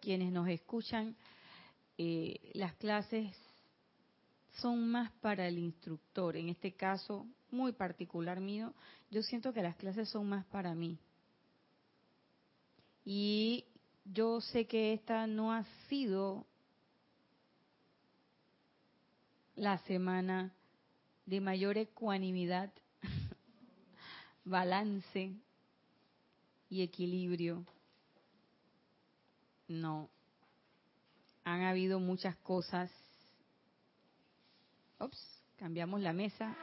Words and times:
quienes 0.00 0.30
nos 0.30 0.48
escuchan, 0.48 1.16
eh, 1.96 2.50
las 2.52 2.74
clases 2.74 3.34
son 4.60 4.90
más 4.90 5.10
para 5.22 5.48
el 5.48 5.58
instructor. 5.58 6.36
En 6.36 6.50
este 6.50 6.72
caso, 6.72 7.26
muy 7.50 7.72
particular 7.72 8.38
mío, 8.40 8.74
yo 9.10 9.22
siento 9.22 9.52
que 9.52 9.62
las 9.62 9.76
clases 9.76 10.10
son 10.10 10.28
más 10.28 10.44
para 10.46 10.74
mí. 10.74 10.98
Y 13.04 13.64
yo 14.04 14.40
sé 14.40 14.66
que 14.66 14.92
esta 14.92 15.26
no 15.26 15.52
ha 15.54 15.64
sido 15.88 16.46
la 19.56 19.78
semana 19.78 20.52
de 21.24 21.40
mayor 21.40 21.78
ecuanimidad, 21.78 22.70
balance 24.44 25.32
y 26.68 26.82
equilibrio. 26.82 27.64
No. 29.80 30.10
Han 31.44 31.62
habido 31.62 31.98
muchas 31.98 32.36
cosas. 32.36 32.90
Ups, 35.00 35.42
cambiamos 35.56 36.00
la 36.00 36.12
mesa 36.12 36.54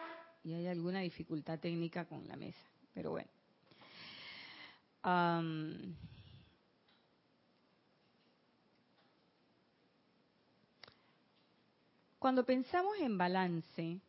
y 0.44 0.54
hay 0.54 0.68
alguna 0.68 1.00
dificultad 1.00 1.60
técnica 1.60 2.06
con 2.06 2.28
la 2.28 2.36
mesa, 2.36 2.60
pero 2.94 3.12
bueno. 3.12 3.30
cuando 12.20 12.46
pensamos 12.46 12.98
en 13.00 13.18
balance, 13.18 14.02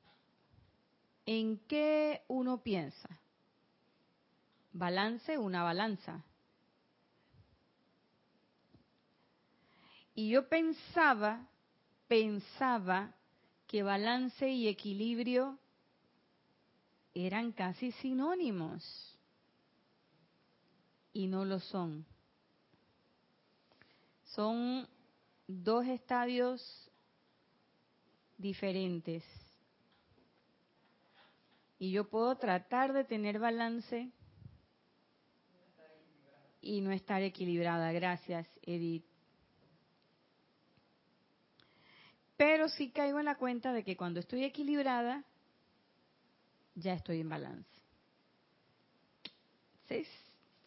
¿en 1.25 1.59
qué 1.69 2.23
uno 2.27 2.61
piensa? 2.61 3.09
Balance, 4.73 5.39
una 5.39 5.63
balanza. 5.63 6.25
Y 10.15 10.31
yo 10.31 10.49
pensaba, 10.49 11.49
pensaba 12.09 13.15
que 13.67 13.83
balance 13.83 14.49
y 14.49 14.69
equilibrio 14.69 15.59
eran 17.15 17.53
casi 17.53 17.93
sinónimos. 17.93 19.17
Y 21.13 21.27
no 21.27 21.45
lo 21.45 21.59
son. 21.59 22.07
Son 24.25 24.89
dos 25.47 25.87
estadios 25.87 26.91
diferentes. 28.39 29.25
Y 31.79 31.91
yo 31.93 32.09
puedo 32.09 32.37
tratar 32.37 32.93
de 32.93 33.05
tener 33.05 33.39
balance 33.39 34.11
y 36.61 36.81
no 36.81 36.93
estar 36.93 37.23
equilibrada. 37.23 37.91
Gracias, 37.93 38.47
Edith. 38.63 39.10
Pero 42.41 42.71
sí 42.71 42.89
caigo 42.89 43.19
en 43.19 43.27
la 43.27 43.35
cuenta 43.35 43.71
de 43.71 43.85
que 43.85 43.99
cuando 43.99 44.19
estoy 44.19 44.45
equilibrada, 44.45 45.23
ya 46.75 46.95
estoy 46.95 47.21
en 47.21 47.29
balance. 47.29 47.69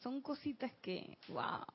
Son 0.03 0.21
cositas 0.21 0.71
que, 0.83 1.17
wow. 1.29 1.65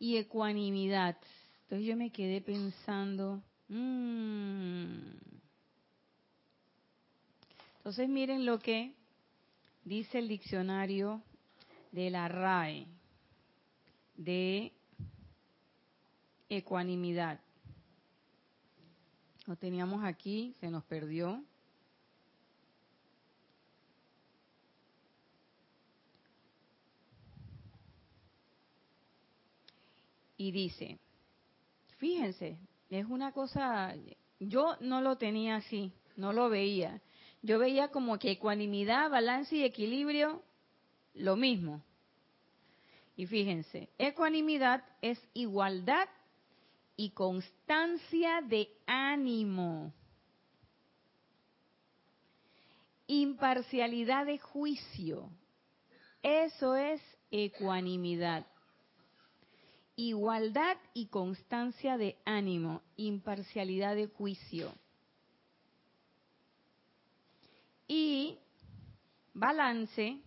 Y 0.00 0.16
ecuanimidad. 0.16 1.16
Entonces 1.62 1.86
yo 1.86 1.96
me 1.96 2.10
quedé 2.10 2.40
pensando, 2.40 3.40
mmm, 3.68 5.06
entonces 7.76 8.08
miren 8.08 8.44
lo 8.44 8.58
que 8.58 8.92
dice 9.84 10.18
el 10.18 10.26
diccionario 10.26 11.22
de 11.92 12.10
la 12.10 12.26
RAE 12.26 12.88
de 14.16 14.72
ecuanimidad. 16.48 17.38
Lo 19.48 19.56
teníamos 19.56 20.04
aquí, 20.04 20.54
se 20.60 20.68
nos 20.68 20.84
perdió. 20.84 21.42
Y 30.36 30.52
dice, 30.52 30.98
fíjense, 31.96 32.58
es 32.90 33.06
una 33.06 33.32
cosa, 33.32 33.94
yo 34.38 34.76
no 34.80 35.00
lo 35.00 35.16
tenía 35.16 35.56
así, 35.56 35.94
no 36.16 36.34
lo 36.34 36.50
veía. 36.50 37.00
Yo 37.40 37.58
veía 37.58 37.88
como 37.88 38.18
que 38.18 38.32
ecuanimidad, 38.32 39.08
balance 39.08 39.56
y 39.56 39.64
equilibrio, 39.64 40.42
lo 41.14 41.36
mismo. 41.36 41.82
Y 43.16 43.24
fíjense, 43.24 43.88
ecuanimidad 43.96 44.84
es 45.00 45.18
igualdad 45.32 46.06
y 46.98 47.12
constancia 47.12 48.42
de 48.42 48.68
ánimo. 48.86 49.94
Imparcialidad 53.06 54.26
de 54.26 54.38
juicio. 54.38 55.30
Eso 56.22 56.76
es 56.76 57.00
ecuanimidad 57.30 58.44
igualdad 59.98 60.76
y 60.94 61.06
constancia 61.06 61.98
de 61.98 62.16
ánimo, 62.24 62.82
imparcialidad 62.96 63.96
de 63.96 64.06
juicio. 64.06 64.72
Y 67.88 68.38
balance 69.34 70.22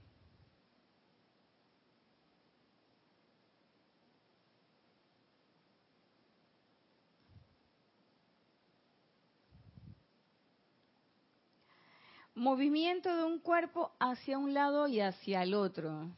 movimiento 12.41 13.15
de 13.15 13.23
un 13.23 13.37
cuerpo 13.37 13.91
hacia 13.99 14.39
un 14.39 14.55
lado 14.55 14.87
y 14.87 14.99
hacia 14.99 15.43
el 15.43 15.53
otro. 15.53 16.09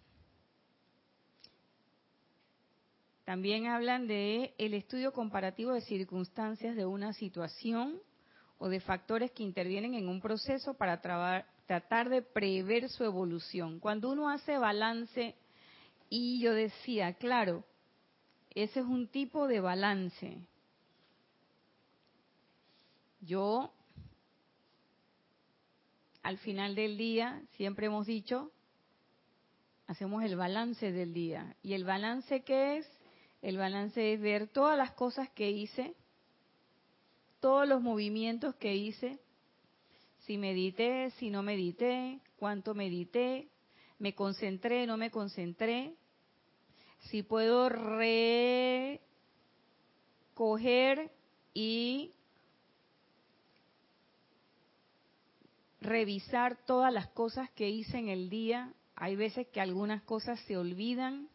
También 3.25 3.67
hablan 3.67 4.07
de 4.07 4.53
el 4.57 4.73
estudio 4.73 5.11
comparativo 5.11 5.73
de 5.73 5.81
circunstancias 5.81 6.77
de 6.77 6.85
una 6.85 7.11
situación 7.11 7.99
o 8.57 8.69
de 8.69 8.79
factores 8.79 9.31
que 9.31 9.43
intervienen 9.43 9.95
en 9.95 10.07
un 10.07 10.21
proceso 10.21 10.75
para 10.75 11.01
tratar 11.01 12.07
de 12.07 12.21
prever 12.21 12.87
su 12.87 13.03
evolución. 13.03 13.81
Cuando 13.81 14.09
uno 14.09 14.29
hace 14.29 14.57
balance, 14.57 15.35
y 16.09 16.39
yo 16.41 16.53
decía, 16.53 17.15
claro, 17.15 17.65
ese 18.51 18.79
es 18.79 18.85
un 18.85 19.09
tipo 19.09 19.45
de 19.47 19.59
balance. 19.59 20.37
Yo, 23.19 23.73
al 26.23 26.37
final 26.37 26.73
del 26.73 26.97
día, 26.97 27.43
siempre 27.57 27.87
hemos 27.87 28.07
dicho, 28.07 28.51
hacemos 29.87 30.23
el 30.23 30.37
balance 30.37 30.91
del 30.91 31.13
día. 31.13 31.55
¿Y 31.61 31.73
el 31.73 31.83
balance 31.83 32.43
qué 32.43 32.77
es? 32.77 32.89
El 33.41 33.57
balance 33.57 34.13
es 34.13 34.21
ver 34.21 34.47
todas 34.47 34.77
las 34.77 34.93
cosas 34.93 35.29
que 35.29 35.51
hice, 35.51 35.93
todos 37.41 37.67
los 37.67 37.81
movimientos 37.81 38.55
que 38.55 38.73
hice, 38.73 39.19
si 40.19 40.37
medité, 40.37 41.11
si 41.19 41.29
no 41.29 41.43
medité, 41.43 42.21
cuánto 42.37 42.73
medité, 42.73 43.49
me 43.99 44.15
concentré, 44.15 44.87
no 44.87 44.95
me 44.95 45.11
concentré, 45.11 45.93
si 47.09 47.21
puedo 47.21 47.67
recoger 50.37 51.11
y 51.53 52.13
revisar 55.83 56.57
todas 56.65 56.93
las 56.93 57.07
cosas 57.09 57.49
que 57.51 57.69
hice 57.69 57.97
en 57.97 58.09
el 58.09 58.29
día. 58.29 58.73
Hay 58.95 59.15
veces 59.15 59.47
que 59.47 59.61
algunas 59.61 60.01
cosas 60.03 60.39
se 60.41 60.57
olvidan 60.57 61.29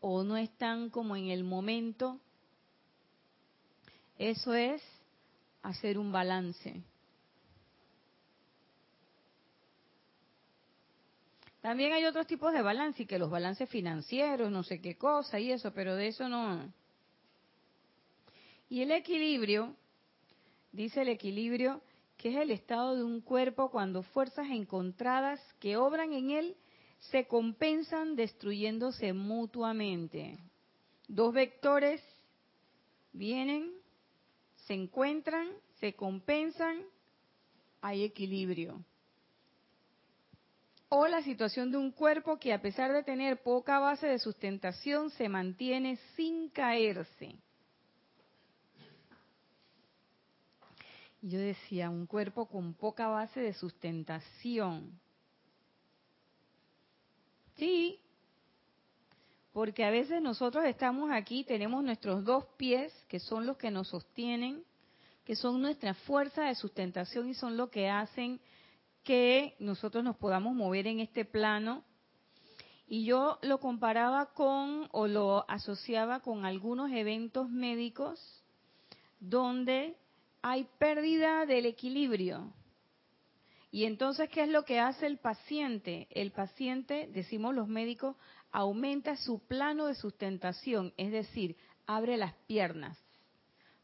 o 0.00 0.24
no 0.24 0.36
están 0.36 0.90
como 0.90 1.16
en 1.16 1.28
el 1.28 1.44
momento, 1.44 2.20
eso 4.18 4.54
es 4.54 4.82
hacer 5.62 5.98
un 5.98 6.12
balance. 6.12 6.82
También 11.60 11.92
hay 11.92 12.04
otros 12.04 12.26
tipos 12.26 12.52
de 12.52 12.62
balance, 12.62 13.02
y 13.02 13.06
que 13.06 13.18
los 13.18 13.30
balances 13.30 13.68
financieros, 13.68 14.50
no 14.50 14.62
sé 14.62 14.80
qué 14.80 14.96
cosa 14.96 15.40
y 15.40 15.50
eso, 15.50 15.72
pero 15.72 15.96
de 15.96 16.08
eso 16.08 16.28
no. 16.28 16.72
Y 18.68 18.82
el 18.82 18.92
equilibrio, 18.92 19.74
dice 20.70 21.02
el 21.02 21.08
equilibrio, 21.08 21.82
que 22.16 22.30
es 22.30 22.36
el 22.36 22.50
estado 22.50 22.96
de 22.96 23.04
un 23.04 23.20
cuerpo 23.20 23.70
cuando 23.70 24.02
fuerzas 24.02 24.46
encontradas 24.50 25.40
que 25.60 25.76
obran 25.76 26.12
en 26.12 26.30
él 26.30 26.56
se 26.98 27.26
compensan 27.26 28.16
destruyéndose 28.16 29.12
mutuamente. 29.12 30.38
Dos 31.08 31.32
vectores 31.34 32.02
vienen, 33.12 33.72
se 34.66 34.74
encuentran, 34.74 35.48
se 35.78 35.94
compensan, 35.94 36.82
hay 37.80 38.04
equilibrio. 38.04 38.84
o 40.88 41.08
la 41.08 41.22
situación 41.22 41.70
de 41.70 41.78
un 41.78 41.90
cuerpo 41.90 42.38
que 42.38 42.52
a 42.52 42.62
pesar 42.62 42.92
de 42.92 43.02
tener 43.02 43.42
poca 43.42 43.78
base 43.80 44.06
de 44.06 44.18
sustentación 44.18 45.10
se 45.10 45.28
mantiene 45.28 45.96
sin 46.14 46.48
caerse. 46.50 47.34
Yo 51.22 51.38
decía, 51.38 51.90
un 51.90 52.06
cuerpo 52.06 52.46
con 52.46 52.74
poca 52.74 53.08
base 53.08 53.40
de 53.40 53.54
sustentación. 53.54 55.00
Sí, 57.56 58.00
porque 59.52 59.84
a 59.84 59.90
veces 59.90 60.20
nosotros 60.20 60.66
estamos 60.66 61.10
aquí, 61.10 61.42
tenemos 61.42 61.82
nuestros 61.82 62.24
dos 62.24 62.44
pies, 62.58 62.92
que 63.08 63.18
son 63.18 63.46
los 63.46 63.56
que 63.56 63.70
nos 63.70 63.88
sostienen, 63.88 64.62
que 65.24 65.34
son 65.34 65.62
nuestra 65.62 65.94
fuerza 65.94 66.44
de 66.44 66.54
sustentación 66.54 67.28
y 67.28 67.34
son 67.34 67.56
lo 67.56 67.70
que 67.70 67.88
hacen 67.88 68.40
que 69.02 69.56
nosotros 69.58 70.04
nos 70.04 70.16
podamos 70.16 70.54
mover 70.54 70.86
en 70.86 71.00
este 71.00 71.24
plano. 71.24 71.84
Y 72.86 73.04
yo 73.06 73.38
lo 73.42 73.58
comparaba 73.58 74.26
con 74.34 74.88
o 74.92 75.06
lo 75.06 75.48
asociaba 75.50 76.20
con 76.20 76.44
algunos 76.44 76.92
eventos 76.92 77.48
médicos 77.48 78.44
donde 79.18 79.96
hay 80.48 80.62
pérdida 80.78 81.44
del 81.44 81.66
equilibrio. 81.66 82.52
Y 83.72 83.84
entonces, 83.84 84.30
¿qué 84.30 84.44
es 84.44 84.48
lo 84.48 84.64
que 84.64 84.78
hace 84.78 85.04
el 85.04 85.18
paciente? 85.18 86.06
El 86.10 86.30
paciente, 86.30 87.08
decimos 87.12 87.52
los 87.52 87.66
médicos, 87.66 88.14
aumenta 88.52 89.16
su 89.16 89.40
plano 89.40 89.86
de 89.86 89.96
sustentación, 89.96 90.94
es 90.96 91.10
decir, 91.10 91.56
abre 91.84 92.16
las 92.16 92.32
piernas. 92.46 92.96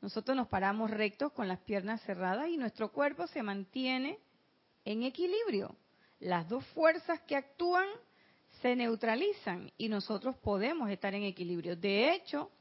Nosotros 0.00 0.36
nos 0.36 0.46
paramos 0.46 0.92
rectos 0.92 1.32
con 1.32 1.48
las 1.48 1.58
piernas 1.58 2.00
cerradas 2.02 2.48
y 2.48 2.56
nuestro 2.56 2.92
cuerpo 2.92 3.26
se 3.26 3.42
mantiene 3.42 4.20
en 4.84 5.02
equilibrio. 5.02 5.74
Las 6.20 6.48
dos 6.48 6.64
fuerzas 6.66 7.20
que 7.22 7.34
actúan 7.34 7.88
se 8.60 8.76
neutralizan 8.76 9.72
y 9.78 9.88
nosotros 9.88 10.36
podemos 10.36 10.90
estar 10.90 11.12
en 11.12 11.24
equilibrio. 11.24 11.74
De 11.74 12.14
hecho, 12.14 12.52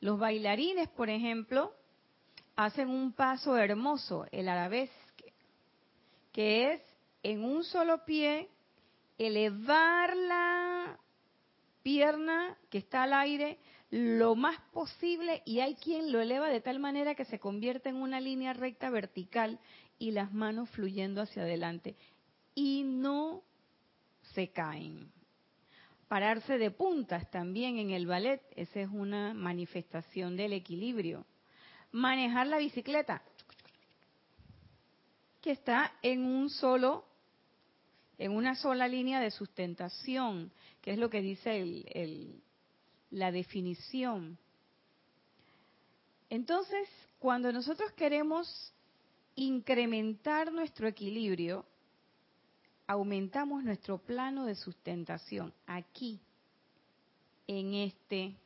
los 0.00 0.18
bailarines, 0.18 0.88
por 0.88 1.10
ejemplo, 1.10 1.72
hacen 2.56 2.88
un 2.88 3.12
paso 3.12 3.56
hermoso, 3.56 4.26
el 4.32 4.48
arabesque, 4.48 5.32
que 6.32 6.72
es 6.72 6.82
en 7.22 7.44
un 7.44 7.64
solo 7.64 8.04
pie 8.04 8.48
elevar 9.18 10.16
la 10.16 10.98
pierna 11.82 12.56
que 12.70 12.78
está 12.78 13.04
al 13.04 13.12
aire 13.12 13.58
lo 13.90 14.34
más 14.34 14.60
posible 14.72 15.42
y 15.44 15.60
hay 15.60 15.76
quien 15.76 16.10
lo 16.10 16.20
eleva 16.20 16.48
de 16.48 16.60
tal 16.60 16.80
manera 16.80 17.14
que 17.14 17.24
se 17.24 17.38
convierte 17.38 17.90
en 17.90 17.96
una 17.96 18.20
línea 18.20 18.52
recta 18.52 18.90
vertical 18.90 19.60
y 19.98 20.10
las 20.10 20.32
manos 20.32 20.68
fluyendo 20.70 21.22
hacia 21.22 21.42
adelante. 21.42 21.94
Y 22.54 22.82
no 22.84 23.42
se 24.34 24.48
caen. 24.48 25.12
Pararse 26.08 26.58
de 26.58 26.70
puntas 26.70 27.30
también 27.30 27.78
en 27.78 27.90
el 27.90 28.06
ballet, 28.06 28.42
esa 28.56 28.80
es 28.80 28.88
una 28.90 29.34
manifestación 29.34 30.36
del 30.36 30.52
equilibrio. 30.52 31.24
Manejar 31.96 32.46
la 32.46 32.58
bicicleta, 32.58 33.22
que 35.40 35.52
está 35.52 35.94
en 36.02 36.26
un 36.26 36.50
solo, 36.50 37.06
en 38.18 38.32
una 38.32 38.54
sola 38.54 38.86
línea 38.86 39.18
de 39.18 39.30
sustentación, 39.30 40.52
que 40.82 40.92
es 40.92 40.98
lo 40.98 41.08
que 41.08 41.22
dice 41.22 41.58
el, 41.58 42.42
la 43.12 43.32
definición. 43.32 44.36
Entonces, 46.28 46.86
cuando 47.18 47.50
nosotros 47.50 47.90
queremos 47.92 48.74
incrementar 49.34 50.52
nuestro 50.52 50.88
equilibrio, 50.88 51.64
aumentamos 52.86 53.64
nuestro 53.64 53.96
plano 53.96 54.44
de 54.44 54.54
sustentación 54.54 55.54
aquí, 55.66 56.20
en 57.46 57.72
este 57.72 58.36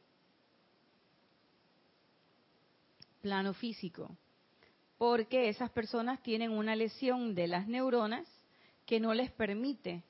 plano 3.20 3.54
físico, 3.54 4.16
porque 4.98 5.48
esas 5.48 5.70
personas 5.70 6.22
tienen 6.22 6.50
una 6.50 6.76
lesión 6.76 7.34
de 7.34 7.48
las 7.48 7.66
neuronas 7.66 8.26
que 8.86 9.00
no 9.00 9.14
les 9.14 9.30
permite 9.30 10.02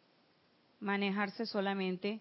manejarse 0.81 1.47
solamente 1.47 2.21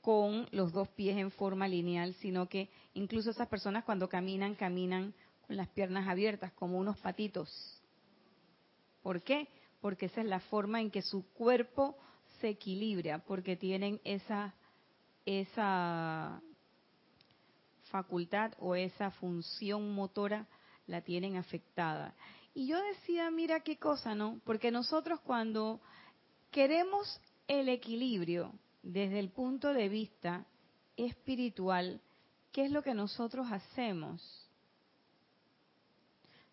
con 0.00 0.48
los 0.52 0.72
dos 0.72 0.88
pies 0.88 1.16
en 1.16 1.30
forma 1.30 1.68
lineal, 1.68 2.14
sino 2.14 2.48
que 2.48 2.70
incluso 2.94 3.30
esas 3.30 3.48
personas 3.48 3.84
cuando 3.84 4.08
caminan, 4.08 4.54
caminan 4.54 5.12
con 5.46 5.56
las 5.56 5.68
piernas 5.68 6.08
abiertas, 6.08 6.52
como 6.52 6.78
unos 6.78 6.98
patitos. 6.98 7.82
¿Por 9.02 9.22
qué? 9.22 9.48
Porque 9.80 10.06
esa 10.06 10.20
es 10.20 10.26
la 10.26 10.40
forma 10.40 10.80
en 10.80 10.90
que 10.90 11.02
su 11.02 11.24
cuerpo 11.32 11.96
se 12.40 12.48
equilibra, 12.50 13.18
porque 13.18 13.56
tienen 13.56 14.00
esa, 14.04 14.54
esa 15.26 16.40
facultad 17.88 18.52
o 18.58 18.74
esa 18.74 19.10
función 19.10 19.94
motora 19.94 20.46
la 20.86 21.02
tienen 21.02 21.36
afectada. 21.36 22.14
Y 22.54 22.66
yo 22.66 22.82
decía, 22.82 23.30
mira 23.30 23.60
qué 23.60 23.76
cosa, 23.76 24.14
¿no? 24.14 24.40
Porque 24.44 24.70
nosotros 24.70 25.20
cuando 25.20 25.80
queremos 26.50 27.20
el 27.46 27.68
equilibrio 27.68 28.52
desde 28.82 29.18
el 29.18 29.30
punto 29.30 29.72
de 29.72 29.88
vista 29.88 30.46
espiritual, 30.96 32.00
¿qué 32.52 32.64
es 32.64 32.70
lo 32.70 32.82
que 32.82 32.94
nosotros 32.94 33.46
hacemos? 33.50 34.48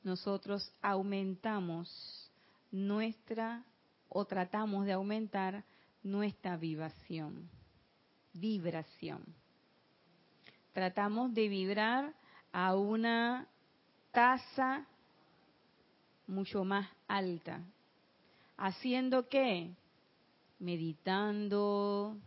Nosotros 0.03 0.71
aumentamos 0.81 2.31
nuestra 2.71 3.63
o 4.09 4.25
tratamos 4.25 4.85
de 4.85 4.93
aumentar 4.93 5.63
nuestra 6.03 6.57
vibración. 6.57 7.49
Vibración. 8.33 9.23
Tratamos 10.75 11.33
de 11.33 11.48
vibrar 11.48 12.13
a 12.51 12.75
una 12.75 13.48
tasa 14.12 14.86
mucho 16.27 16.66
más 16.66 16.86
alta. 17.07 17.62
¿Haciendo 18.57 19.30
qué? 19.30 19.74
Meditando, 20.60 22.18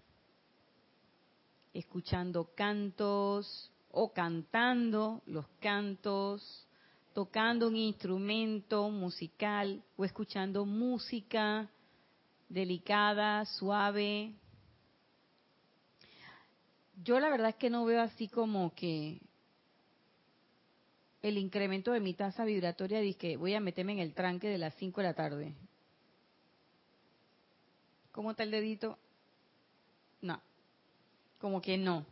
escuchando 1.74 2.48
cantos 2.54 3.70
o 3.90 4.14
cantando 4.14 5.20
los 5.26 5.46
cantos, 5.60 6.66
tocando 7.12 7.68
un 7.68 7.76
instrumento 7.76 8.88
musical 8.88 9.82
o 9.98 10.06
escuchando 10.06 10.64
música 10.64 11.68
delicada, 12.48 13.44
suave. 13.44 14.32
Yo 17.02 17.20
la 17.20 17.30
verdad 17.30 17.50
es 17.50 17.54
que 17.56 17.70
no 17.70 17.84
veo 17.84 18.00
así 18.00 18.28
como 18.28 18.74
que 18.74 19.20
el 21.22 21.38
incremento 21.38 21.92
de 21.92 22.00
mi 22.00 22.14
tasa 22.14 22.44
vibratoria 22.44 23.00
dice 23.00 23.36
voy 23.36 23.54
a 23.54 23.60
meterme 23.60 23.92
en 23.92 23.98
el 23.98 24.14
tranque 24.14 24.48
de 24.48 24.58
las 24.58 24.74
5 24.74 25.00
de 25.00 25.06
la 25.06 25.14
tarde. 25.14 25.54
¿Cómo 28.12 28.32
está 28.32 28.42
el 28.42 28.50
dedito? 28.50 28.98
No, 30.22 30.40
como 31.38 31.60
que 31.60 31.76
no. 31.76 32.04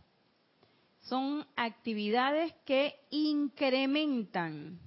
Son 1.02 1.47
actividades 1.57 2.52
que 2.64 2.95
incrementan 3.11 4.78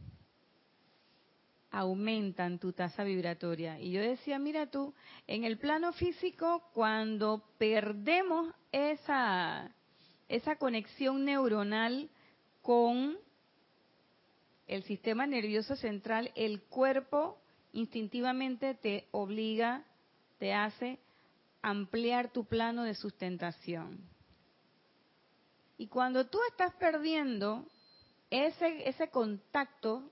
aumentan 1.72 2.60
tu 2.60 2.74
tasa 2.74 3.04
vibratoria. 3.04 3.80
Y 3.80 3.92
yo 3.92 4.02
decía, 4.02 4.40
mira 4.40 4.68
tú, 4.68 4.94
en 5.28 5.44
el 5.44 5.58
plano 5.58 5.94
físico, 5.94 6.64
cuando 6.74 7.44
perdemos 7.58 8.54
esa, 8.72 9.72
esa 10.30 10.56
conexión 10.56 11.26
neuronal 11.26 12.10
con 12.62 13.18
el 14.68 14.84
sistema 14.84 15.26
nervioso 15.26 15.76
central, 15.76 16.32
el 16.36 16.62
cuerpo 16.62 17.38
instintivamente 17.74 18.76
te 18.76 19.08
obliga, 19.12 19.84
te 20.38 20.54
hace 20.54 21.00
ampliar 21.62 22.32
tu 22.32 22.46
plano 22.46 22.84
de 22.84 22.94
sustentación. 22.94 24.00
Y 25.78 25.88
cuando 25.88 26.28
tú 26.28 26.40
estás 26.50 26.74
perdiendo 26.76 27.66
ese, 28.30 28.88
ese 28.88 29.10
contacto 29.10 30.04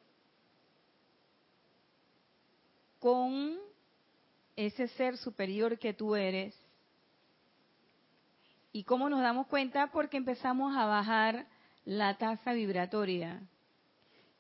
con 3.00 3.58
ese 4.56 4.88
ser 4.90 5.18
superior 5.18 5.78
que 5.78 5.94
tú 5.94 6.16
eres. 6.16 6.56
¿Y 8.78 8.84
cómo 8.84 9.10
nos 9.10 9.22
damos 9.22 9.48
cuenta? 9.48 9.88
Porque 9.88 10.18
empezamos 10.18 10.78
a 10.78 10.86
bajar 10.86 11.48
la 11.84 12.16
tasa 12.20 12.54
vibratoria. 12.54 13.42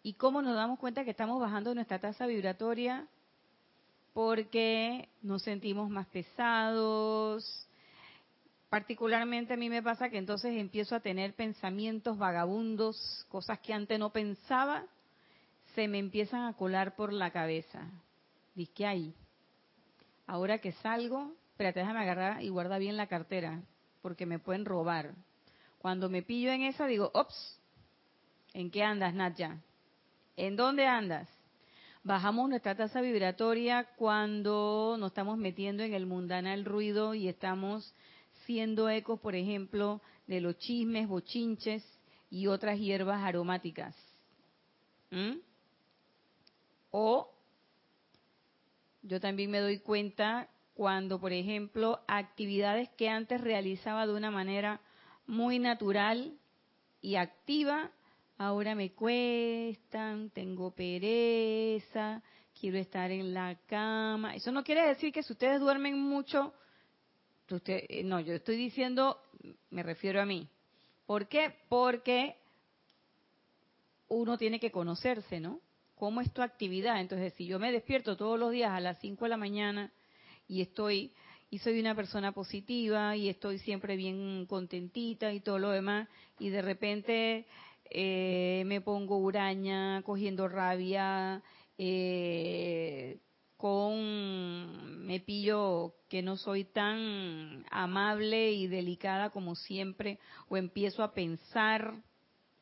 ¿Y 0.03 0.13
cómo 0.13 0.43
nos 0.43 0.53
damos 0.53 0.77
cuenta 0.77 1.03
que 1.03 1.09
estamos 1.09 1.41
bajando 1.41 1.73
nuestra 1.73 1.97
tasa 1.97 2.27
vibratoria? 2.27 3.07
Porque 4.13 5.09
nos 5.23 5.41
sentimos 5.41 5.89
más 5.89 6.05
pesados. 6.09 7.67
Particularmente 8.69 9.55
a 9.55 9.57
mí 9.57 9.71
me 9.71 9.81
pasa 9.81 10.11
que 10.11 10.19
entonces 10.19 10.55
empiezo 10.55 10.93
a 10.93 10.99
tener 10.99 11.33
pensamientos 11.33 12.15
vagabundos, 12.19 13.25
cosas 13.29 13.57
que 13.61 13.73
antes 13.73 13.97
no 13.97 14.11
pensaba, 14.11 14.85
se 15.73 15.87
me 15.87 15.97
empiezan 15.97 16.43
a 16.43 16.53
colar 16.53 16.95
por 16.95 17.11
la 17.11 17.31
cabeza. 17.31 17.89
Dice, 18.53 18.85
ahí, 18.85 19.15
ahora 20.27 20.59
que 20.59 20.73
salgo, 20.73 21.33
espérate, 21.53 21.79
déjame 21.79 22.01
agarrar 22.01 22.43
y 22.43 22.49
guarda 22.49 22.77
bien 22.77 22.97
la 22.97 23.07
cartera, 23.07 23.63
porque 24.07 24.25
me 24.25 24.39
pueden 24.39 24.63
robar. 24.63 25.15
Cuando 25.79 26.09
me 26.09 26.21
pillo 26.21 26.49
en 26.49 26.61
esa, 26.61 26.87
digo, 26.87 27.11
ops, 27.13 27.59
¿en 28.53 28.71
qué 28.71 28.81
andas, 28.81 29.13
Natya? 29.13 29.61
¿En 30.37 30.55
dónde 30.55 30.85
andas? 30.85 31.27
Bajamos 32.03 32.47
nuestra 32.47 32.73
tasa 32.73 33.01
vibratoria 33.01 33.83
cuando 33.97 34.95
nos 34.97 35.11
estamos 35.11 35.37
metiendo 35.37 35.83
en 35.83 35.93
el 35.93 36.05
mundanal 36.05 36.63
ruido 36.63 37.15
y 37.15 37.27
estamos 37.27 37.93
siendo 38.45 38.89
ecos, 38.89 39.19
por 39.19 39.35
ejemplo, 39.35 39.99
de 40.25 40.39
los 40.39 40.57
chismes, 40.57 41.09
bochinches 41.09 41.83
y 42.29 42.47
otras 42.47 42.79
hierbas 42.79 43.21
aromáticas. 43.25 43.93
¿Mm? 45.11 45.39
O 46.91 47.29
yo 49.01 49.19
también 49.19 49.51
me 49.51 49.59
doy 49.59 49.79
cuenta 49.79 50.47
cuando, 50.77 51.19
por 51.19 51.33
ejemplo, 51.33 52.01
actividades 52.07 52.87
que 52.89 53.09
antes 53.09 53.41
realizaba 53.41 54.05
de 54.05 54.13
una 54.13 54.29
manera 54.29 54.79
muy 55.25 55.57
natural 55.57 56.37
y 57.01 57.15
activa, 57.15 57.89
ahora 58.37 58.75
me 58.75 58.91
cuestan, 58.91 60.29
tengo 60.29 60.69
pereza, 60.69 62.21
quiero 62.61 62.77
estar 62.77 63.09
en 63.09 63.33
la 63.33 63.57
cama. 63.65 64.35
Eso 64.35 64.51
no 64.51 64.63
quiere 64.63 64.87
decir 64.87 65.11
que 65.11 65.23
si 65.23 65.33
ustedes 65.33 65.59
duermen 65.59 65.99
mucho, 65.99 66.53
usted, 67.49 67.83
eh, 67.89 68.03
no, 68.03 68.19
yo 68.19 68.35
estoy 68.35 68.55
diciendo, 68.55 69.19
me 69.71 69.81
refiero 69.81 70.21
a 70.21 70.27
mí. 70.27 70.47
¿Por 71.07 71.27
qué? 71.27 71.55
Porque 71.69 72.35
uno 74.09 74.37
tiene 74.37 74.59
que 74.59 74.69
conocerse, 74.69 75.39
¿no? 75.39 75.59
¿Cómo 75.95 76.21
es 76.21 76.31
tu 76.31 76.43
actividad? 76.43 77.01
Entonces, 77.01 77.33
si 77.33 77.47
yo 77.47 77.57
me 77.57 77.71
despierto 77.71 78.15
todos 78.15 78.37
los 78.37 78.51
días 78.51 78.69
a 78.73 78.79
las 78.79 78.99
5 78.99 79.25
de 79.25 79.29
la 79.29 79.37
mañana 79.37 79.91
y 80.47 80.61
estoy 80.61 81.13
y 81.49 81.59
soy 81.59 81.79
una 81.79 81.95
persona 81.95 82.33
positiva 82.33 83.15
y 83.15 83.29
estoy 83.29 83.59
siempre 83.59 83.95
bien 83.95 84.45
contentita 84.47 85.31
y 85.31 85.39
todo 85.39 85.59
lo 85.59 85.69
demás 85.69 86.09
y 86.39 86.49
de 86.49 86.61
repente 86.61 87.45
eh, 87.89 88.63
me 88.65 88.81
pongo 88.81 89.17
uraña, 89.17 90.01
cogiendo 90.03 90.47
rabia, 90.47 91.41
eh, 91.77 93.19
con 93.55 95.05
me 95.05 95.19
pillo 95.21 95.95
que 96.09 96.21
no 96.21 96.37
soy 96.37 96.65
tan 96.65 97.65
amable 97.71 98.51
y 98.51 98.67
delicada 98.67 99.29
como 99.29 99.55
siempre 99.55 100.19
o 100.49 100.57
empiezo 100.57 101.01
a 101.01 101.13
pensar, 101.13 101.93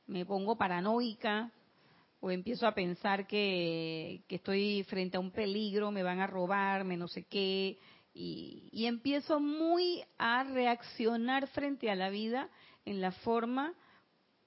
me 0.05 0.25
pongo 0.25 0.57
paranoica 0.57 1.51
o 2.25 2.31
empiezo 2.31 2.65
a 2.65 2.73
pensar 2.73 3.27
que, 3.27 4.23
que 4.27 4.37
estoy 4.37 4.83
frente 4.89 5.15
a 5.15 5.19
un 5.19 5.29
peligro, 5.29 5.91
me 5.91 6.01
van 6.01 6.21
a 6.21 6.25
robar, 6.25 6.83
me 6.83 6.97
no 6.97 7.07
sé 7.07 7.25
qué, 7.25 7.77
y, 8.15 8.87
empiezo 8.87 9.39
muy 9.39 10.03
a 10.17 10.43
reaccionar 10.43 11.45
frente 11.49 11.91
a 11.91 11.95
la 11.95 12.09
vida 12.09 12.49
en 12.83 12.99
la 12.99 13.11
forma 13.11 13.75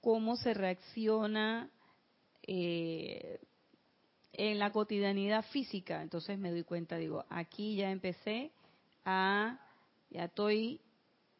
como 0.01 0.35
se 0.35 0.53
reacciona 0.53 1.69
eh, 2.45 3.39
en 4.33 4.59
la 4.59 4.73
cotidianidad 4.73 5.45
física. 5.45 6.01
Entonces 6.01 6.37
me 6.37 6.51
doy 6.51 6.65
cuenta, 6.65 6.97
digo, 6.97 7.23
aquí 7.29 7.77
ya 7.77 7.91
empecé 7.91 8.51
a, 9.05 9.57
ya 10.09 10.25
estoy, 10.25 10.81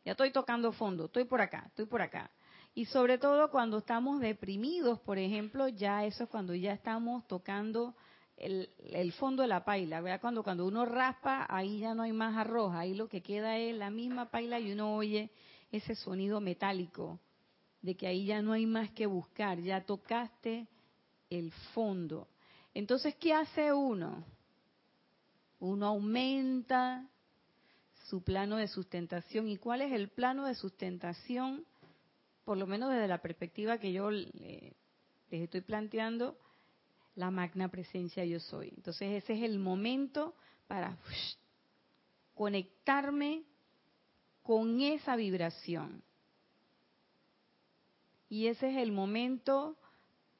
ya 0.06 0.14
estoy 0.14 0.32
tocando 0.32 0.72
fondo, 0.72 1.08
estoy 1.08 1.26
por 1.26 1.42
acá, 1.42 1.66
estoy 1.68 1.88
por 1.88 2.02
acá. 2.02 2.32
Y 2.80 2.86
sobre 2.86 3.18
todo 3.18 3.52
cuando 3.52 3.80
estamos 3.80 4.22
deprimidos, 4.22 5.02
por 5.02 5.18
ejemplo, 5.18 5.68
ya 5.68 6.06
eso 6.06 6.24
es 6.24 6.30
cuando 6.30 6.56
ya 6.56 6.72
estamos 6.72 7.28
tocando 7.28 7.94
el, 8.38 9.12
fondo 9.20 9.42
de 9.42 9.50
la 9.50 9.66
paila, 9.66 10.00
¿verdad? 10.00 10.22
Cuando, 10.22 10.44
cuando 10.44 10.66
uno 10.66 10.86
raspa, 10.86 11.46
ahí 11.50 11.80
ya 11.80 11.94
no 11.94 12.04
hay 12.04 12.14
más 12.14 12.38
arroz, 12.38 12.74
ahí 12.74 12.94
lo 12.94 13.10
que 13.10 13.22
queda 13.22 13.58
es 13.58 13.76
la 13.76 13.90
misma 13.90 14.32
paila 14.32 14.62
y 14.62 14.72
uno 14.72 14.96
oye 14.96 15.30
ese 15.74 15.94
sonido 15.94 16.40
metálico, 16.40 17.20
de 17.82 17.98
que 17.98 18.08
ahí 18.08 18.26
ya 18.26 18.42
no 18.42 18.54
hay 18.54 18.66
más 18.66 18.90
que 18.92 19.08
buscar, 19.08 19.60
ya 19.60 19.84
tocaste 19.84 20.66
el 21.30 21.52
fondo. 21.74 22.30
Entonces, 22.74 23.14
¿qué 23.16 23.34
hace 23.34 23.74
uno? 23.74 24.24
Uno 25.60 25.86
aumenta 25.86 27.06
su 28.06 28.24
plano 28.24 28.56
de 28.56 28.70
sustentación. 28.70 29.50
¿Y 29.50 29.58
cuál 29.58 29.82
es 29.82 29.92
el 29.92 30.08
plano 30.08 30.46
de 30.46 30.56
sustentación? 30.56 31.66
Por 32.50 32.58
lo 32.58 32.66
menos 32.66 32.90
desde 32.90 33.08
la 33.08 33.22
perspectiva 33.22 33.78
que 33.78 33.94
yo 33.94 34.10
les 34.10 34.74
estoy 35.30 35.62
planteando, 35.62 36.36
la 37.14 37.30
magna 37.30 37.68
presencia 37.68 38.26
yo 38.26 38.40
soy. 38.40 38.74
Entonces 38.76 39.24
ese 39.24 39.34
es 39.34 39.44
el 39.44 39.60
momento 39.60 40.34
para 40.66 40.98
conectarme 42.34 43.44
con 44.42 44.82
esa 44.82 45.16
vibración. 45.16 46.02
Y 48.30 48.48
ese 48.48 48.72
es 48.72 48.78
el 48.78 48.94
momento 48.94 49.78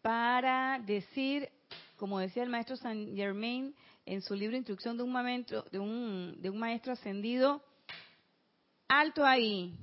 para 0.02 0.80
decir, 0.80 1.48
como 1.96 2.18
decía 2.18 2.42
el 2.42 2.50
maestro 2.50 2.76
Saint 2.76 3.16
Germain 3.16 3.76
en 4.08 4.24
su 4.24 4.34
libro 4.34 4.58
Instrucción 4.58 4.98
de 4.98 5.04
un, 5.04 5.12
momento, 5.12 5.62
de 5.72 5.78
un, 5.78 6.38
de 6.42 6.50
un 6.50 6.58
maestro 6.58 6.94
ascendido, 6.94 7.64
alto 8.88 9.24
ahí, 9.24 9.78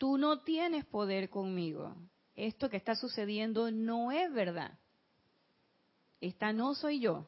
tú 0.00 0.16
no 0.16 0.40
tienes 0.40 0.86
poder 0.86 1.28
conmigo. 1.28 1.94
Esto 2.34 2.70
que 2.70 2.78
está 2.78 2.96
sucediendo 2.96 3.70
no 3.70 4.10
es 4.10 4.32
verdad. 4.32 4.78
Esta 6.22 6.54
no 6.54 6.74
soy 6.74 7.00
yo. 7.00 7.26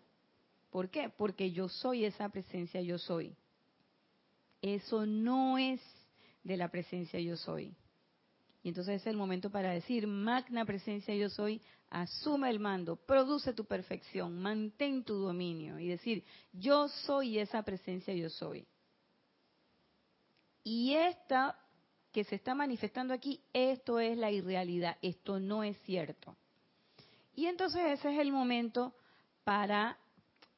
¿Por 0.71 0.89
qué? 0.89 1.11
Porque 1.11 1.53
yo 1.53 1.69
soy 1.69 2.07
esa 2.07 2.31
presencia 2.31 2.81
yo 2.81 2.97
soy. 2.97 3.37
Eso 4.63 5.05
no 5.05 5.59
es 5.59 5.83
de 6.45 6.57
la 6.57 6.69
presencia 6.69 7.21
yo 7.21 7.37
soy. 7.37 7.77
Y 8.63 8.71
entonces 8.71 9.03
es 9.03 9.07
el 9.07 9.19
momento 9.19 9.51
para 9.51 9.73
decir, 9.73 10.07
magna 10.07 10.65
presencia 10.65 11.15
yo 11.15 11.29
soy, 11.29 11.61
asume 11.91 12.49
el 12.49 12.59
mando, 12.59 12.97
produce 12.97 13.53
tu 13.53 13.67
perfección, 13.67 14.41
mantén 14.41 15.05
tu 15.05 15.17
dominio 15.17 15.79
y 15.79 15.89
decir, 15.89 16.25
yo 16.55 16.89
soy 16.89 17.39
esa 17.39 17.63
presencia 17.65 18.15
yo 18.15 18.31
soy. 18.31 18.67
Y 20.65 20.95
esta 20.95 21.59
que 22.13 22.25
se 22.25 22.37
está 22.37 22.55
manifestando 22.55 23.15
aquí, 23.15 23.41
esto 23.53 23.99
es 23.99 24.17
la 24.19 24.31
irrealidad, 24.31 24.99
esto 25.03 25.41
no 25.41 25.65
es 25.65 25.81
cierto. 25.83 26.37
Y 27.35 27.47
entonces 27.47 27.83
ese 27.99 28.13
es 28.13 28.21
el 28.21 28.31
momento 28.31 28.95
para 29.45 29.99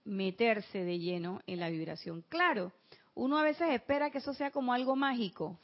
meterse 0.05 0.85
de 0.85 0.99
lleno 0.99 1.41
en 1.47 1.61
la 1.61 1.71
vibración. 1.71 2.23
Claro, 2.29 2.73
uno 3.15 3.39
a 3.39 3.45
veces 3.45 3.71
espera 3.71 4.11
que 4.11 4.19
eso 4.19 4.35
sea 4.35 4.51
como 4.51 4.73
algo 4.73 4.97
mágico. 4.97 5.59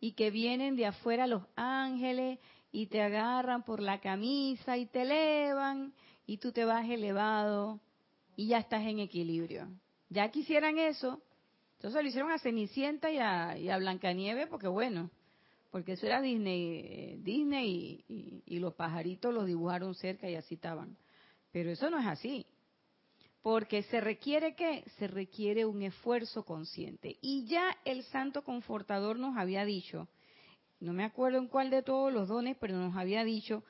Y 0.00 0.12
que 0.12 0.30
vienen 0.30 0.76
de 0.76 0.86
afuera 0.86 1.26
los 1.26 1.42
ángeles 1.56 2.38
y 2.72 2.86
te 2.86 3.02
agarran 3.02 3.62
por 3.62 3.80
la 3.80 4.00
camisa 4.00 4.76
y 4.76 4.86
te 4.86 5.02
elevan 5.02 5.92
y 6.26 6.38
tú 6.38 6.52
te 6.52 6.64
vas 6.64 6.88
elevado 6.88 7.80
y 8.34 8.48
ya 8.48 8.58
estás 8.58 8.82
en 8.82 8.98
equilibrio. 8.98 9.68
Ya 10.08 10.30
quisieran 10.30 10.78
eso. 10.78 11.20
Entonces 11.80 12.02
lo 12.02 12.08
hicieron 12.10 12.30
a 12.30 12.38
Cenicienta 12.38 13.10
y 13.10 13.16
a, 13.16 13.56
y 13.56 13.70
a 13.70 13.78
Blancanieves 13.78 14.48
porque 14.48 14.68
bueno, 14.68 15.08
porque 15.70 15.92
eso 15.92 16.04
era 16.04 16.20
Disney, 16.20 16.82
eh, 16.84 17.18
Disney 17.22 18.04
y, 18.46 18.58
los 18.58 18.74
pajaritos 18.74 19.32
los 19.32 19.46
dibujaron 19.46 19.94
cerca 19.94 20.28
y 20.28 20.34
así 20.34 20.56
estaban. 20.56 20.98
Pero 21.50 21.70
eso 21.70 21.88
no 21.88 21.98
es 21.98 22.06
así, 22.06 22.44
porque 23.40 23.82
se 23.84 23.98
requiere 24.02 24.54
que 24.54 24.84
se 24.98 25.06
requiere 25.06 25.64
un 25.64 25.80
esfuerzo 25.80 26.44
consciente. 26.44 27.16
Y 27.22 27.46
ya 27.46 27.74
el 27.86 28.02
Santo 28.04 28.44
Confortador 28.44 29.18
nos 29.18 29.38
había 29.38 29.64
dicho, 29.64 30.06
no 30.80 30.92
me 30.92 31.04
acuerdo 31.04 31.38
en 31.38 31.48
cuál 31.48 31.70
de 31.70 31.82
todos 31.82 32.12
los 32.12 32.28
dones, 32.28 32.58
pero 32.60 32.76
nos 32.76 32.94
había 32.94 33.24
dicho 33.24 33.64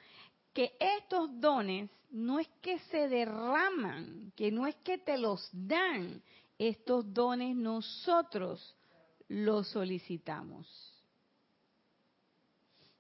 que 0.52 0.72
estos 0.80 1.40
dones 1.40 1.88
no 2.10 2.40
es 2.40 2.48
que 2.60 2.80
se 2.90 3.08
derraman, 3.08 4.32
que 4.34 4.50
no 4.50 4.66
es 4.66 4.74
que 4.82 4.98
te 4.98 5.16
los 5.16 5.48
dan, 5.52 6.24
estos 6.60 7.14
dones 7.14 7.56
nosotros 7.56 8.76
los 9.28 9.66
solicitamos. 9.68 10.66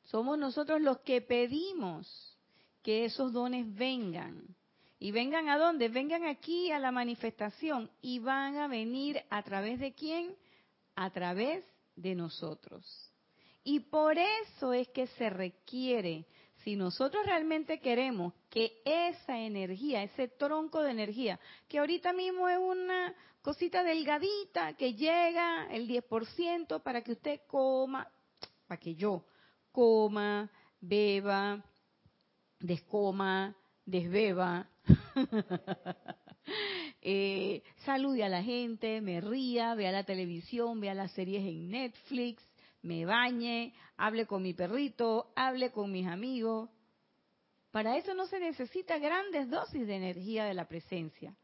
Somos 0.04 0.38
nosotros 0.38 0.80
los 0.80 1.00
que 1.00 1.20
pedimos 1.20 2.38
que 2.82 3.04
esos 3.04 3.34
dones 3.34 3.72
vengan. 3.74 4.56
¿Y 4.98 5.12
vengan 5.12 5.50
a 5.50 5.58
dónde? 5.58 5.88
Vengan 5.88 6.24
aquí 6.24 6.72
a 6.72 6.78
la 6.78 6.90
manifestación 6.90 7.90
y 8.00 8.18
van 8.18 8.56
a 8.56 8.66
venir 8.66 9.22
a 9.28 9.42
través 9.42 9.78
de 9.78 9.92
quién? 9.92 10.34
A 10.94 11.10
través 11.10 11.62
de 11.96 12.14
nosotros. 12.14 13.12
Y 13.62 13.80
por 13.80 14.16
eso 14.16 14.72
es 14.72 14.88
que 14.88 15.06
se 15.06 15.28
requiere, 15.28 16.26
si 16.64 16.76
nosotros 16.76 17.26
realmente 17.26 17.78
queremos 17.80 18.32
que 18.48 18.80
esa 18.86 19.38
energía, 19.38 20.02
ese 20.02 20.28
tronco 20.28 20.82
de 20.82 20.92
energía, 20.92 21.38
que 21.68 21.78
ahorita 21.78 22.14
mismo 22.14 22.48
es 22.48 22.58
una 22.58 23.14
cosita 23.42 23.82
delgadita 23.82 24.74
que 24.74 24.94
llega 24.94 25.66
el 25.70 25.88
10% 25.88 26.82
para 26.82 27.02
que 27.02 27.12
usted 27.12 27.40
coma, 27.46 28.10
para 28.66 28.78
que 28.78 28.94
yo 28.94 29.24
coma, 29.72 30.50
beba, 30.80 31.64
descoma, 32.58 33.56
desbeba, 33.84 34.68
eh, 37.02 37.62
salude 37.84 38.24
a 38.24 38.28
la 38.28 38.42
gente, 38.42 39.00
me 39.00 39.20
ría, 39.20 39.74
vea 39.74 39.92
la 39.92 40.04
televisión, 40.04 40.80
vea 40.80 40.94
las 40.94 41.12
series 41.12 41.42
en 41.42 41.70
Netflix, 41.70 42.42
me 42.82 43.04
bañe, 43.04 43.74
hable 43.96 44.26
con 44.26 44.42
mi 44.42 44.54
perrito, 44.54 45.32
hable 45.36 45.70
con 45.70 45.90
mis 45.92 46.06
amigos. 46.06 46.70
Para 47.70 47.96
eso 47.96 48.14
no 48.14 48.26
se 48.26 48.40
necesita 48.40 48.98
grandes 48.98 49.48
dosis 49.48 49.86
de 49.86 49.96
energía 49.96 50.44
de 50.44 50.54
la 50.54 50.66
presencia. 50.66 51.36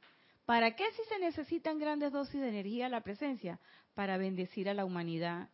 ¿Para 0.47 0.77
qué 0.77 0.85
si 0.93 1.03
se 1.09 1.19
necesitan 1.19 1.79
grandes 1.81 2.13
dosis 2.13 2.41
de 2.41 2.49
energía 2.49 2.85
de 2.85 2.91
la 2.91 3.03
presencia? 3.03 3.59
Para 3.95 4.17
bendecir 4.17 4.69
a 4.69 4.75
la 4.75 4.85
humanidad, 4.85 5.51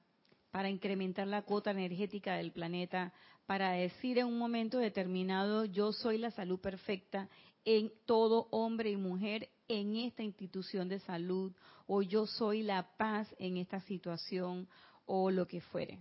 para 0.51 0.69
incrementar 0.69 1.27
la 1.27 1.43
cuota 1.43 1.71
energética 1.71 2.35
del 2.37 2.53
planeta, 2.53 3.15
para 3.47 3.73
decir 3.73 4.19
en 4.19 4.27
un 4.27 4.39
momento 4.39 4.79
determinado 4.79 5.65
yo 5.65 5.93
soy 5.93 6.19
la 6.19 6.31
salud 6.31 6.61
perfecta 6.61 7.31
en 7.65 7.91
todo 8.05 8.49
hombre 8.51 8.91
y 8.91 8.97
mujer 8.99 9.49
en 9.67 9.97
esta 9.97 10.23
institución 10.23 10.89
de 10.91 11.01
salud, 11.01 11.53
o 11.87 12.03
yo 12.03 12.27
soy 12.27 12.63
la 12.63 12.97
paz 12.99 13.35
en 13.39 13.57
esta 13.57 13.81
situación, 13.81 14.69
o 15.07 15.31
lo 15.31 15.47
que 15.47 15.61
fuere. 15.61 16.01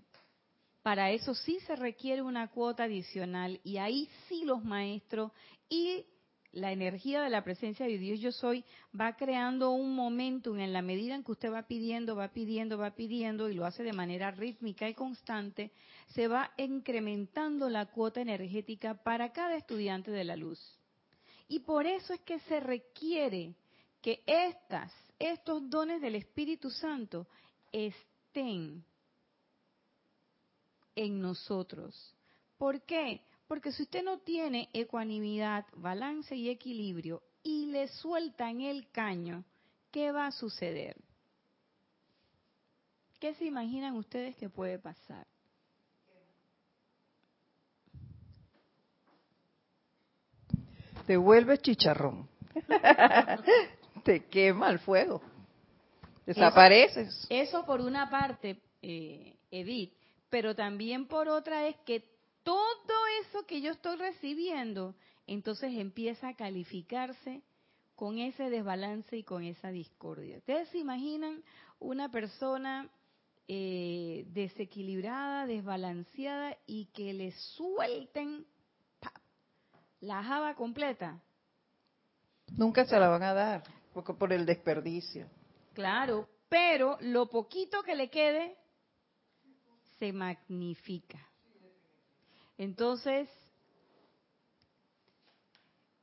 Para 0.83 1.11
eso 1.11 1.33
sí 1.33 1.59
se 1.61 1.75
requiere 1.75 2.21
una 2.21 2.49
cuota 2.49 2.83
adicional 2.83 3.61
y 3.63 3.77
ahí 3.77 4.09
sí 4.27 4.43
los 4.43 4.63
maestros 4.63 5.31
y 5.69 6.05
la 6.53 6.71
energía 6.71 7.21
de 7.21 7.29
la 7.29 7.43
presencia 7.43 7.85
de 7.85 7.97
Dios 7.97 8.19
yo 8.19 8.31
soy 8.31 8.65
va 8.99 9.15
creando 9.15 9.71
un 9.71 9.95
momentum 9.95 10.59
en 10.59 10.73
la 10.73 10.81
medida 10.81 11.15
en 11.15 11.23
que 11.23 11.31
usted 11.31 11.51
va 11.51 11.63
pidiendo, 11.63 12.15
va 12.15 12.29
pidiendo, 12.29 12.77
va 12.77 12.91
pidiendo 12.91 13.49
y 13.49 13.53
lo 13.53 13.65
hace 13.65 13.83
de 13.83 13.93
manera 13.93 14.31
rítmica 14.31 14.89
y 14.89 14.93
constante, 14.93 15.71
se 16.07 16.27
va 16.27 16.51
incrementando 16.57 17.69
la 17.69 17.85
cuota 17.85 18.21
energética 18.21 18.95
para 18.95 19.31
cada 19.31 19.55
estudiante 19.55 20.11
de 20.11 20.23
la 20.23 20.35
luz. 20.35 20.59
Y 21.47 21.59
por 21.59 21.85
eso 21.85 22.13
es 22.13 22.21
que 22.21 22.39
se 22.39 22.59
requiere 22.59 23.55
que 24.01 24.23
estas, 24.25 24.93
estos 25.19 25.69
dones 25.69 26.01
del 26.01 26.15
Espíritu 26.15 26.69
Santo 26.69 27.27
estén 27.71 28.83
en 30.95 31.21
nosotros. 31.21 32.15
¿Por 32.57 32.81
qué? 32.81 33.21
Porque 33.51 33.73
si 33.73 33.83
usted 33.83 34.01
no 34.01 34.19
tiene 34.19 34.69
ecuanimidad, 34.71 35.65
balance 35.75 36.33
y 36.33 36.49
equilibrio 36.49 37.21
y 37.43 37.65
le 37.65 37.89
sueltan 37.89 38.61
el 38.61 38.89
caño, 38.91 39.43
¿qué 39.91 40.13
va 40.13 40.27
a 40.27 40.31
suceder? 40.31 40.95
¿Qué 43.19 43.33
se 43.33 43.43
imaginan 43.43 43.97
ustedes 43.97 44.37
que 44.37 44.47
puede 44.47 44.79
pasar? 44.79 45.27
Te 51.05 51.17
vuelves 51.17 51.61
chicharrón. 51.61 52.29
Te 54.05 54.27
quema 54.27 54.69
el 54.69 54.79
fuego. 54.79 55.21
Desapareces. 56.25 57.27
Eso, 57.29 57.65
por 57.65 57.81
una 57.81 58.09
parte, 58.09 58.61
eh, 58.81 59.35
Edith, 59.51 59.93
pero 60.29 60.55
también 60.55 61.05
por 61.05 61.27
otra 61.27 61.67
es 61.67 61.75
que 61.85 62.11
todo 62.43 62.90
eso 63.21 63.45
que 63.45 63.61
yo 63.61 63.71
estoy 63.71 63.97
recibiendo, 63.97 64.95
entonces 65.27 65.73
empieza 65.75 66.29
a 66.29 66.35
calificarse 66.35 67.41
con 67.95 68.17
ese 68.17 68.49
desbalance 68.49 69.15
y 69.15 69.23
con 69.23 69.43
esa 69.43 69.69
discordia. 69.69 70.37
¿Ustedes 70.37 70.69
se 70.69 70.79
imaginan 70.79 71.43
una 71.79 72.09
persona 72.09 72.89
eh, 73.47 74.25
desequilibrada, 74.29 75.45
desbalanceada 75.45 76.57
y 76.65 76.85
que 76.87 77.13
le 77.13 77.31
suelten 77.31 78.45
la 79.99 80.23
java 80.23 80.55
completa? 80.55 81.21
Nunca 82.57 82.85
se 82.85 82.99
la 82.99 83.07
van 83.07 83.23
a 83.23 83.33
dar, 83.33 83.63
porque 83.93 84.13
por 84.13 84.33
el 84.33 84.45
desperdicio. 84.45 85.29
Claro, 85.73 86.27
pero 86.49 86.97
lo 87.01 87.29
poquito 87.29 87.83
que 87.83 87.95
le 87.95 88.09
quede 88.09 88.57
se 89.99 90.11
magnifica. 90.11 91.30
Entonces, 92.61 93.27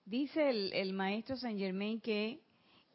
dice 0.04 0.50
el, 0.50 0.92
maestro 0.92 1.37
Saint 1.37 1.56
Germain 1.56 2.00
que 2.00 2.40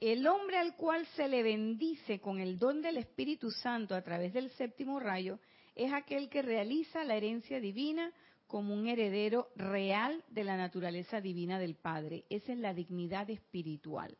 el 0.01 0.27
hombre 0.27 0.57
al 0.57 0.75
cual 0.75 1.07
se 1.15 1.29
le 1.29 1.43
bendice 1.43 2.19
con 2.19 2.41
el 2.41 2.59
don 2.59 2.81
del 2.81 2.97
Espíritu 2.97 3.51
Santo 3.51 3.95
a 3.95 4.01
través 4.01 4.33
del 4.33 4.51
séptimo 4.57 4.99
rayo 4.99 5.39
es 5.75 5.93
aquel 5.93 6.27
que 6.27 6.41
realiza 6.41 7.05
la 7.05 7.15
herencia 7.15 7.61
divina 7.61 8.11
como 8.47 8.73
un 8.73 8.85
heredero 8.85 9.47
real 9.55 10.21
de 10.27 10.43
la 10.43 10.57
naturaleza 10.57 11.21
divina 11.21 11.57
del 11.57 11.75
Padre. 11.75 12.25
Esa 12.29 12.51
es 12.51 12.59
la 12.59 12.73
dignidad 12.73 13.29
espiritual. 13.29 14.17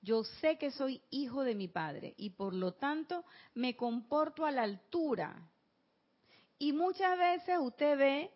Yo 0.00 0.24
sé 0.24 0.56
que 0.56 0.70
soy 0.70 1.02
hijo 1.10 1.44
de 1.44 1.54
mi 1.54 1.68
Padre 1.68 2.14
y 2.16 2.30
por 2.30 2.54
lo 2.54 2.72
tanto 2.72 3.22
me 3.52 3.76
comporto 3.76 4.46
a 4.46 4.50
la 4.50 4.62
altura 4.62 5.46
y 6.58 6.72
muchas 6.72 7.18
veces 7.18 7.58
usted 7.60 7.98
ve 7.98 8.30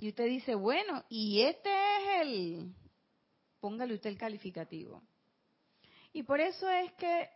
y 0.00 0.08
usted 0.08 0.24
dice, 0.28 0.54
bueno, 0.54 1.04
y 1.10 1.42
este 1.42 1.68
es 1.68 2.22
el, 2.22 2.74
póngale 3.60 3.92
usted 3.92 4.08
el 4.08 4.16
calificativo. 4.16 5.02
Y 6.14 6.22
por 6.22 6.40
eso 6.40 6.70
es 6.70 6.90
que 6.94 7.28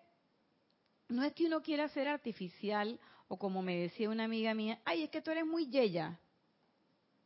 no 1.10 1.22
es 1.24 1.34
que 1.34 1.44
uno 1.44 1.60
quiera 1.60 1.90
ser 1.90 2.08
artificial 2.08 2.98
o 3.28 3.36
como 3.36 3.60
me 3.60 3.76
decía 3.76 4.08
una 4.08 4.24
amiga 4.24 4.54
mía, 4.54 4.80
ay, 4.86 5.02
es 5.02 5.10
que 5.10 5.20
tú 5.20 5.30
eres 5.30 5.44
muy 5.44 5.66
yeya. 5.66 6.18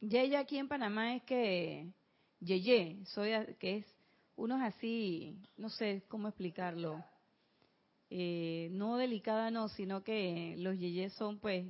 Yeya 0.00 0.40
aquí 0.40 0.58
en 0.58 0.66
Panamá 0.66 1.14
es 1.14 1.22
que, 1.22 1.86
yeye, 2.40 2.98
soy, 3.06 3.30
que 3.60 3.76
es, 3.76 3.86
uno 4.34 4.56
es 4.56 4.74
así, 4.74 5.38
no 5.56 5.68
sé 5.70 6.02
cómo 6.08 6.26
explicarlo. 6.26 7.04
Eh, 8.10 8.70
no 8.72 8.96
delicada 8.96 9.52
no, 9.52 9.68
sino 9.68 10.02
que 10.02 10.56
los 10.58 10.76
yeyes 10.76 11.12
son 11.12 11.38
pues 11.38 11.64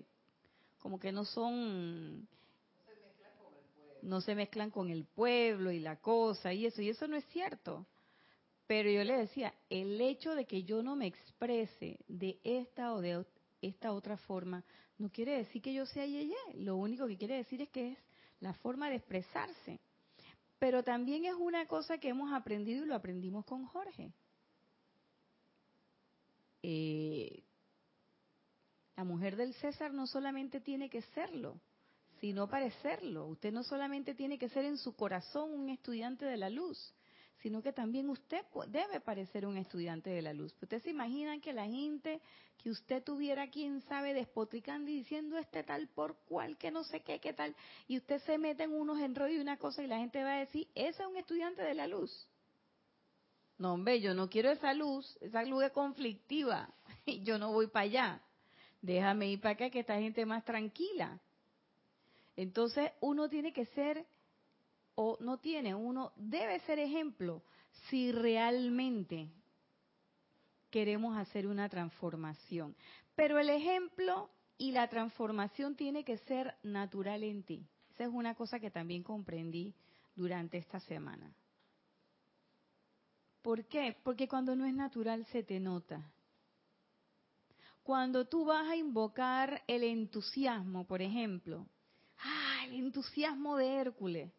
como 0.79 0.99
que 0.99 1.13
no 1.13 1.27
son 1.27 2.27
no 4.03 4.21
se 4.21 4.35
mezclan 4.35 4.71
con 4.71 4.91
el 4.91 5.05
pueblo 5.05 5.71
y 5.71 5.81
la 5.81 5.97
cosa 5.97 6.53
y 6.53 6.67
eso 6.67 6.83
y 6.83 6.91
eso 6.91 7.07
no 7.07 7.17
es 7.17 7.25
cierto. 7.27 7.87
Pero 8.67 8.91
yo 8.91 9.03
le 9.05 9.17
decía 9.17 9.55
el 9.71 10.01
hecho 10.01 10.35
de 10.35 10.45
que 10.45 10.65
yo 10.65 10.83
no 10.83 10.97
me 10.97 11.07
exprese 11.07 11.99
de 12.09 12.39
esta 12.45 12.93
o 12.93 13.01
de 13.01 13.25
esta 13.63 13.93
otra 13.93 14.17
forma 14.17 14.65
no 14.99 15.11
quiere 15.11 15.39
decir 15.39 15.63
que 15.63 15.73
yo 15.73 15.87
sea 15.87 16.05
yeye 16.05 16.37
lo 16.55 16.77
único 16.77 17.07
que 17.07 17.17
quiere 17.17 17.37
decir 17.37 17.63
es 17.63 17.71
que 17.71 17.93
es 17.93 17.99
la 18.41 18.53
forma 18.55 18.91
de 18.91 18.97
expresarse. 18.97 19.81
Pero 20.59 20.83
también 20.83 21.25
es 21.25 21.35
una 21.35 21.67
cosa 21.67 21.99
que 21.99 22.09
hemos 22.09 22.33
aprendido 22.33 22.85
y 22.85 22.89
lo 22.89 22.95
aprendimos 22.95 23.45
con 23.45 23.65
Jorge. 23.67 24.13
Eh, 26.63 27.45
la 28.97 29.05
mujer 29.05 29.37
del 29.37 29.55
César 29.55 29.93
no 29.95 30.09
solamente 30.09 30.61
tiene 30.61 30.91
que 30.91 31.03
serlo, 31.03 31.61
sino 32.21 32.49
parecerlo. 32.49 33.27
Usted 33.27 33.53
no 33.53 33.63
solamente 33.63 34.15
tiene 34.15 34.39
que 34.39 34.49
ser 34.49 34.65
en 34.65 34.77
su 34.77 34.95
corazón 34.95 35.53
un 35.53 35.69
estudiante 35.69 36.25
de 36.25 36.37
la 36.37 36.51
luz, 36.51 36.95
sino 37.43 37.63
que 37.63 37.73
también 37.73 38.09
usted 38.11 38.43
debe 38.69 39.01
parecer 39.01 39.47
un 39.47 39.57
estudiante 39.57 40.11
de 40.11 40.23
la 40.23 40.33
luz. 40.33 40.55
Ustedes 40.61 40.83
se 40.83 40.91
imaginan 40.91 41.41
que 41.41 41.53
la 41.53 41.67
gente 41.67 42.21
que 42.63 42.71
usted 42.71 43.03
tuviera, 43.05 43.49
quién 43.51 43.81
sabe, 43.83 44.15
despotricando 44.15 44.91
y 44.91 44.97
diciendo 44.97 45.39
este 45.39 45.63
tal 45.63 45.89
por 45.89 46.17
cual, 46.29 46.57
que 46.59 46.71
no 46.71 46.83
sé 46.83 47.01
qué, 47.01 47.21
qué 47.21 47.33
tal, 47.33 47.55
y 47.87 47.99
usted 47.99 48.21
se 48.23 48.37
mete 48.37 48.65
en 48.65 48.73
unos 48.73 48.99
enrollos 48.99 49.39
y 49.39 49.41
una 49.41 49.57
cosa 49.57 49.83
y 49.83 49.87
la 49.87 49.99
gente 49.99 50.23
va 50.25 50.35
a 50.35 50.41
decir, 50.41 50.67
ese 50.75 51.03
es 51.03 51.09
un 51.09 51.17
estudiante 51.17 51.63
de 51.63 51.75
la 51.75 51.87
luz. 51.87 52.29
No, 53.59 53.75
hombre, 53.75 54.01
yo 54.01 54.15
no 54.15 54.29
quiero 54.29 54.51
esa 54.51 54.75
luz, 54.75 55.17
esa 55.21 55.45
luz 55.45 55.65
es 55.65 55.73
conflictiva, 55.73 56.69
yo 57.23 57.39
no 57.39 57.53
voy 57.53 57.69
para 57.69 57.85
allá 57.85 58.23
déjame 58.81 59.31
ir 59.31 59.41
para 59.41 59.55
acá 59.55 59.71
que 59.71 59.81
esta 59.81 59.99
gente 59.99 60.25
más 60.27 60.45
tranquila. 60.45 61.21
Entonces 62.39 62.93
uno 63.01 63.29
tiene 63.29 63.53
que 63.53 63.67
ser, 63.67 64.07
o 64.95 65.19
no 65.19 65.39
tiene, 65.39 65.75
uno 65.75 66.13
debe 66.15 66.61
ser 66.61 66.79
ejemplo 66.79 67.43
si 67.91 68.13
realmente 68.13 69.29
queremos 70.71 71.17
hacer 71.17 71.49
una 71.49 71.69
transformación. 71.69 72.77
Pero 73.17 73.41
el 73.41 73.51
ejemplo 73.51 74.31
y 74.57 74.71
la 74.71 74.89
transformación 74.89 75.75
tiene 75.75 76.05
que 76.05 76.19
ser 76.19 76.55
natural 76.63 77.25
en 77.25 77.43
ti. 77.43 77.67
Esa 77.91 78.05
es 78.05 78.11
una 78.13 78.37
cosa 78.37 78.61
que 78.61 78.71
también 78.71 79.03
comprendí 79.03 79.75
durante 80.15 80.59
esta 80.59 80.79
semana. 80.79 81.35
¿Por 83.43 83.65
qué? 83.65 83.97
Porque 84.05 84.29
cuando 84.29 84.55
no 84.55 84.65
es 84.65 84.75
natural 84.75 85.27
se 85.33 85.43
te 85.43 85.59
nota 85.59 86.09
cuando 87.83 88.27
tú 88.27 88.45
vas 88.45 88.69
a 88.69 88.77
invocar 88.77 89.63
el 89.67 89.83
entusiasmo, 89.83 90.87
por 90.87 91.01
ejemplo, 91.01 91.67
ah, 92.21 92.65
el 92.67 92.75
entusiasmo 92.75 93.57
de 93.57 93.75
Hércules. 93.75 94.33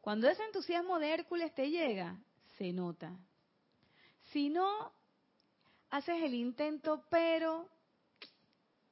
Cuando 0.00 0.28
ese 0.28 0.44
entusiasmo 0.44 0.98
de 0.98 1.14
Hércules 1.14 1.54
te 1.54 1.70
llega, 1.70 2.18
se 2.58 2.72
nota. 2.72 3.16
Si 4.32 4.48
no, 4.48 4.92
haces 5.90 6.22
el 6.22 6.34
intento, 6.34 7.04
pero 7.08 7.68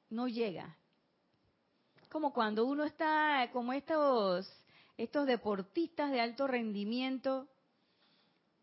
no 0.09 0.27
llega. 0.27 0.75
Como 2.09 2.33
cuando 2.33 2.65
uno 2.65 2.83
está, 2.83 3.49
como 3.51 3.73
estos, 3.73 4.47
estos 4.97 5.25
deportistas 5.25 6.11
de 6.11 6.21
alto 6.21 6.47
rendimiento, 6.47 7.47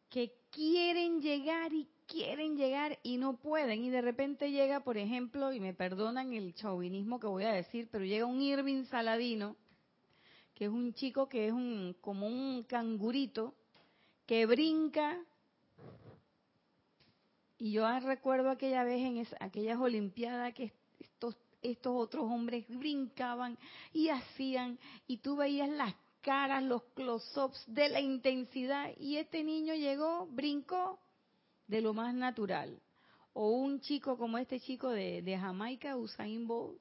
que 0.08 0.40
quieren 0.50 1.20
llegar 1.20 1.72
y 1.72 1.88
quieren 2.10 2.56
llegar 2.56 2.98
y 3.02 3.16
no 3.16 3.36
pueden. 3.36 3.84
Y 3.84 3.90
de 3.90 4.02
repente 4.02 4.50
llega, 4.50 4.80
por 4.80 4.98
ejemplo, 4.98 5.52
y 5.52 5.60
me 5.60 5.72
perdonan 5.72 6.32
el 6.32 6.54
chauvinismo 6.54 7.20
que 7.20 7.28
voy 7.28 7.44
a 7.44 7.52
decir, 7.52 7.88
pero 7.90 8.04
llega 8.04 8.26
un 8.26 8.42
Irving 8.42 8.84
Saladino, 8.86 9.56
que 10.54 10.64
es 10.64 10.70
un 10.70 10.92
chico 10.92 11.28
que 11.28 11.46
es 11.46 11.52
un 11.52 11.96
como 12.00 12.26
un 12.26 12.64
cangurito, 12.64 13.54
que 14.26 14.44
brinca. 14.46 15.18
Y 17.58 17.72
yo 17.72 18.00
recuerdo 18.00 18.50
aquella 18.50 18.84
vez 18.84 19.00
en 19.00 19.26
aquellas 19.40 19.78
Olimpiadas 19.78 20.52
que 20.54 20.72
estos, 20.98 21.36
estos 21.62 21.94
otros 21.94 22.24
hombres 22.24 22.66
brincaban 22.68 23.56
y 23.92 24.08
hacían, 24.08 24.78
y 25.06 25.18
tú 25.18 25.36
veías 25.36 25.68
las 25.68 25.94
caras, 26.22 26.62
los 26.62 26.82
close-ups 26.94 27.64
de 27.66 27.88
la 27.88 28.00
intensidad, 28.00 28.90
y 28.98 29.16
este 29.16 29.44
niño 29.44 29.74
llegó, 29.74 30.26
brincó 30.26 30.98
de 31.70 31.80
lo 31.80 31.94
más 31.94 32.12
natural. 32.12 32.82
O 33.32 33.50
un 33.50 33.80
chico 33.80 34.18
como 34.18 34.38
este 34.38 34.58
chico 34.58 34.90
de, 34.90 35.38
Jamaica, 35.40 35.96
Usain 35.96 36.46
Bolt, 36.48 36.80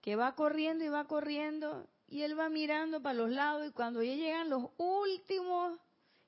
que 0.00 0.14
va 0.14 0.36
corriendo 0.36 0.84
y 0.84 0.88
va 0.88 1.06
corriendo 1.06 1.88
y 2.06 2.22
él 2.22 2.38
va 2.38 2.48
mirando 2.48 3.02
para 3.02 3.14
los 3.14 3.30
lados 3.30 3.66
y 3.66 3.72
cuando 3.72 4.02
ya 4.02 4.14
llegan 4.14 4.48
los 4.48 4.70
últimos 4.76 5.80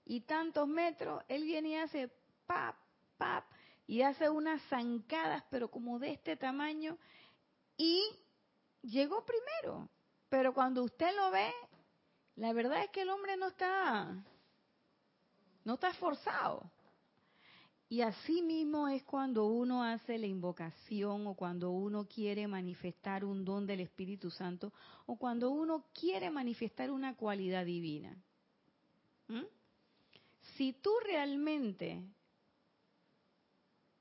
y 0.04 0.22
tantos 0.22 0.66
metros, 0.66 1.22
él 1.28 1.44
viene 1.44 1.68
y 1.70 1.74
hace 1.76 2.10
pap, 2.46 2.74
pap 3.16 3.44
y 3.86 4.02
hace 4.02 4.28
unas 4.28 4.60
zancadas, 4.68 5.44
pero 5.48 5.70
como 5.70 6.00
de 6.00 6.12
este 6.12 6.36
tamaño 6.36 6.98
y 7.76 8.02
llegó 8.82 9.24
primero. 9.24 9.88
Pero 10.28 10.52
cuando 10.52 10.82
usted 10.82 11.14
lo 11.14 11.30
ve, 11.30 11.52
la 12.34 12.52
verdad 12.52 12.82
es 12.82 12.90
que 12.90 13.02
el 13.02 13.10
hombre 13.10 13.36
no 13.36 13.48
está 13.48 14.16
no 15.64 15.74
está 15.74 15.90
esforzado. 15.90 16.70
Y 17.88 18.00
así 18.00 18.42
mismo 18.42 18.88
es 18.88 19.04
cuando 19.04 19.46
uno 19.46 19.84
hace 19.84 20.18
la 20.18 20.26
invocación 20.26 21.26
o 21.26 21.34
cuando 21.34 21.70
uno 21.70 22.08
quiere 22.08 22.48
manifestar 22.48 23.24
un 23.24 23.44
don 23.44 23.64
del 23.64 23.80
Espíritu 23.80 24.28
Santo 24.30 24.72
o 25.06 25.16
cuando 25.16 25.50
uno 25.50 25.84
quiere 25.94 26.30
manifestar 26.30 26.90
una 26.90 27.14
cualidad 27.14 27.64
divina. 27.64 28.16
¿Mm? 29.28 29.44
Si 30.56 30.72
tú 30.72 30.90
realmente 31.04 32.02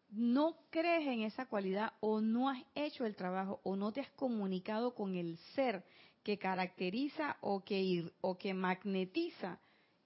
no 0.10 0.58
crees 0.71 1.08
en 1.08 1.21
esa 1.21 1.45
cualidad 1.45 1.93
o 2.00 2.21
no 2.21 2.50
has 2.50 2.63
hecho 2.74 3.06
el 3.06 3.15
trabajo 3.15 3.60
o 3.63 3.76
no 3.76 3.91
te 3.91 4.02
has 4.02 4.10
comunicado 4.12 4.95
con 4.95 5.15
el 5.15 5.38
ser 5.54 5.84
que 6.24 6.39
caracteriza 6.39 7.38
o 7.41 7.63
que, 7.63 8.12
o 8.21 8.38
que 8.38 8.54
magnetiza 8.56 9.60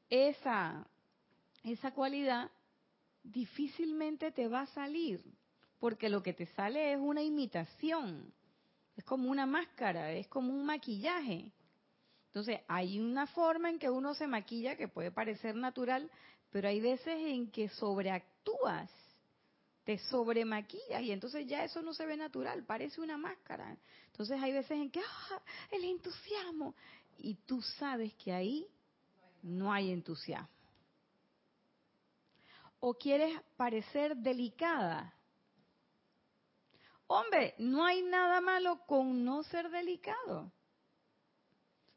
esa, 0.10 0.86
esa 1.64 1.94
cualidad, 1.94 2.52
difícilmente 3.24 4.32
te 4.32 4.48
va 4.48 4.62
a 4.62 4.68
salir, 4.68 5.24
porque 5.80 6.10
lo 6.10 6.24
que 6.24 6.34
te 6.34 6.46
sale 6.48 6.94
es 6.94 7.00
una 7.00 7.22
imitación, 7.22 8.34
es 8.96 9.04
como 9.04 9.30
una 9.30 9.46
máscara, 9.46 10.12
es 10.14 10.28
como 10.28 10.54
un 10.54 10.66
maquillaje. 10.66 11.52
Entonces, 12.28 12.60
hay 12.68 13.00
una 13.00 13.28
forma 13.28 13.70
en 13.70 13.80
que 13.80 13.90
uno 13.90 14.14
se 14.14 14.28
maquilla 14.28 14.76
que 14.76 14.88
puede 14.88 15.12
parecer 15.12 15.56
natural, 15.56 16.10
pero 16.52 16.68
hay 16.68 16.80
veces 16.80 17.18
en 17.20 17.50
que 17.52 17.70
sobreactúas, 17.70 18.92
te 19.84 19.98
sobremaquillas 19.98 21.02
y 21.02 21.12
entonces 21.12 21.48
ya 21.48 21.64
eso 21.64 21.82
no 21.82 21.94
se 21.94 22.06
ve 22.06 22.16
natural, 22.16 22.64
parece 22.66 23.02
una 23.02 23.18
máscara. 23.18 23.76
Entonces 24.08 24.40
hay 24.40 24.52
veces 24.52 24.72
en 24.72 24.92
que, 24.92 25.00
¡ah! 25.00 25.42
El 25.72 25.84
entusiasmo. 25.86 26.76
Y 27.18 27.36
tú 27.36 27.62
sabes 27.62 28.14
que 28.16 28.32
ahí 28.32 28.68
no 29.42 29.74
hay 29.74 29.92
entusiasmo 29.92 30.59
o 32.80 32.94
quieres 32.94 33.40
parecer 33.58 34.16
delicada. 34.18 35.14
Hombre, 37.08 37.56
no 37.58 37.86
hay 37.86 38.02
nada 38.04 38.40
malo 38.40 38.86
con 38.86 39.26
no 39.26 39.44
ser 39.44 39.70
delicado, 39.70 40.52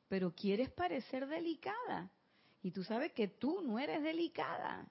pero 0.08 0.34
quieres 0.34 0.70
parecer 0.70 1.26
delicada 1.26 2.10
y 2.62 2.70
tú 2.70 2.82
sabes 2.84 3.12
que 3.12 3.28
tú 3.28 3.60
no 3.62 3.78
eres 3.78 4.02
delicada. 4.02 4.88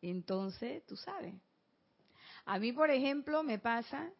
Entonces, 0.00 0.84
tú 0.86 0.96
sabes. 0.96 1.34
A 2.44 2.58
mí, 2.58 2.72
por 2.72 2.90
ejemplo, 2.90 3.42
me 3.42 3.58
pasa, 3.58 4.10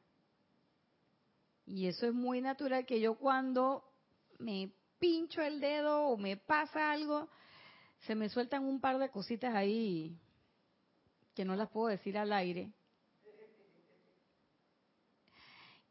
y 1.65 1.87
eso 1.87 2.07
es 2.07 2.13
muy 2.13 2.41
natural, 2.41 2.85
que 2.85 3.01
yo 3.01 3.15
cuando 3.17 3.85
me 4.39 4.73
pincho 4.99 5.41
el 5.41 5.61
dedo 5.61 6.09
o 6.09 6.17
me 6.17 6.37
pasa 6.37 6.91
algo, 6.91 7.29
se 8.01 8.15
me 8.15 8.29
sueltan 8.29 8.65
un 8.65 8.81
par 8.81 8.99
de 8.99 9.11
cositas 9.11 9.55
ahí 9.55 10.17
que 11.35 11.45
no 11.45 11.55
las 11.57 11.69
puedo 11.69 11.89
decir 11.89 12.17
al 12.17 12.33
aire. 12.33 12.73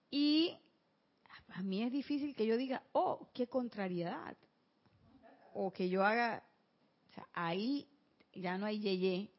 Y 0.09 0.57
a 1.49 1.61
mí 1.61 1.83
es 1.83 1.91
difícil 1.91 2.35
que 2.35 2.47
yo 2.47 2.57
diga, 2.57 2.83
oh, 2.93 3.29
qué 3.33 3.47
contrariedad. 3.47 4.35
O 5.53 5.71
que 5.71 5.89
yo 5.89 6.03
haga, 6.03 6.43
o 7.09 7.13
sea, 7.13 7.27
ahí 7.33 7.87
ya 8.33 8.57
no 8.57 8.65
hay 8.65 8.79
yeye. 8.79 9.31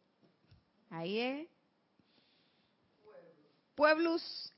Ahí 0.90 1.18
es 1.18 1.48
pueblos 3.74 4.52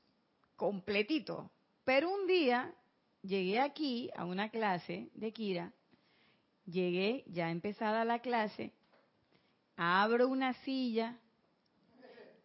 completito. 0.55 1.49
Pero 1.83 2.13
un 2.13 2.27
día 2.27 2.73
llegué 3.21 3.59
aquí 3.59 4.09
a 4.15 4.25
una 4.25 4.49
clase 4.49 5.09
de 5.13 5.33
Kira 5.33 5.73
Llegué, 6.69 7.23
ya 7.27 7.49
empezada 7.49 8.05
la 8.05 8.19
clase, 8.19 8.73
abro 9.75 10.27
una 10.27 10.53
silla 10.65 11.17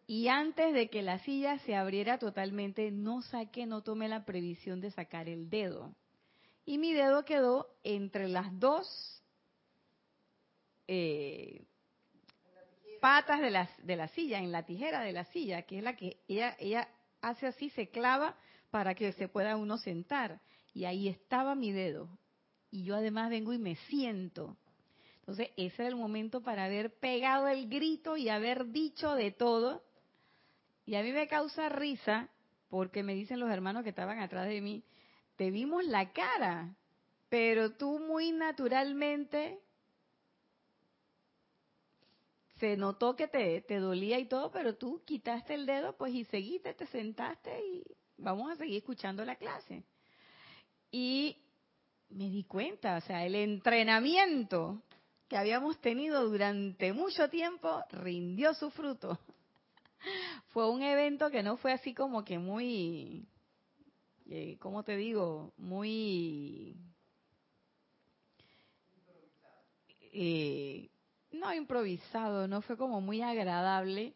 y 0.07 0.27
antes 0.27 0.73
de 0.73 0.89
que 0.89 1.01
la 1.01 1.19
silla 1.19 1.59
se 1.59 1.75
abriera 1.75 2.19
totalmente, 2.19 2.91
no 2.91 3.21
saqué, 3.23 3.65
no 3.65 3.81
tomé 3.81 4.07
la 4.07 4.23
previsión 4.23 4.79
de 4.79 4.91
sacar 4.91 5.27
el 5.27 5.49
dedo. 5.49 5.95
Y 6.63 6.77
mi 6.77 6.93
dedo 6.93 7.25
quedó 7.25 7.67
entre 7.83 8.27
las 8.27 8.47
dos 8.59 9.23
eh, 10.87 11.65
patas 13.01 13.41
de 13.41 13.49
la, 13.49 13.69
de 13.83 13.95
la 13.95 14.07
silla, 14.09 14.39
en 14.39 14.51
la 14.51 14.63
tijera 14.63 15.01
de 15.01 15.11
la 15.11 15.25
silla, 15.25 15.63
que 15.63 15.79
es 15.79 15.83
la 15.83 15.95
que 15.95 16.19
ella, 16.27 16.55
ella 16.59 16.87
hace 17.21 17.47
así, 17.47 17.69
se 17.71 17.89
clava 17.89 18.37
para 18.69 18.93
que 18.93 19.11
se 19.13 19.27
pueda 19.27 19.57
uno 19.57 19.77
sentar. 19.77 20.39
Y 20.73 20.85
ahí 20.85 21.07
estaba 21.07 21.55
mi 21.55 21.71
dedo 21.71 22.09
y 22.75 22.83
yo 22.83 22.95
además 22.95 23.29
vengo 23.29 23.53
y 23.53 23.57
me 23.57 23.75
siento. 23.87 24.57
Entonces, 25.19 25.49
ese 25.55 25.83
era 25.83 25.87
el 25.87 25.95
momento 25.95 26.41
para 26.41 26.65
haber 26.65 26.93
pegado 26.99 27.47
el 27.47 27.69
grito 27.69 28.17
y 28.17 28.27
haber 28.27 28.67
dicho 28.67 29.15
de 29.15 29.31
todo. 29.31 29.81
Y 30.85 30.95
a 30.95 31.01
mí 31.01 31.13
me 31.13 31.27
causa 31.29 31.69
risa 31.69 32.29
porque 32.69 33.01
me 33.01 33.15
dicen 33.15 33.39
los 33.39 33.49
hermanos 33.49 33.83
que 33.83 33.89
estaban 33.89 34.19
atrás 34.19 34.47
de 34.49 34.59
mí, 34.59 34.83
te 35.37 35.51
vimos 35.51 35.85
la 35.85 36.11
cara, 36.11 36.75
pero 37.29 37.71
tú 37.71 37.99
muy 37.99 38.33
naturalmente 38.33 39.61
se 42.59 42.75
notó 42.75 43.15
que 43.15 43.29
te, 43.29 43.61
te 43.61 43.79
dolía 43.79 44.19
y 44.19 44.25
todo, 44.25 44.51
pero 44.51 44.75
tú 44.75 45.01
quitaste 45.05 45.53
el 45.53 45.65
dedo, 45.65 45.95
pues 45.95 46.13
y 46.13 46.25
seguiste, 46.25 46.73
te 46.73 46.87
sentaste 46.87 47.57
y 47.65 47.83
vamos 48.17 48.51
a 48.51 48.55
seguir 48.57 48.77
escuchando 48.77 49.23
la 49.23 49.37
clase. 49.37 49.83
Y 50.91 51.44
me 52.09 52.29
di 52.29 52.43
cuenta, 52.43 52.97
o 52.97 53.01
sea, 53.01 53.25
el 53.25 53.35
entrenamiento 53.35 54.81
que 55.27 55.37
habíamos 55.37 55.79
tenido 55.81 56.29
durante 56.29 56.93
mucho 56.93 57.29
tiempo 57.29 57.83
rindió 57.91 58.53
su 58.53 58.69
fruto. 58.71 59.19
Fue 60.49 60.69
un 60.69 60.81
evento 60.83 61.29
que 61.31 61.43
no 61.43 61.57
fue 61.57 61.73
así 61.73 61.93
como 61.93 62.23
que 62.23 62.37
muy, 62.37 63.27
eh, 64.29 64.57
¿cómo 64.59 64.83
te 64.83 64.95
digo? 64.95 65.53
Muy... 65.57 66.75
Eh, 70.17 70.89
no 71.31 71.53
improvisado, 71.53 72.47
no 72.47 72.61
fue 72.61 72.77
como 72.77 73.01
muy 73.01 73.21
agradable, 73.21 74.13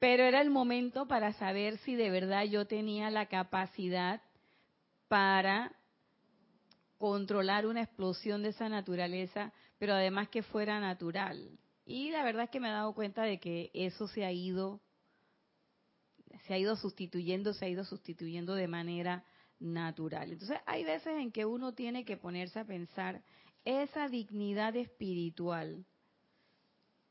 pero 0.00 0.24
era 0.24 0.40
el 0.40 0.50
momento 0.50 1.06
para 1.06 1.32
saber 1.34 1.78
si 1.78 1.94
de 1.94 2.10
verdad 2.10 2.44
yo 2.44 2.66
tenía 2.66 3.10
la 3.10 3.26
capacidad 3.26 4.20
para 5.06 5.77
controlar 6.98 7.66
una 7.66 7.82
explosión 7.82 8.42
de 8.42 8.50
esa 8.50 8.68
naturaleza, 8.68 9.52
pero 9.78 9.94
además 9.94 10.28
que 10.28 10.42
fuera 10.42 10.80
natural. 10.80 11.58
Y 11.86 12.10
la 12.10 12.22
verdad 12.22 12.44
es 12.44 12.50
que 12.50 12.60
me 12.60 12.68
he 12.68 12.72
dado 12.72 12.92
cuenta 12.92 13.22
de 13.22 13.38
que 13.38 13.70
eso 13.72 14.08
se 14.08 14.24
ha 14.24 14.32
ido, 14.32 14.80
se 16.46 16.54
ha 16.54 16.58
ido 16.58 16.76
sustituyendo, 16.76 17.54
se 17.54 17.64
ha 17.64 17.68
ido 17.68 17.84
sustituyendo 17.84 18.54
de 18.54 18.68
manera 18.68 19.24
natural. 19.60 20.32
Entonces 20.32 20.58
hay 20.66 20.84
veces 20.84 21.14
en 21.18 21.32
que 21.32 21.46
uno 21.46 21.72
tiene 21.72 22.04
que 22.04 22.16
ponerse 22.16 22.58
a 22.58 22.66
pensar 22.66 23.22
esa 23.64 24.08
dignidad 24.08 24.76
espiritual. 24.76 25.86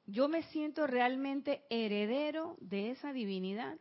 Yo 0.06 0.30
me 0.30 0.44
siento 0.44 0.88
realmente 0.88 1.64
heredero 1.70 2.56
de 2.60 2.92
esa 2.92 3.14
divinidad. 3.14 3.78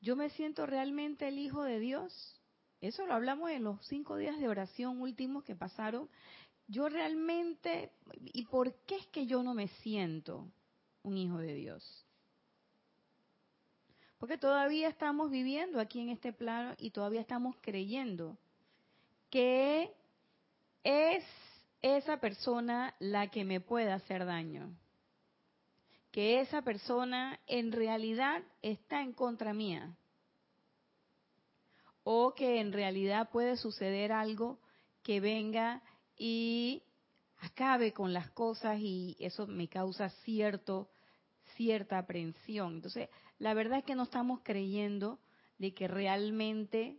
Yo 0.00 0.16
me 0.16 0.30
siento 0.30 0.66
realmente 0.66 1.28
el 1.28 1.38
hijo 1.38 1.62
de 1.62 1.80
Dios 1.80 2.37
eso 2.80 3.06
lo 3.06 3.14
hablamos 3.14 3.50
en 3.50 3.64
los 3.64 3.84
cinco 3.86 4.16
días 4.16 4.38
de 4.38 4.48
oración 4.48 5.00
últimos 5.00 5.44
que 5.44 5.56
pasaron, 5.56 6.08
yo 6.68 6.88
realmente, 6.88 7.90
¿y 8.20 8.44
por 8.44 8.74
qué 8.84 8.96
es 8.96 9.06
que 9.06 9.26
yo 9.26 9.42
no 9.42 9.54
me 9.54 9.68
siento 9.68 10.46
un 11.02 11.16
hijo 11.16 11.38
de 11.38 11.54
Dios? 11.54 12.06
Porque 14.18 14.36
todavía 14.36 14.88
estamos 14.88 15.30
viviendo 15.30 15.80
aquí 15.80 16.00
en 16.00 16.10
este 16.10 16.32
plano 16.32 16.74
y 16.78 16.90
todavía 16.90 17.20
estamos 17.20 17.56
creyendo 17.60 18.36
que 19.30 19.92
es 20.82 21.24
esa 21.82 22.18
persona 22.18 22.94
la 22.98 23.30
que 23.30 23.44
me 23.44 23.60
puede 23.60 23.92
hacer 23.92 24.24
daño. 24.24 24.74
Que 26.10 26.40
esa 26.40 26.62
persona 26.62 27.38
en 27.46 27.70
realidad 27.70 28.42
está 28.60 29.02
en 29.02 29.12
contra 29.12 29.54
mía. 29.54 29.94
O 32.10 32.32
que 32.32 32.58
en 32.58 32.72
realidad 32.72 33.28
puede 33.28 33.58
suceder 33.58 34.12
algo 34.12 34.58
que 35.02 35.20
venga 35.20 35.82
y 36.16 36.82
acabe 37.40 37.92
con 37.92 38.14
las 38.14 38.30
cosas 38.30 38.78
y 38.80 39.14
eso 39.20 39.46
me 39.46 39.68
causa 39.68 40.08
cierto 40.24 40.88
cierta 41.54 41.98
aprensión. 41.98 42.76
Entonces, 42.76 43.10
la 43.38 43.52
verdad 43.52 43.80
es 43.80 43.84
que 43.84 43.94
no 43.94 44.04
estamos 44.04 44.40
creyendo 44.42 45.18
de 45.58 45.74
que 45.74 45.86
realmente 45.86 46.98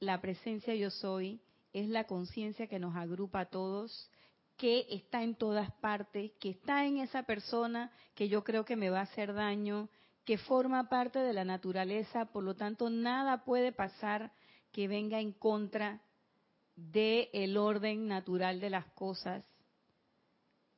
la 0.00 0.20
presencia 0.20 0.74
yo 0.74 0.90
soy 0.90 1.40
es 1.72 1.86
la 1.86 2.08
conciencia 2.08 2.66
que 2.66 2.80
nos 2.80 2.96
agrupa 2.96 3.42
a 3.42 3.46
todos, 3.46 4.10
que 4.56 4.88
está 4.90 5.22
en 5.22 5.36
todas 5.36 5.70
partes, 5.74 6.32
que 6.40 6.50
está 6.50 6.84
en 6.84 6.98
esa 6.98 7.22
persona 7.22 7.92
que 8.16 8.28
yo 8.28 8.42
creo 8.42 8.64
que 8.64 8.74
me 8.74 8.90
va 8.90 8.98
a 8.98 9.02
hacer 9.02 9.34
daño, 9.34 9.88
que 10.24 10.38
forma 10.38 10.88
parte 10.88 11.18
de 11.18 11.32
la 11.32 11.44
naturaleza, 11.44 12.26
por 12.26 12.44
lo 12.44 12.54
tanto 12.54 12.90
nada 12.90 13.44
puede 13.44 13.72
pasar 13.72 14.32
que 14.70 14.88
venga 14.88 15.20
en 15.20 15.32
contra 15.32 16.00
del 16.76 17.28
el 17.32 17.56
orden 17.56 18.06
natural 18.06 18.60
de 18.60 18.70
las 18.70 18.86
cosas. 18.92 19.44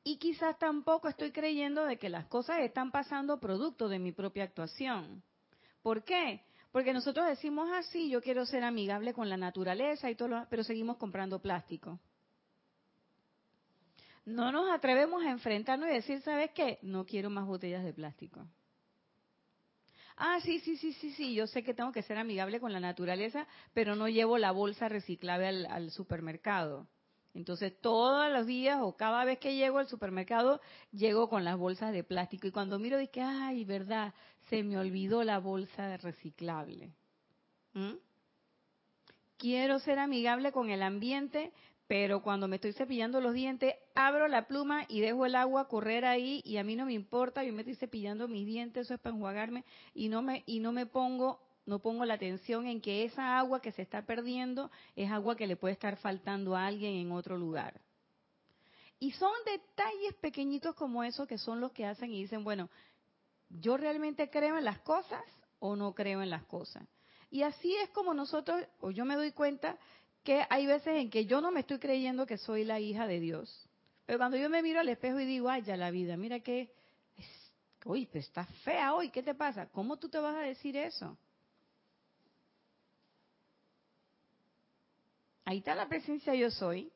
Y 0.03 0.17
quizás 0.17 0.57
tampoco 0.59 1.07
estoy 1.07 1.31
creyendo 1.31 1.85
de 1.85 1.97
que 1.97 2.09
las 2.09 2.25
cosas 2.27 2.59
están 2.59 2.91
pasando 2.91 3.39
producto 3.39 3.89
de 3.89 3.99
mi 3.99 4.11
propia 4.11 4.43
actuación. 4.43 5.23
¿Por 5.81 6.03
qué? 6.03 6.41
Porque 6.71 6.93
nosotros 6.93 7.25
decimos 7.27 7.69
así, 7.71 8.07
ah, 8.07 8.11
yo 8.11 8.21
quiero 8.21 8.45
ser 8.45 8.63
amigable 8.63 9.13
con 9.13 9.29
la 9.29 9.37
naturaleza 9.37 10.09
y 10.09 10.15
todo 10.15 10.27
lo, 10.27 10.47
pero 10.49 10.63
seguimos 10.63 10.97
comprando 10.97 11.39
plástico. 11.39 11.99
No 14.25 14.51
nos 14.51 14.69
atrevemos 14.71 15.23
a 15.23 15.31
enfrentarnos 15.31 15.87
y 15.89 15.93
decir, 15.93 16.21
¿sabes 16.21 16.51
qué? 16.51 16.79
No 16.81 17.05
quiero 17.05 17.29
más 17.29 17.45
botellas 17.47 17.83
de 17.83 17.93
plástico. 17.93 18.45
Ah, 20.17 20.39
sí, 20.43 20.59
sí, 20.59 20.77
sí, 20.77 20.93
sí, 20.93 21.11
sí, 21.11 21.33
yo 21.33 21.45
sé 21.45 21.63
que 21.63 21.73
tengo 21.73 21.91
que 21.91 22.01
ser 22.01 22.17
amigable 22.17 22.61
con 22.61 22.71
la 22.71 22.79
naturaleza, 22.79 23.47
pero 23.73 23.95
no 23.95 24.07
llevo 24.07 24.37
la 24.37 24.51
bolsa 24.51 24.87
reciclable 24.87 25.67
al, 25.67 25.91
supermercado. 25.91 26.87
Entonces, 27.33 27.77
todos 27.81 28.31
los 28.31 28.45
días 28.45 28.79
o 28.81 28.95
cada 28.95 29.25
vez 29.25 29.39
que 29.39 29.55
llego 29.55 29.79
al 29.79 29.89
supermercado, 29.89 30.61
llego 30.93 31.27
con 31.27 31.43
las 31.43 31.57
bolsas 31.57 31.91
de 31.91 32.05
plástico. 32.05 32.47
Y 32.47 32.51
cuando 32.51 32.79
miro, 32.79 32.97
dije, 32.97 33.21
ay, 33.21 33.65
verdad, 33.65 34.13
se 34.49 34.63
me 34.63 34.77
olvidó 34.77 35.21
la 35.23 35.39
bolsa 35.39 35.97
reciclable. 35.97 36.93
¿Mm? 37.73 37.95
Quiero 39.37 39.79
ser 39.79 39.99
amigable 39.99 40.53
con 40.53 40.69
el 40.69 40.81
ambiente, 40.81 41.51
pero 41.87 42.21
cuando 42.21 42.47
me 42.47 42.55
estoy 42.55 42.73
cepillando 42.73 43.21
los 43.21 43.33
dientes, 43.33 43.75
abro 43.93 44.27
la 44.27 44.47
pluma 44.47 44.85
y 44.87 45.01
dejo 45.01 45.25
el 45.25 45.35
agua 45.35 45.67
correr 45.67 46.05
ahí 46.05 46.41
y 46.43 46.57
a 46.57 46.63
mí 46.63 46.75
no 46.75 46.85
me 46.85 46.93
importa, 46.93 47.43
yo 47.43 47.53
me 47.53 47.61
estoy 47.61 47.75
cepillando 47.75 48.27
mis 48.27 48.45
dientes, 48.45 48.87
eso 48.87 48.95
es 48.95 48.99
para 48.99 49.15
enjuagarme 49.15 49.65
y 49.93 50.09
no 50.09 50.21
me 50.21 50.43
y 50.45 50.59
no 50.59 50.71
me 50.71 50.85
pongo 50.85 51.41
no 51.65 51.79
pongo 51.79 52.05
la 52.05 52.13
atención 52.13 52.67
en 52.67 52.79
que 52.79 53.05
esa 53.05 53.39
agua 53.39 53.59
que 53.59 53.71
se 53.71 53.81
está 53.81 54.03
perdiendo 54.05 54.69
es 54.95 55.11
agua 55.11 55.35
que 55.35 55.47
le 55.47 55.55
puede 55.55 55.73
estar 55.73 55.97
faltando 55.97 56.55
a 56.55 56.67
alguien 56.67 56.93
en 56.93 57.11
otro 57.11 57.37
lugar. 57.37 57.81
Y 58.99 59.11
son 59.11 59.33
detalles 59.45 60.13
pequeñitos 60.21 60.75
como 60.75 61.03
eso 61.03 61.25
que 61.25 61.39
son 61.39 61.59
los 61.59 61.71
que 61.71 61.85
hacen 61.85 62.11
y 62.11 62.21
dicen, 62.21 62.43
bueno, 62.43 62.69
yo 63.49 63.77
realmente 63.77 64.29
creo 64.29 64.57
en 64.57 64.65
las 64.65 64.79
cosas 64.81 65.23
o 65.59 65.75
no 65.75 65.93
creo 65.95 66.21
en 66.21 66.29
las 66.29 66.43
cosas. 66.45 66.87
Y 67.31 67.41
así 67.41 67.75
es 67.77 67.89
como 67.89 68.13
nosotros, 68.13 68.63
o 68.79 68.91
yo 68.91 69.03
me 69.03 69.15
doy 69.15 69.31
cuenta 69.31 69.77
que 70.25 70.45
hay 70.49 70.65
veces 70.65 70.95
en 70.95 71.09
que 71.09 71.25
yo 71.25 71.39
no 71.39 71.51
me 71.51 71.61
estoy 71.61 71.79
creyendo 71.79 72.25
que 72.25 72.37
soy 72.37 72.65
la 72.65 72.81
hija 72.81 73.07
de 73.07 73.21
Dios. 73.21 73.69
Pero 74.05 74.19
cuando 74.19 74.35
yo 74.35 74.49
me 74.49 74.61
miro 74.61 74.81
al 74.81 74.89
espejo 74.89 75.19
y 75.21 75.25
digo, 75.25 75.49
ay, 75.49 75.61
la 75.63 75.91
vida, 75.91 76.17
mira 76.17 76.41
que, 76.41 76.69
uy, 77.85 78.07
pues 78.07 78.25
está 78.25 78.45
fea 78.65 78.93
hoy, 78.93 79.09
¿qué 79.09 79.23
te 79.23 79.33
pasa? 79.33 79.67
¿Cómo 79.67 79.95
tú 79.97 80.09
te 80.09 80.19
vas 80.19 80.35
a 80.35 80.41
decir 80.41 80.75
eso? 80.75 81.17
ahí 85.45 85.59
está 85.59 85.75
la 85.75 85.87
presencia 85.87 86.35
yo 86.35 86.51
soy. 86.51 86.91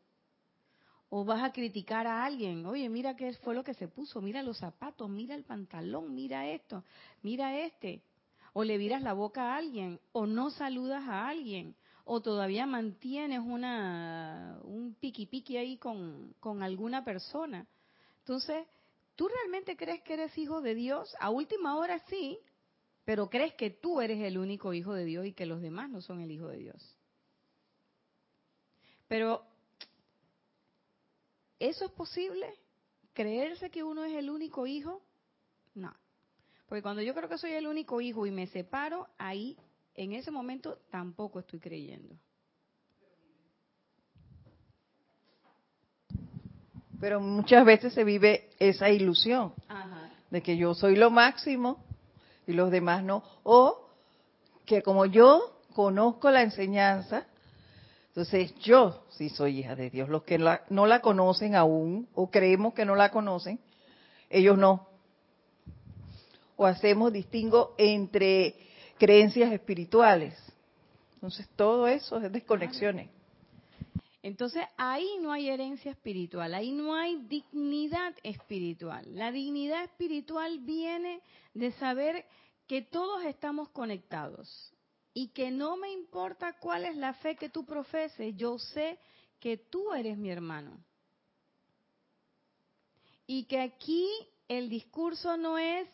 O 1.11 1.25
vas 1.25 1.43
a 1.43 1.51
criticar 1.51 2.05
a 2.05 2.23
alguien, 2.23 2.67
oye, 2.67 2.87
mira 2.87 3.15
qué 3.15 3.33
fue 3.33 3.55
lo 3.55 3.63
que 3.63 3.73
se 3.73 3.87
puso, 3.87 4.21
mira 4.21 4.43
los 4.43 4.59
zapatos, 4.59 5.09
mira 5.09 5.33
el 5.33 5.43
pantalón, 5.43 6.13
mira 6.13 6.47
esto, 6.47 6.83
mira 7.23 7.57
este. 7.57 8.03
O 8.53 8.63
le 8.63 8.77
viras 8.77 9.01
la 9.01 9.13
boca 9.13 9.53
a 9.53 9.57
alguien, 9.57 9.99
o 10.11 10.27
no 10.27 10.51
saludas 10.51 11.03
a 11.07 11.27
alguien, 11.27 11.75
o 12.11 12.21
todavía 12.21 12.65
mantienes 12.65 13.39
una, 13.39 14.59
un 14.63 14.95
piqui 14.99 15.27
piqui 15.27 15.57
ahí 15.57 15.77
con, 15.77 16.33
con 16.39 16.63
alguna 16.63 17.05
persona. 17.05 17.67
Entonces, 18.17 18.65
¿tú 19.15 19.27
realmente 19.27 19.77
crees 19.77 20.01
que 20.01 20.13
eres 20.13 20.35
hijo 20.35 20.59
de 20.59 20.73
Dios? 20.73 21.15
A 21.19 21.29
última 21.29 21.77
hora 21.77 21.99
sí, 22.07 22.39
pero 23.05 23.29
crees 23.29 23.53
que 23.53 23.69
tú 23.69 24.01
eres 24.01 24.19
el 24.21 24.39
único 24.39 24.73
hijo 24.73 24.91
de 24.95 25.05
Dios 25.05 25.27
y 25.27 25.33
que 25.33 25.45
los 25.45 25.61
demás 25.61 25.91
no 25.91 26.01
son 26.01 26.19
el 26.21 26.31
hijo 26.31 26.47
de 26.47 26.57
Dios. 26.57 26.97
Pero, 29.07 29.45
¿eso 31.59 31.85
es 31.85 31.91
posible? 31.91 32.55
¿Creerse 33.13 33.69
que 33.69 33.83
uno 33.83 34.03
es 34.03 34.15
el 34.15 34.31
único 34.31 34.65
hijo? 34.65 35.03
No. 35.75 35.95
Porque 36.67 36.81
cuando 36.81 37.03
yo 37.03 37.13
creo 37.13 37.29
que 37.29 37.37
soy 37.37 37.51
el 37.51 37.67
único 37.67 38.01
hijo 38.01 38.25
y 38.25 38.31
me 38.31 38.47
separo, 38.47 39.07
ahí, 39.19 39.55
en 39.95 40.13
ese 40.13 40.31
momento, 40.31 40.79
tampoco 40.89 41.39
estoy 41.39 41.59
creyendo. 41.59 42.15
Pero 46.99 47.21
muchas 47.21 47.65
veces 47.65 47.93
se 47.93 48.03
vive 48.03 48.49
esa 48.59 48.89
ilusión 48.89 49.53
de 50.29 50.41
que 50.43 50.57
yo 50.57 50.73
soy 50.73 50.95
lo 50.95 51.09
máximo 51.09 51.83
y 52.45 52.53
los 52.53 52.71
demás 52.71 53.03
no. 53.03 53.23
O 53.43 53.89
que 54.65 54.81
como 54.81 55.05
yo 55.05 55.61
conozco 55.73 56.29
la 56.29 56.41
enseñanza, 56.41 57.25
entonces 58.07 58.53
yo 58.59 59.05
sí 59.11 59.29
soy 59.29 59.59
hija 59.59 59.75
de 59.75 59.89
Dios. 59.89 60.09
Los 60.09 60.23
que 60.23 60.37
no 60.37 60.85
la 60.85 61.01
conocen 61.01 61.55
aún 61.55 62.09
o 62.13 62.29
creemos 62.29 62.73
que 62.73 62.85
no 62.85 62.95
la 62.95 63.11
conocen, 63.11 63.59
ellos 64.29 64.57
no. 64.57 64.87
O 66.57 66.65
hacemos 66.65 67.13
distingo 67.13 67.75
entre 67.77 68.55
creencias 68.99 69.51
espirituales. 69.51 70.37
Entonces 71.15 71.49
todo 71.55 71.87
eso 71.87 72.17
es 72.17 72.31
desconexiones. 72.31 73.09
Entonces 74.21 74.63
ahí 74.77 75.17
no 75.21 75.31
hay 75.31 75.49
herencia 75.49 75.91
espiritual, 75.91 76.53
ahí 76.53 76.71
no 76.71 76.93
hay 76.93 77.15
dignidad 77.27 78.13
espiritual. 78.21 79.05
La 79.15 79.31
dignidad 79.31 79.85
espiritual 79.85 80.59
viene 80.59 81.21
de 81.53 81.71
saber 81.73 82.25
que 82.67 82.81
todos 82.81 83.23
estamos 83.23 83.69
conectados 83.69 84.73
y 85.13 85.29
que 85.29 85.51
no 85.51 85.77
me 85.77 85.91
importa 85.91 86.57
cuál 86.59 86.85
es 86.85 86.95
la 86.97 87.13
fe 87.13 87.35
que 87.35 87.49
tú 87.49 87.65
profeses, 87.65 88.35
yo 88.35 88.59
sé 88.59 88.99
que 89.39 89.57
tú 89.57 89.93
eres 89.93 90.17
mi 90.17 90.29
hermano. 90.29 90.77
Y 93.25 93.45
que 93.45 93.61
aquí 93.61 94.07
el 94.47 94.69
discurso 94.69 95.37
no 95.37 95.57
es 95.57 95.87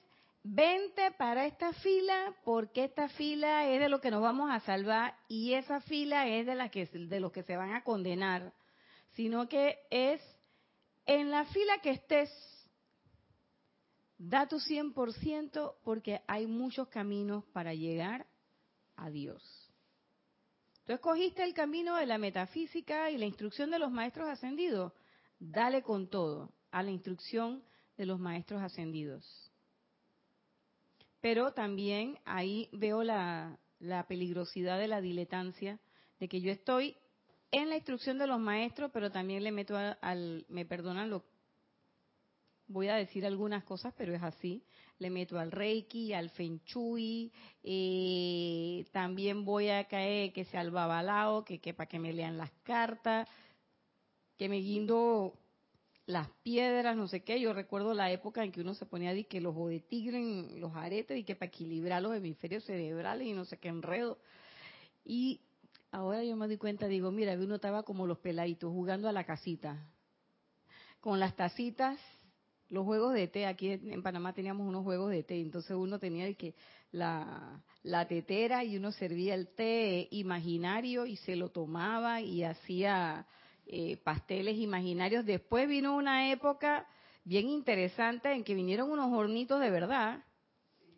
vente 0.48 1.12
para 1.18 1.48
esta 1.48 1.74
fila 1.74 2.36
porque 2.44 2.84
esta 2.84 3.10
fila 3.10 3.68
es 3.68 3.80
de 3.80 3.90
lo 3.90 4.00
que 4.00 4.12
nos 4.12 4.22
vamos 4.22 4.52
a 4.52 4.60
salvar 4.60 5.18
y 5.28 5.54
esa 5.54 5.82
fila 5.82 6.28
es 6.28 6.46
de 6.46 6.54
la 6.54 6.70
que 6.70 6.86
de 6.86 7.20
los 7.20 7.32
que 7.32 7.42
se 7.42 7.58
van 7.58 7.74
a 7.74 7.84
condenar, 7.84 8.54
sino 9.14 9.50
que 9.50 9.80
es 9.90 10.22
en 11.08 11.32
la 11.32 11.46
fila 11.46 11.80
que 11.82 11.90
estés 11.92 12.30
da 14.20 14.48
tu 14.48 14.58
100% 14.58 15.78
porque 15.84 16.22
hay 16.28 16.46
muchos 16.46 16.90
caminos 16.90 17.44
para 17.46 17.74
llegar 17.74 18.28
a 18.98 19.10
Dios. 19.10 19.42
Tú 20.86 20.94
escogiste 20.94 21.44
el 21.44 21.56
camino 21.56 21.96
de 21.96 22.06
la 22.06 22.20
metafísica 22.20 23.10
y 23.10 23.18
la 23.18 23.26
instrucción 23.26 23.72
de 23.72 23.80
los 23.80 23.92
maestros 23.92 24.30
ascendidos. 24.30 24.94
Dale 25.40 25.82
con 25.82 26.08
todo 26.08 26.54
a 26.70 26.84
la 26.84 26.92
instrucción 26.92 27.64
de 27.98 28.06
los 28.06 28.20
maestros 28.20 28.62
ascendidos. 28.62 29.52
Pero 31.26 31.54
también 31.54 32.20
ahí 32.24 32.70
veo 32.72 33.02
la, 33.02 33.58
peligrosidad 34.08 34.78
de 34.78 34.88
la 34.88 35.02
diletancia, 35.02 35.80
de 36.20 36.28
que 36.28 36.40
yo 36.40 36.52
estoy 36.52 36.96
en 37.50 37.70
la 37.70 37.78
instrucción 37.78 38.20
de 38.20 38.28
los 38.28 38.40
maestros, 38.40 38.92
pero 38.94 39.10
también 39.10 39.44
le 39.44 39.52
meto 39.52 39.76
al, 39.76 40.46
me 40.50 40.66
perdonan 40.66 41.10
lo, 41.10 41.26
voy 42.68 42.90
a 42.90 42.96
decir 42.98 43.26
algunas 43.26 43.64
cosas, 43.64 43.92
pero 43.98 44.14
es 44.14 44.22
así. 44.22 44.64
Le 45.00 45.10
meto 45.10 45.40
al 45.40 45.52
Reiki, 45.52 46.14
al 46.14 46.30
Feng 46.30 46.62
eh, 47.64 48.86
también 48.92 49.46
voy 49.46 49.70
a 49.70 49.86
caer 49.86 50.32
que 50.32 50.46
sea 50.46 50.60
al 50.62 50.70
Babalao, 50.70 51.44
que, 51.44 51.60
que 51.60 51.74
para 51.74 51.90
que 51.90 51.98
me 51.98 52.14
lean 52.14 52.38
las 52.38 52.52
cartas, 52.62 53.28
que 54.38 54.48
me 54.48 54.58
guindo 54.58 55.34
las 56.06 56.30
piedras, 56.44 56.96
no 56.96 57.08
sé 57.08 57.24
qué. 57.24 57.40
Yo 57.40 57.54
recuerdo 57.54 57.94
la 57.94 58.12
época 58.12 58.44
en 58.44 58.52
que 58.52 58.62
uno 58.62 58.74
se 58.74 58.86
ponía 58.86 59.14
de 59.14 59.26
que 59.26 59.42
los 59.42 59.56
de 59.68 59.80
tigre 59.80 60.18
en 60.18 60.60
los 60.60 60.76
aretes 60.76 61.18
y 61.18 61.24
que 61.24 61.36
para 61.36 61.50
equilibrar 61.50 62.02
los 62.02 62.16
hemisferios 62.16 62.64
cerebrales 62.66 63.28
y 63.28 63.34
no 63.34 63.46
sé 63.46 63.58
qué 63.58 63.70
enredo. 63.70 64.20
Y 65.04 65.42
ahora 65.92 66.24
yo 66.24 66.36
me 66.36 66.48
doy 66.48 66.58
cuenta, 66.58 66.88
digo, 66.88 67.12
mira, 67.12 67.34
uno 67.34 67.56
estaba 67.56 67.84
como 67.84 68.08
los 68.08 68.20
peladitos 68.20 68.72
jugando 68.72 69.10
a 69.10 69.12
la 69.12 69.24
casita, 69.24 69.90
con 71.00 71.20
las 71.20 71.36
tacitas 71.36 72.00
los 72.70 72.84
juegos 72.84 73.14
de 73.14 73.28
té, 73.28 73.46
aquí 73.46 73.72
en 73.72 74.02
Panamá 74.02 74.34
teníamos 74.34 74.68
unos 74.68 74.84
juegos 74.84 75.12
de 75.12 75.24
té, 75.24 75.40
entonces 75.40 75.72
uno 75.72 76.00
tenía 76.00 76.32
que 76.34 76.56
la, 76.92 77.62
la 77.84 78.08
tetera 78.08 78.64
y 78.64 78.78
uno 78.78 78.92
servía 78.92 79.36
el 79.36 79.50
té 79.50 80.08
imaginario 80.12 81.06
y 81.06 81.16
se 81.18 81.36
lo 81.36 81.50
tomaba 81.50 82.22
y 82.22 82.44
hacía 82.44 83.28
eh, 83.68 83.98
pasteles 83.98 84.58
imaginarios. 84.58 85.26
Después 85.26 85.68
vino 85.68 85.96
una 85.96 86.32
época 86.32 86.88
bien 87.24 87.50
interesante 87.50 88.32
en 88.32 88.44
que 88.44 88.54
vinieron 88.54 88.92
unos 88.92 89.12
hornitos 89.12 89.60
de 89.60 89.72
verdad 89.72 90.24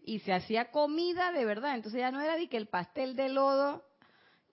y 0.03 0.19
se 0.19 0.33
hacía 0.33 0.71
comida 0.71 1.31
de 1.31 1.45
verdad, 1.45 1.75
entonces 1.75 1.99
ya 1.99 2.11
no 2.11 2.21
era 2.21 2.37
de 2.37 2.47
que 2.47 2.57
el 2.57 2.67
pastel 2.67 3.15
de 3.15 3.29
lodo 3.29 3.83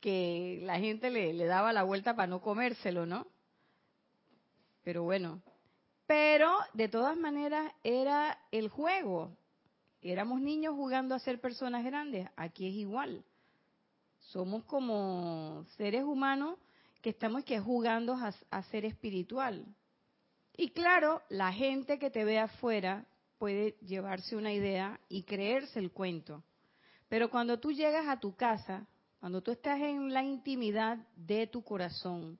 que 0.00 0.60
la 0.62 0.78
gente 0.78 1.10
le, 1.10 1.32
le 1.32 1.46
daba 1.46 1.72
la 1.72 1.84
vuelta 1.84 2.14
para 2.16 2.26
no 2.26 2.40
comérselo, 2.40 3.06
¿no? 3.06 3.26
Pero 4.82 5.02
bueno, 5.04 5.40
pero 6.06 6.52
de 6.74 6.88
todas 6.88 7.16
maneras 7.16 7.72
era 7.82 8.38
el 8.50 8.68
juego. 8.68 9.36
Éramos 10.02 10.40
niños 10.40 10.74
jugando 10.74 11.14
a 11.14 11.18
ser 11.18 11.40
personas 11.40 11.84
grandes. 11.84 12.28
Aquí 12.36 12.68
es 12.68 12.74
igual. 12.74 13.24
Somos 14.18 14.64
como 14.64 15.64
seres 15.76 16.04
humanos 16.04 16.58
que 17.04 17.10
estamos 17.10 17.44
que 17.44 17.60
jugando 17.60 18.16
a, 18.50 18.62
ser 18.62 18.86
espiritual. 18.86 19.66
Y 20.56 20.70
claro, 20.70 21.20
la 21.28 21.52
gente 21.52 21.98
que 21.98 22.10
te 22.10 22.24
ve 22.24 22.38
afuera 22.38 23.04
puede 23.36 23.76
llevarse 23.82 24.36
una 24.36 24.54
idea 24.54 24.98
y 25.10 25.24
creerse 25.24 25.80
el 25.80 25.92
cuento. 25.92 26.42
Pero 27.10 27.28
cuando 27.28 27.60
tú 27.60 27.72
llegas 27.72 28.08
a 28.08 28.18
tu 28.18 28.34
casa, 28.34 28.86
cuando 29.20 29.42
tú 29.42 29.50
estás 29.50 29.82
en 29.82 30.14
la 30.14 30.22
intimidad 30.22 30.96
de 31.14 31.46
tu 31.46 31.62
corazón, 31.62 32.38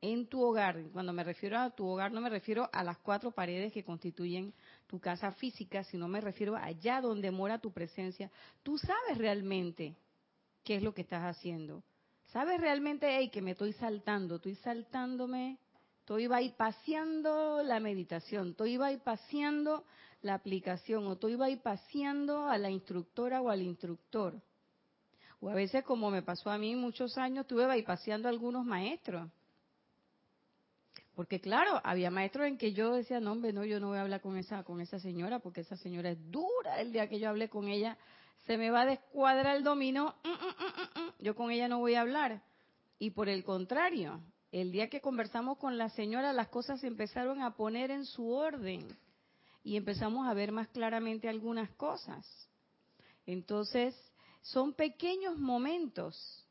en 0.00 0.26
tu 0.26 0.42
hogar. 0.42 0.82
Cuando 0.92 1.12
me 1.12 1.22
refiero 1.22 1.60
a 1.60 1.70
tu 1.70 1.86
hogar, 1.86 2.10
no 2.10 2.20
me 2.20 2.28
refiero 2.28 2.68
a 2.72 2.82
las 2.82 2.98
cuatro 2.98 3.30
paredes 3.30 3.72
que 3.72 3.84
constituyen 3.84 4.52
tu 4.88 4.98
casa 4.98 5.30
física, 5.30 5.84
sino 5.84 6.08
me 6.08 6.20
refiero 6.20 6.56
a 6.56 6.64
allá 6.64 7.00
donde 7.00 7.30
mora 7.30 7.60
tu 7.60 7.70
presencia. 7.70 8.32
Tú 8.64 8.78
sabes 8.78 9.16
realmente 9.16 9.94
qué 10.64 10.74
es 10.74 10.82
lo 10.82 10.92
que 10.92 11.02
estás 11.02 11.22
haciendo. 11.22 11.84
Sabes 12.32 12.60
realmente, 12.60 13.06
hey, 13.14 13.28
que 13.28 13.42
me 13.42 13.50
estoy 13.50 13.74
saltando, 13.74 14.36
estoy 14.36 14.54
saltándome, 14.56 15.58
estoy 16.00 16.28
bypaseando 16.28 17.62
la 17.62 17.78
meditación, 17.78 18.50
estoy 18.50 18.78
bypaseando 18.78 19.84
la 20.22 20.34
aplicación, 20.34 21.06
o 21.06 21.12
estoy 21.12 21.36
bypaseando 21.36 22.48
a 22.48 22.56
la 22.56 22.70
instructora 22.70 23.42
o 23.42 23.50
al 23.50 23.60
instructor. 23.60 24.40
O 25.40 25.50
a 25.50 25.54
veces, 25.54 25.84
como 25.84 26.10
me 26.10 26.22
pasó 26.22 26.48
a 26.50 26.56
mí 26.56 26.74
muchos 26.74 27.18
años, 27.18 27.42
estuve 27.42 27.66
bypaseando 27.66 28.28
a 28.28 28.30
algunos 28.30 28.64
maestros 28.64 29.28
porque 31.14 31.40
claro, 31.40 31.80
había 31.84 32.10
maestros 32.10 32.46
en 32.46 32.56
que 32.56 32.72
yo 32.72 32.94
decía, 32.94 33.20
no, 33.20 33.32
hombre, 33.32 33.52
no, 33.52 33.64
yo 33.64 33.80
no 33.80 33.88
voy 33.88 33.98
a 33.98 34.02
hablar 34.02 34.20
con 34.22 34.38
esa, 34.38 34.64
con 34.64 34.80
esa 34.80 34.98
señora, 34.98 35.40
porque 35.40 35.60
esa 35.60 35.76
señora 35.76 36.10
es 36.10 36.30
dura. 36.30 36.80
El 36.80 36.92
día 36.92 37.08
que 37.08 37.18
yo 37.18 37.28
hablé 37.28 37.50
con 37.50 37.68
ella, 37.68 37.98
se 38.46 38.56
me 38.56 38.70
va 38.70 38.82
a 38.82 38.86
descuadrar 38.86 39.56
el 39.56 39.64
dominó, 39.64 40.14
mm, 40.24 40.28
mm, 40.28 41.04
mm, 41.04 41.12
yo 41.20 41.34
con 41.34 41.50
ella 41.50 41.68
no 41.68 41.78
voy 41.78 41.94
a 41.94 42.00
hablar. 42.00 42.42
Y 42.98 43.10
por 43.10 43.28
el 43.28 43.44
contrario, 43.44 44.20
el 44.50 44.72
día 44.72 44.88
que 44.88 45.00
conversamos 45.00 45.58
con 45.58 45.78
la 45.78 45.88
señora, 45.90 46.32
las 46.32 46.48
cosas 46.48 46.80
se 46.80 46.86
empezaron 46.86 47.42
a 47.42 47.56
poner 47.56 47.90
en 47.90 48.04
su 48.04 48.30
orden 48.30 48.86
y 49.64 49.76
empezamos 49.76 50.26
a 50.26 50.34
ver 50.34 50.52
más 50.52 50.68
claramente 50.68 51.28
algunas 51.28 51.70
cosas. 51.70 52.26
Entonces, 53.26 53.94
son 54.42 54.74
pequeños 54.74 55.38
momentos 55.38 56.46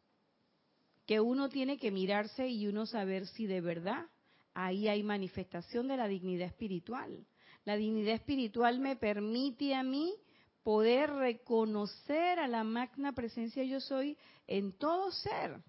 que 1.05 1.19
uno 1.19 1.49
tiene 1.49 1.77
que 1.77 1.91
mirarse 1.91 2.47
y 2.47 2.67
uno 2.67 2.85
saber 2.85 3.27
si 3.27 3.45
de 3.45 3.59
verdad 3.59 4.07
ahí 4.53 4.87
hay 4.87 5.03
manifestación 5.03 5.87
de 5.87 5.97
la 5.97 6.07
dignidad 6.07 6.47
espiritual. 6.47 7.25
La 7.65 7.75
dignidad 7.75 8.15
espiritual 8.15 8.79
me 8.79 8.95
permite 8.95 9.75
a 9.75 9.83
mí 9.83 10.13
poder 10.63 11.11
reconocer 11.11 12.39
a 12.39 12.47
la 12.47 12.63
magna 12.63 13.13
presencia 13.13 13.63
yo 13.63 13.79
soy 13.79 14.17
en 14.47 14.73
todo 14.73 15.11
ser. 15.11 15.61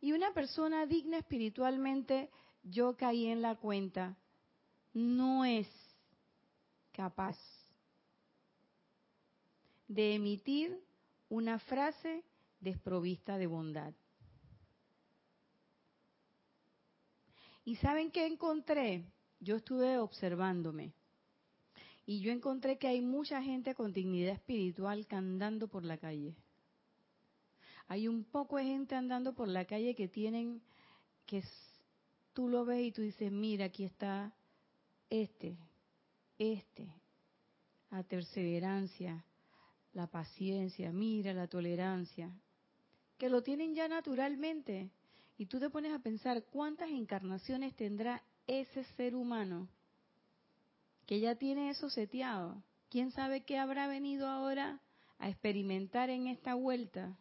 Y 0.00 0.12
una 0.12 0.32
persona 0.32 0.86
digna 0.86 1.18
espiritualmente, 1.18 2.30
yo 2.62 2.96
caí 2.96 3.26
en 3.26 3.42
la 3.42 3.56
cuenta, 3.56 4.16
no 4.92 5.44
es 5.44 5.68
capaz 6.92 7.36
de 9.88 10.14
emitir 10.14 10.80
una 11.28 11.58
frase 11.58 12.24
desprovista 12.60 13.38
de 13.38 13.46
bondad. 13.46 13.94
¿Y 17.64 17.76
saben 17.76 18.10
qué 18.10 18.26
encontré? 18.26 19.04
Yo 19.40 19.56
estuve 19.56 19.98
observándome. 19.98 20.94
Y 22.06 22.20
yo 22.20 22.30
encontré 22.30 22.78
que 22.78 22.86
hay 22.86 23.02
mucha 23.02 23.42
gente 23.42 23.74
con 23.74 23.92
dignidad 23.92 24.34
espiritual 24.34 25.04
andando 25.10 25.66
por 25.66 25.84
la 25.84 25.98
calle. 25.98 26.36
Hay 27.88 28.06
un 28.06 28.22
poco 28.22 28.58
de 28.58 28.64
gente 28.64 28.94
andando 28.94 29.34
por 29.34 29.48
la 29.48 29.64
calle 29.64 29.96
que 29.96 30.06
tienen, 30.06 30.62
que 31.26 31.42
tú 32.32 32.48
lo 32.48 32.64
ves 32.64 32.86
y 32.86 32.92
tú 32.92 33.02
dices, 33.02 33.32
mira, 33.32 33.66
aquí 33.66 33.82
está 33.82 34.32
este, 35.10 35.58
este, 36.38 36.88
la 37.90 38.04
perseverancia, 38.04 39.24
la 39.92 40.06
paciencia, 40.06 40.92
mira 40.92 41.34
la 41.34 41.48
tolerancia, 41.48 42.30
que 43.18 43.28
lo 43.28 43.42
tienen 43.42 43.74
ya 43.74 43.88
naturalmente. 43.88 44.90
Y 45.38 45.46
tú 45.46 45.58
te 45.58 45.70
pones 45.70 45.92
a 45.92 45.98
pensar 45.98 46.44
cuántas 46.44 46.88
encarnaciones 46.90 47.74
tendrá 47.74 48.22
ese 48.46 48.84
ser 48.96 49.16
humano 49.16 49.68
que 51.06 51.20
ya 51.20 51.36
tiene 51.36 51.70
eso 51.70 51.88
seteado. 51.88 52.62
¿Quién 52.90 53.10
sabe 53.12 53.44
qué 53.44 53.58
habrá 53.58 53.86
venido 53.86 54.28
ahora 54.28 54.80
a 55.18 55.28
experimentar 55.28 56.10
en 56.10 56.26
esta 56.26 56.54
vuelta? 56.54 57.16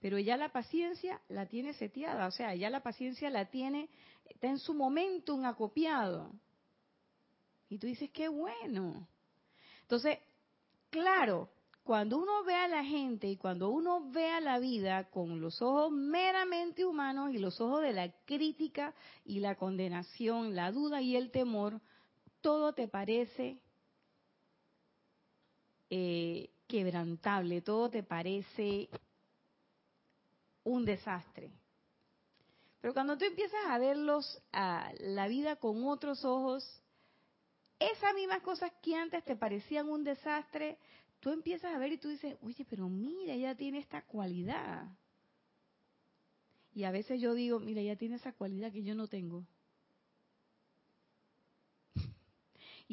Pero 0.00 0.18
ya 0.18 0.36
la 0.36 0.50
paciencia 0.50 1.20
la 1.28 1.46
tiene 1.46 1.74
seteada, 1.74 2.26
o 2.26 2.30
sea, 2.30 2.54
ya 2.54 2.70
la 2.70 2.82
paciencia 2.82 3.30
la 3.30 3.46
tiene, 3.46 3.88
está 4.28 4.48
en 4.48 4.58
su 4.58 4.74
momento 4.74 5.34
un 5.34 5.46
acopiado. 5.46 6.32
Y 7.68 7.78
tú 7.78 7.86
dices, 7.86 8.10
qué 8.10 8.28
bueno. 8.28 9.08
Entonces, 9.82 10.18
claro, 10.90 11.48
cuando 11.84 12.18
uno 12.18 12.44
ve 12.44 12.54
a 12.54 12.68
la 12.68 12.84
gente 12.84 13.28
y 13.28 13.36
cuando 13.36 13.70
uno 13.70 14.10
ve 14.10 14.28
a 14.30 14.40
la 14.40 14.58
vida 14.58 15.10
con 15.10 15.40
los 15.40 15.62
ojos 15.62 15.90
meramente 15.90 16.84
humanos 16.84 17.32
y 17.32 17.38
los 17.38 17.60
ojos 17.60 17.82
de 17.82 17.92
la 17.92 18.10
crítica 18.24 18.94
y 19.24 19.40
la 19.40 19.54
condenación, 19.54 20.54
la 20.54 20.70
duda 20.70 21.00
y 21.00 21.16
el 21.16 21.30
temor, 21.30 21.80
todo 22.42 22.74
te 22.74 22.88
parece 22.88 23.58
eh, 25.88 26.50
quebrantable, 26.66 27.62
todo 27.62 27.88
te 27.88 28.02
parece 28.02 28.90
un 30.64 30.84
desastre. 30.84 31.50
Pero 32.80 32.94
cuando 32.94 33.16
tú 33.16 33.24
empiezas 33.24 33.60
a 33.68 33.78
verlos, 33.78 34.42
a 34.52 34.92
la 35.00 35.28
vida 35.28 35.56
con 35.56 35.84
otros 35.84 36.24
ojos, 36.24 36.82
esas 37.78 38.14
mismas 38.14 38.42
cosas 38.42 38.72
que 38.82 38.96
antes 38.96 39.24
te 39.24 39.36
parecían 39.36 39.88
un 39.88 40.02
desastre, 40.02 40.78
tú 41.20 41.30
empiezas 41.30 41.72
a 41.74 41.78
ver 41.78 41.92
y 41.92 41.98
tú 41.98 42.08
dices, 42.08 42.36
oye, 42.42 42.64
pero 42.68 42.88
mira, 42.88 43.34
ella 43.34 43.54
tiene 43.54 43.78
esta 43.78 44.02
cualidad. 44.02 44.88
Y 46.74 46.84
a 46.84 46.90
veces 46.90 47.20
yo 47.20 47.34
digo, 47.34 47.60
mira, 47.60 47.80
ella 47.80 47.96
tiene 47.96 48.16
esa 48.16 48.32
cualidad 48.32 48.72
que 48.72 48.82
yo 48.82 48.94
no 48.94 49.06
tengo. 49.06 49.44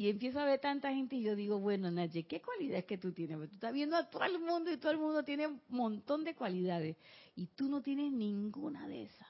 Y 0.00 0.08
empiezo 0.08 0.40
a 0.40 0.46
ver 0.46 0.58
tanta 0.58 0.94
gente 0.94 1.16
y 1.16 1.22
yo 1.22 1.36
digo, 1.36 1.58
bueno, 1.58 1.90
Naye, 1.90 2.22
¿qué 2.22 2.40
cualidad 2.40 2.78
es 2.78 2.86
que 2.86 2.96
tú 2.96 3.12
tienes? 3.12 3.36
tú 3.36 3.54
estás 3.56 3.70
viendo 3.70 3.96
a 3.96 4.08
todo 4.08 4.24
el 4.24 4.38
mundo 4.38 4.72
y 4.72 4.78
todo 4.78 4.92
el 4.92 4.96
mundo 4.96 5.22
tiene 5.24 5.46
un 5.46 5.60
montón 5.68 6.24
de 6.24 6.34
cualidades 6.34 6.96
y 7.36 7.48
tú 7.48 7.68
no 7.68 7.82
tienes 7.82 8.10
ninguna 8.10 8.88
de 8.88 9.02
esas. 9.02 9.28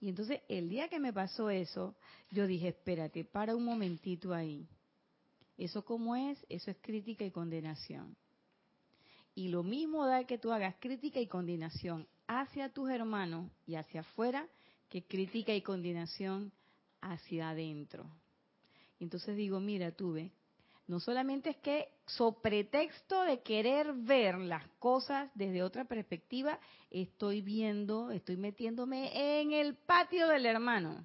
Y 0.00 0.08
entonces 0.08 0.40
el 0.48 0.68
día 0.68 0.88
que 0.88 0.98
me 0.98 1.12
pasó 1.12 1.50
eso, 1.50 1.94
yo 2.32 2.48
dije, 2.48 2.70
espérate, 2.70 3.24
para 3.24 3.54
un 3.54 3.64
momentito 3.64 4.34
ahí. 4.34 4.66
Eso 5.56 5.84
como 5.84 6.16
es, 6.16 6.44
eso 6.48 6.72
es 6.72 6.78
crítica 6.80 7.24
y 7.24 7.30
condenación. 7.30 8.16
Y 9.36 9.50
lo 9.50 9.62
mismo 9.62 10.04
da 10.04 10.24
que 10.24 10.36
tú 10.36 10.50
hagas 10.50 10.74
crítica 10.80 11.20
y 11.20 11.28
condenación 11.28 12.08
hacia 12.26 12.72
tus 12.72 12.90
hermanos 12.90 13.52
y 13.68 13.76
hacia 13.76 14.00
afuera 14.00 14.48
que 14.88 15.04
crítica 15.04 15.54
y 15.54 15.62
condenación 15.62 16.50
hacia 17.00 17.50
adentro. 17.50 18.10
Entonces 19.00 19.36
digo, 19.36 19.60
mira, 19.60 19.92
tú 19.92 20.12
ves, 20.12 20.30
no 20.86 21.00
solamente 21.00 21.50
es 21.50 21.56
que, 21.58 21.88
so 22.06 22.40
pretexto 22.40 23.22
de 23.24 23.40
querer 23.40 23.92
ver 23.92 24.38
las 24.38 24.66
cosas 24.78 25.30
desde 25.34 25.62
otra 25.62 25.84
perspectiva, 25.84 26.58
estoy 26.90 27.42
viendo, 27.42 28.10
estoy 28.10 28.38
metiéndome 28.38 29.40
en 29.40 29.52
el 29.52 29.74
patio 29.74 30.28
del 30.28 30.46
hermano. 30.46 31.04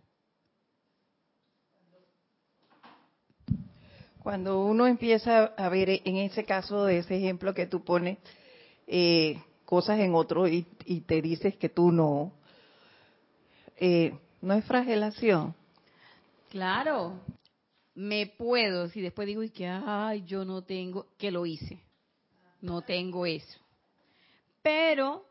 Cuando 4.23 4.65
uno 4.65 4.87
empieza 4.87 5.47
a 5.57 5.67
ver 5.67 5.89
en 6.05 6.15
ese 6.15 6.45
caso 6.45 6.85
de 6.85 6.99
ese 6.99 7.17
ejemplo 7.17 7.53
que 7.53 7.67
tú 7.67 7.83
pones, 7.83 8.17
eh, 8.87 9.37
cosas 9.65 9.99
en 9.99 10.15
otro 10.15 10.47
y, 10.47 10.63
te 11.05 11.21
dices 11.21 11.57
que 11.57 11.67
tú 11.67 11.91
no, 11.91 12.31
eh, 13.75 14.17
¿no 14.41 14.53
es 14.53 14.63
fragelación? 14.63 15.53
Claro, 16.49 17.19
me 17.95 18.27
puedo, 18.27 18.89
si 18.89 19.01
después 19.01 19.27
digo 19.27 19.43
y 19.43 19.49
que, 19.49 19.67
ay, 19.67 20.23
yo 20.25 20.45
no 20.45 20.63
tengo, 20.63 21.07
que 21.17 21.31
lo 21.31 21.45
hice, 21.45 21.81
no 22.61 22.81
tengo 22.81 23.25
eso. 23.25 23.59
Pero 24.61 25.25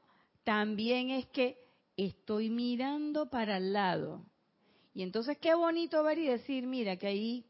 también 0.44 1.10
es 1.10 1.26
que 1.26 1.58
estoy 1.96 2.50
mirando 2.50 3.28
para 3.28 3.56
el 3.56 3.72
lado. 3.72 4.24
Y 4.94 5.02
entonces 5.02 5.38
qué 5.38 5.54
bonito 5.54 6.02
ver 6.02 6.18
y 6.18 6.26
decir, 6.26 6.66
mira, 6.66 6.96
que 6.96 7.06
ahí 7.06 7.46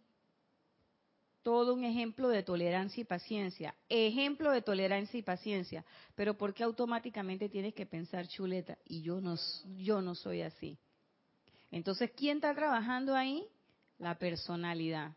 todo 1.42 1.74
un 1.74 1.84
ejemplo 1.84 2.28
de 2.28 2.42
tolerancia 2.42 3.00
y 3.00 3.04
paciencia. 3.04 3.74
Ejemplo 3.88 4.52
de 4.52 4.62
tolerancia 4.62 5.18
y 5.18 5.22
paciencia. 5.22 5.84
Pero 6.14 6.38
¿por 6.38 6.54
qué 6.54 6.62
automáticamente 6.62 7.48
tienes 7.48 7.74
que 7.74 7.84
pensar 7.84 8.28
chuleta? 8.28 8.78
Y 8.86 9.02
yo 9.02 9.20
no, 9.20 9.36
yo 9.76 10.00
no 10.00 10.14
soy 10.14 10.42
así. 10.42 10.78
Entonces, 11.70 12.12
¿quién 12.16 12.36
está 12.36 12.54
trabajando 12.54 13.16
ahí? 13.16 13.44
La 14.03 14.18
personalidad. 14.18 15.16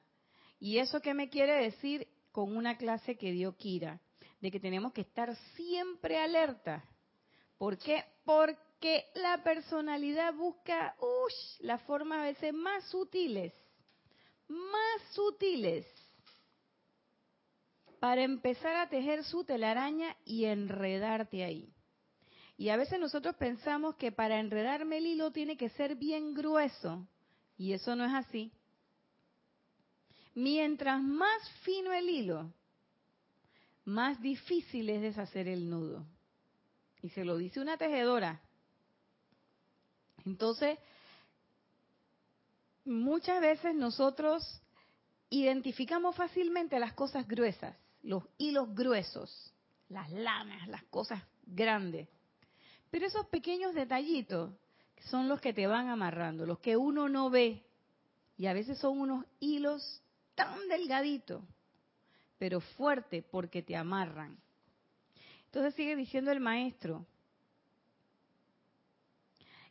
¿Y 0.59 0.77
eso 0.77 1.01
qué 1.01 1.13
me 1.13 1.29
quiere 1.29 1.55
decir 1.55 2.07
con 2.31 2.55
una 2.55 2.77
clase 2.77 3.17
que 3.17 3.31
dio 3.31 3.57
Kira? 3.57 3.99
De 4.39 4.51
que 4.51 4.59
tenemos 4.59 4.93
que 4.93 5.01
estar 5.01 5.35
siempre 5.55 6.19
alerta. 6.19 6.83
¿Por 7.57 7.77
qué? 7.77 8.03
Porque 8.23 9.05
la 9.15 9.43
personalidad 9.43 10.33
busca 10.35 10.95
ush, 10.99 11.61
las 11.61 11.81
formas 11.83 12.19
a 12.19 12.23
veces 12.25 12.53
más 12.53 12.83
sutiles, 12.89 13.53
más 14.47 15.01
sutiles, 15.13 15.87
para 17.99 18.23
empezar 18.23 18.75
a 18.75 18.89
tejer 18.89 19.23
su 19.23 19.45
telaraña 19.45 20.15
y 20.25 20.45
enredarte 20.45 21.43
ahí. 21.43 21.73
Y 22.55 22.69
a 22.69 22.77
veces 22.77 22.99
nosotros 22.99 23.35
pensamos 23.35 23.95
que 23.95 24.11
para 24.11 24.39
enredarme 24.39 24.97
el 24.97 25.07
hilo 25.07 25.31
tiene 25.31 25.57
que 25.57 25.69
ser 25.69 25.95
bien 25.95 26.35
grueso, 26.35 27.07
y 27.57 27.73
eso 27.73 27.95
no 27.95 28.05
es 28.05 28.13
así. 28.13 28.51
Mientras 30.35 31.01
más 31.01 31.49
fino 31.63 31.93
el 31.93 32.09
hilo, 32.09 32.51
más 33.85 34.21
difícil 34.21 34.89
es 34.89 35.01
deshacer 35.01 35.47
el 35.47 35.69
nudo. 35.69 36.05
Y 37.01 37.09
se 37.09 37.23
lo 37.23 37.37
dice 37.37 37.61
una 37.61 37.77
tejedora. 37.77 38.41
Entonces, 40.25 40.77
muchas 42.83 43.39
veces 43.39 43.75
nosotros 43.75 44.61
identificamos 45.29 46.15
fácilmente 46.15 46.79
las 46.79 46.93
cosas 46.93 47.27
gruesas, 47.27 47.77
los 48.03 48.23
hilos 48.37 48.75
gruesos, 48.75 49.53
las 49.87 50.11
lanas, 50.11 50.67
las 50.67 50.83
cosas 50.85 51.23
grandes. 51.45 52.09
Pero 52.91 53.05
esos 53.05 53.25
pequeños 53.27 53.73
detallitos 53.73 54.51
son 55.11 55.29
los 55.29 55.39
que 55.39 55.53
te 55.53 55.67
van 55.67 55.87
amarrando, 55.87 56.45
los 56.45 56.59
que 56.59 56.75
uno 56.75 57.07
no 57.07 57.29
ve. 57.29 57.63
Y 58.37 58.47
a 58.47 58.53
veces 58.53 58.79
son 58.79 58.99
unos 58.99 59.25
hilos 59.39 60.01
tan 60.35 60.67
delgadito, 60.67 61.41
pero 62.37 62.59
fuerte 62.59 63.23
porque 63.23 63.63
te 63.63 63.75
amarran. 63.75 64.37
Entonces 65.45 65.73
sigue 65.75 65.95
diciendo 65.95 66.31
el 66.31 66.39
maestro, 66.39 67.05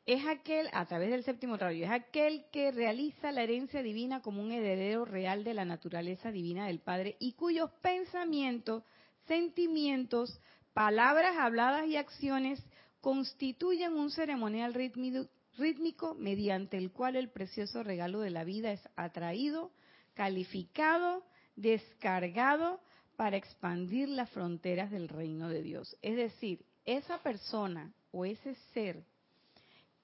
es 0.07 0.27
aquel, 0.27 0.69
a 0.73 0.85
través 0.85 1.11
del 1.11 1.25
séptimo 1.25 1.57
rayo, 1.57 1.85
es 1.85 1.91
aquel 1.91 2.45
que 2.53 2.71
realiza 2.73 3.33
la 3.33 3.43
herencia 3.43 3.83
divina 3.83 4.21
como 4.21 4.43
un 4.43 4.53
heredero 4.53 5.05
real 5.07 5.45
de 5.45 5.55
la 5.55 5.65
naturaleza 5.65 6.31
divina 6.31 6.67
del 6.67 6.81
Padre 6.81 7.17
y 7.21 7.33
cuyos 7.33 7.71
pensamientos, 7.81 8.83
sentimientos, 9.27 10.41
palabras 10.75 11.37
habladas 11.39 11.87
y 11.87 11.97
acciones 11.97 12.63
constituyen 13.01 13.95
un 13.95 14.11
ceremonial 14.11 14.75
rítmico 14.75 16.15
mediante 16.15 16.77
el 16.77 16.91
cual 16.91 17.17
el 17.17 17.31
precioso 17.31 17.83
regalo 17.83 18.21
de 18.21 18.31
la 18.31 18.45
vida 18.45 18.73
es 18.73 18.87
atraído, 18.97 19.71
calificado, 20.15 21.25
descargado 21.57 22.81
para 23.17 23.37
expandir 23.37 24.09
las 24.09 24.31
fronteras 24.31 24.91
del 24.91 25.09
reino 25.09 25.49
de 25.49 25.63
Dios. 25.63 25.97
Es 26.03 26.17
decir, 26.17 26.65
esa 26.85 27.19
persona 27.19 27.93
o 28.11 28.25
ese 28.25 28.55
ser 28.73 29.05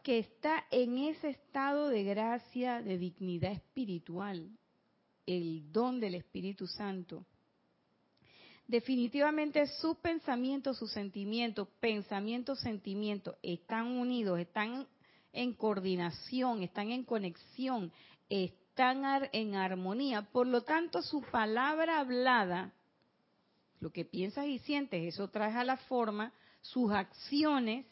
que 0.03 0.19
está 0.19 0.65
en 0.71 0.99
ese 0.99 1.31
estado 1.31 1.89
de 1.89 2.05
gracia, 2.05 2.83
de 2.83 2.99
dignidad 2.99 3.53
espiritual, 3.53 4.51
el 5.27 5.71
don 5.73 6.01
del 6.01 6.15
Espíritu 6.15 6.67
Santo, 6.67 7.25
definitivamente 8.67 9.67
sus 9.67 9.97
pensamientos, 9.99 10.79
sus 10.79 10.93
sentimientos, 10.93 11.69
pensamientos, 11.81 12.61
sentimientos 12.61 13.37
están 13.43 13.89
unidos, 13.89 14.39
están 14.39 14.87
en 15.33 15.53
coordinación, 15.53 16.63
están 16.63 16.91
en 16.91 17.05
conexión, 17.05 17.93
están 18.29 18.60
en 18.81 19.57
armonía. 19.57 20.23
Por 20.23 20.47
lo 20.47 20.63
tanto, 20.63 21.03
su 21.03 21.21
palabra 21.23 22.01
hablada, 22.01 22.73
lo 23.79 23.91
que 23.91 24.07
piensas 24.07 24.47
y 24.47 24.59
sientes, 24.61 25.15
eso 25.15 25.29
trae 25.29 25.53
a 25.53 25.65
la 25.65 25.77
forma, 25.77 26.33
sus 26.63 26.91
acciones, 26.91 27.85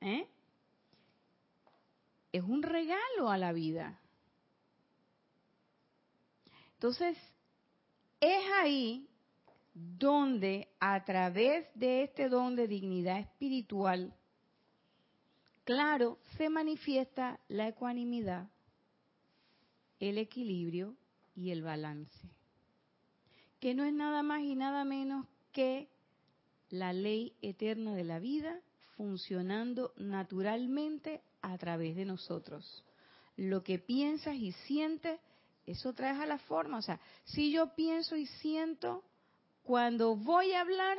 ¿eh? 0.00 0.28
es 2.30 2.42
un 2.42 2.62
regalo 2.62 3.28
a 3.28 3.36
la 3.36 3.52
vida. 3.52 3.98
Entonces, 6.74 7.18
es 8.20 8.44
ahí 8.60 9.08
donde 9.74 10.68
a 10.78 11.04
través 11.04 11.66
de 11.74 12.04
este 12.04 12.28
don 12.28 12.54
de 12.54 12.68
dignidad 12.68 13.18
espiritual, 13.18 14.14
claro, 15.64 16.18
se 16.36 16.48
manifiesta 16.48 17.40
la 17.48 17.68
ecuanimidad, 17.68 18.48
el 20.02 20.18
equilibrio 20.18 20.96
y 21.36 21.52
el 21.52 21.62
balance, 21.62 22.28
que 23.60 23.72
no 23.72 23.84
es 23.84 23.92
nada 23.92 24.24
más 24.24 24.42
y 24.42 24.56
nada 24.56 24.84
menos 24.84 25.28
que 25.52 25.88
la 26.70 26.92
ley 26.92 27.36
eterna 27.40 27.94
de 27.94 28.02
la 28.02 28.18
vida 28.18 28.60
funcionando 28.96 29.92
naturalmente 29.96 31.22
a 31.40 31.56
través 31.56 31.94
de 31.94 32.04
nosotros. 32.04 32.82
Lo 33.36 33.62
que 33.62 33.78
piensas 33.78 34.34
y 34.34 34.50
sientes, 34.66 35.20
eso 35.66 35.92
traes 35.92 36.18
a 36.18 36.26
la 36.26 36.38
forma. 36.38 36.78
O 36.78 36.82
sea, 36.82 37.00
si 37.22 37.52
yo 37.52 37.72
pienso 37.76 38.16
y 38.16 38.26
siento, 38.26 39.04
cuando 39.62 40.16
voy 40.16 40.50
a 40.50 40.62
hablar, 40.62 40.98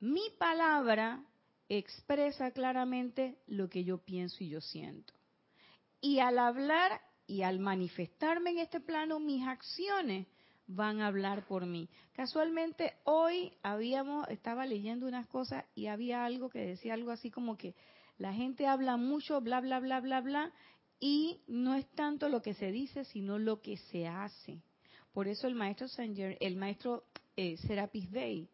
mi 0.00 0.28
palabra 0.38 1.24
expresa 1.70 2.50
claramente 2.50 3.38
lo 3.46 3.70
que 3.70 3.84
yo 3.84 3.96
pienso 3.96 4.44
y 4.44 4.50
yo 4.50 4.60
siento. 4.60 5.14
Y 6.02 6.18
al 6.18 6.38
hablar 6.38 7.00
y 7.26 7.42
al 7.42 7.58
manifestarme 7.58 8.50
en 8.50 8.58
este 8.58 8.80
plano, 8.80 9.20
mis 9.20 9.46
acciones 9.46 10.26
van 10.66 11.00
a 11.00 11.06
hablar 11.06 11.46
por 11.46 11.66
mí. 11.66 11.88
Casualmente 12.12 12.94
hoy 13.04 13.52
habíamos, 13.62 14.28
estaba 14.28 14.66
leyendo 14.66 15.06
unas 15.06 15.26
cosas 15.26 15.64
y 15.74 15.86
había 15.86 16.24
algo 16.24 16.48
que 16.48 16.60
decía 16.60 16.94
algo 16.94 17.10
así 17.10 17.30
como 17.30 17.56
que 17.56 17.74
la 18.18 18.32
gente 18.32 18.66
habla 18.66 18.96
mucho, 18.96 19.40
bla, 19.40 19.60
bla, 19.60 19.80
bla, 19.80 20.00
bla, 20.00 20.20
bla, 20.20 20.52
y 21.00 21.42
no 21.48 21.74
es 21.74 21.90
tanto 21.92 22.28
lo 22.28 22.42
que 22.42 22.54
se 22.54 22.70
dice, 22.70 23.04
sino 23.04 23.38
lo 23.38 23.60
que 23.60 23.76
se 23.76 24.06
hace. 24.06 24.62
Por 25.12 25.28
eso 25.28 25.46
el 25.46 25.54
maestro 25.54 25.88
Sanger, 25.88 26.38
el 26.40 26.56
maestro 26.56 27.04
eh, 27.36 27.56
Serapis 27.56 28.10
Bey, 28.10 28.48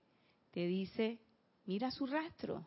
te 0.50 0.66
dice, 0.66 1.20
mira 1.66 1.90
su 1.90 2.06
rastro, 2.06 2.66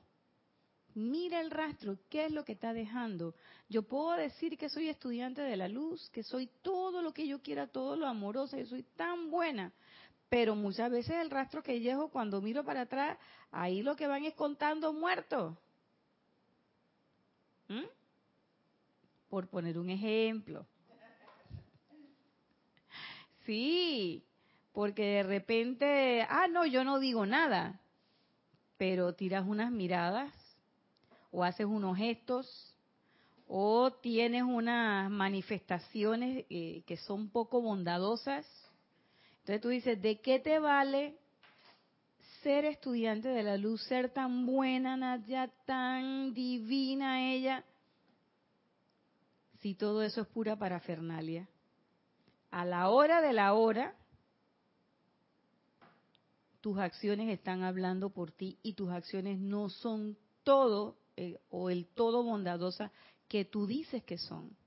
Mira 0.94 1.40
el 1.40 1.52
rastro, 1.52 1.98
¿qué 2.10 2.26
es 2.26 2.32
lo 2.32 2.44
que 2.44 2.52
está 2.52 2.74
dejando? 2.74 3.34
Yo 3.70 3.84
puedo 3.84 4.12
decir 4.12 4.58
que 4.58 4.68
soy 4.68 4.90
estudiante 4.90 5.42
de 5.42 5.56
la 5.56 5.70
luz, 5.70 6.10
que 6.10 6.24
soy 6.24 6.50
todo 6.62 7.02
lo 7.02 7.14
que 7.14 7.28
yo 7.28 7.42
quiera, 7.42 7.68
todo 7.68 7.96
lo 7.96 8.08
amorosa, 8.08 8.58
que 8.58 8.66
soy 8.66 8.84
tan 8.98 9.32
buena, 9.32 9.72
pero 10.28 10.56
muchas 10.56 10.92
veces 10.92 11.16
el 11.16 11.30
rastro 11.30 11.64
que 11.64 11.80
llevo 11.80 12.10
cuando 12.10 12.42
miro 12.42 12.66
para 12.66 12.82
atrás, 12.82 13.18
ahí 13.52 13.82
lo 13.84 13.96
que 13.96 14.08
van 14.08 14.26
es 14.26 14.34
contando 14.34 14.92
muertos. 14.92 15.58
¿Mm? 17.70 17.86
Por 19.30 19.48
poner 19.48 19.78
un 19.78 19.90
ejemplo. 19.90 20.66
Sí, 23.46 24.26
porque 24.74 25.04
de 25.04 25.24
repente, 25.24 26.26
ah, 26.30 26.48
no, 26.50 26.66
yo 26.66 26.84
no 26.84 27.00
digo 27.00 27.26
nada, 27.26 27.82
pero 28.78 29.14
tiras 29.14 29.48
unas 29.48 29.72
miradas 29.72 30.34
o 31.32 31.44
haces 31.44 31.66
unos 31.66 31.98
gestos 31.98 32.76
o 33.48 33.92
tienes 33.92 34.44
unas 34.44 35.10
manifestaciones 35.12 36.46
eh, 36.50 36.84
que 36.86 36.98
son 36.98 37.30
poco 37.30 37.62
bondadosas. 37.62 38.46
Entonces 39.40 39.62
tú 39.62 39.70
dices, 39.70 40.02
¿de 40.02 40.22
qué 40.22 40.40
te 40.40 40.60
vale 40.60 41.18
ser 42.44 42.66
estudiante 42.66 43.28
de 43.28 43.44
la 43.44 43.58
luz, 43.58 43.84
ser 43.84 44.10
tan 44.10 44.46
buena, 44.46 44.96
Nadia, 44.96 45.50
tan 45.66 46.34
divina 46.34 47.34
ella, 47.34 47.66
si 49.60 49.76
todo 49.76 50.02
eso 50.02 50.22
es 50.22 50.28
pura 50.28 50.56
parafernalia? 50.56 51.50
A 52.52 52.64
la 52.64 52.90
hora 52.90 53.22
de 53.22 53.34
la 53.34 53.54
hora, 53.54 53.96
tus 56.62 56.78
acciones 56.78 57.30
están 57.30 57.64
hablando 57.64 58.12
por 58.12 58.32
ti 58.32 58.58
y 58.62 58.74
tus 58.74 58.92
acciones 58.92 59.40
no 59.40 59.70
son 59.70 60.18
todo 60.44 61.01
eh, 61.22 61.40
o 61.52 61.70
el 61.70 61.86
todo 61.86 62.24
bondadosa 62.24 62.92
que 63.28 63.46
tú 63.46 63.68
dices 63.68 64.04
que 64.04 64.18
son. 64.18 64.58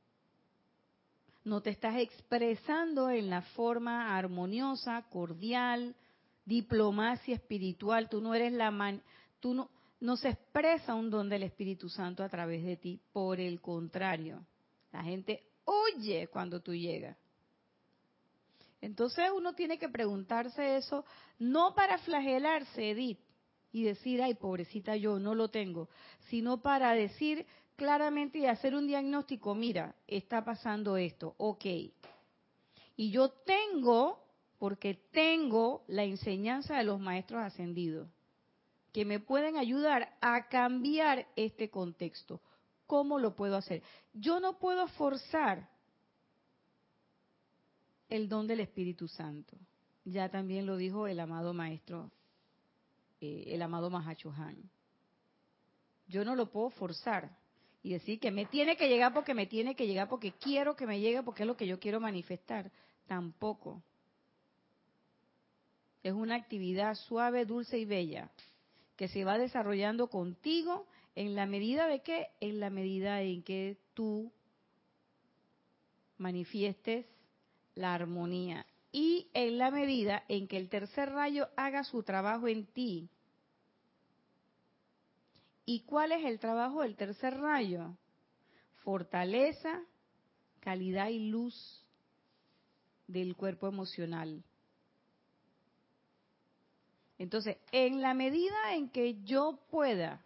No 1.43 1.63
te 1.63 1.71
estás 1.71 1.97
expresando 1.97 3.11
en 3.11 3.29
la 3.29 3.43
forma 3.43 4.17
armoniosa, 4.17 5.03
cordial, 5.11 5.97
diplomacia 6.45 7.35
espiritual. 7.35 8.09
Tú 8.09 8.21
no 8.21 8.37
eres 8.37 8.53
la 8.53 8.71
man, 8.71 9.03
tú 9.41 9.53
no, 9.53 9.69
no 9.99 10.17
se 10.17 10.29
expresa 10.29 10.95
un 10.95 11.11
don 11.11 11.29
del 11.29 11.43
Espíritu 11.43 11.89
Santo 11.89 12.23
a 12.23 12.29
través 12.29 12.65
de 12.65 12.77
ti. 12.77 13.01
Por 13.13 13.41
el 13.41 13.61
contrario, 13.61 14.47
la 14.93 15.03
gente 15.03 15.43
oye 15.65 16.29
cuando 16.29 16.61
tú 16.61 16.73
llegas. 16.73 17.17
Entonces 18.81 19.25
uno 19.35 19.55
tiene 19.55 19.77
que 19.77 19.89
preguntarse 19.89 20.77
eso, 20.77 21.05
no 21.41 21.75
para 21.75 21.99
flagelarse, 21.99 22.91
Edith, 22.91 23.19
y 23.75 23.83
decir, 23.83 24.23
ay, 24.23 24.35
pobrecita 24.35 24.95
yo, 24.95 25.19
no 25.19 25.35
lo 25.35 25.49
tengo, 25.49 25.89
sino 26.29 26.63
para 26.63 26.93
decir 26.93 27.45
claramente 27.75 28.39
y 28.39 28.47
hacer 28.47 28.73
un 28.77 28.87
diagnóstico, 28.87 29.53
mira, 29.57 29.97
está 30.07 30.45
pasando 30.45 30.97
esto, 30.97 31.35
ok. 31.39 31.65
Y 32.95 33.11
yo 33.11 33.31
tengo 33.31 34.23
porque 34.61 34.95
tengo 35.11 35.83
la 35.89 36.05
enseñanza 36.05 36.77
de 36.77 36.85
los 36.85 37.01
maestros 37.01 37.43
ascendidos, 37.43 38.09
que 38.93 39.05
me 39.05 39.19
pueden 39.19 39.57
ayudar 39.57 40.17
a 40.21 40.47
cambiar 40.47 41.27
este 41.35 41.69
contexto. 41.69 42.41
¿Cómo 42.87 43.19
lo 43.19 43.35
puedo 43.35 43.57
hacer? 43.57 43.83
Yo 44.13 44.39
no 44.39 44.61
puedo 44.61 44.87
forzar 44.87 45.69
el 48.09 48.29
don 48.29 48.47
del 48.47 48.61
Espíritu 48.61 49.09
Santo. 49.09 49.57
Ya 50.05 50.29
también 50.29 50.65
lo 50.65 50.77
dijo 50.77 51.09
el 51.09 51.19
amado 51.19 51.53
maestro, 51.55 52.13
eh, 53.25 53.55
el 53.55 53.63
amado 53.63 53.91
Mahachohan. 53.91 54.57
Yo 56.07 56.25
no 56.25 56.35
lo 56.37 56.51
puedo 56.51 56.71
forzar 56.71 57.37
y 57.83 57.93
decir 57.93 58.21
que 58.21 58.31
me 58.31 58.47
tiene 58.47 58.77
que 58.77 58.89
llegar 58.89 59.13
porque 59.13 59.35
me 59.35 59.47
tiene 59.47 59.75
que 59.75 59.87
llegar 59.87 60.09
porque 60.09 60.33
quiero 60.33 60.77
que 60.77 60.87
me 60.87 61.01
llegue 61.01 61.23
porque 61.23 61.43
es 61.43 61.47
lo 61.47 61.57
que 61.57 61.67
yo 61.67 61.79
quiero 61.79 62.01
manifestar. 62.01 62.71
Tampoco. 63.07 63.83
Es 66.03 66.13
una 66.13 66.37
actividad 66.37 66.95
suave, 66.95 67.47
dulce 67.47 67.79
y 67.79 67.85
bella 67.85 68.31
que 68.97 69.09
se 69.09 69.25
va 69.25 69.39
desarrollando 69.39 70.09
contigo 70.09 70.87
en 71.15 71.35
la 71.35 71.47
medida 71.47 71.87
de 71.87 72.01
que, 72.01 72.29
en 72.41 72.61
la 72.61 72.71
medida 72.71 73.23
en 73.23 73.43
que 73.43 73.79
tú 73.95 74.33
manifiestes 76.19 77.07
la 77.75 77.95
armonía 77.95 78.67
y 78.93 79.29
en 79.35 79.59
la 79.59 79.71
medida 79.71 80.25
en 80.29 80.47
que 80.47 80.57
el 80.57 80.69
tercer 80.69 81.11
rayo 81.11 81.49
haga 81.57 81.85
su 81.85 82.03
trabajo 82.03 82.47
en 82.49 82.67
ti. 82.67 83.09
¿Y 85.67 85.81
cuál 85.81 86.13
es 86.13 86.25
el 86.25 86.39
trabajo 86.39 86.83
del 86.83 86.97
tercer 86.97 87.39
rayo? 87.39 87.97
Fortaleza, 88.83 89.83
calidad 90.61 91.09
y 91.09 91.31
luz 91.31 91.83
del 93.07 93.35
cuerpo 93.37 93.67
emocional. 93.67 94.43
Entonces, 97.19 97.57
en 97.73 98.03
la 98.03 98.13
medida 98.13 98.75
en 98.75 98.89
que 98.91 99.23
yo 99.25 99.59
pueda 99.71 100.25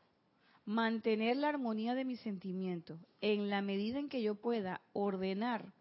mantener 0.64 1.36
la 1.36 1.48
armonía 1.50 1.94
de 1.94 2.04
mis 2.04 2.20
sentimientos, 2.20 2.98
en 3.20 3.50
la 3.50 3.62
medida 3.62 3.98
en 3.98 4.08
que 4.08 4.22
yo 4.22 4.34
pueda 4.34 4.80
ordenar 4.92 5.72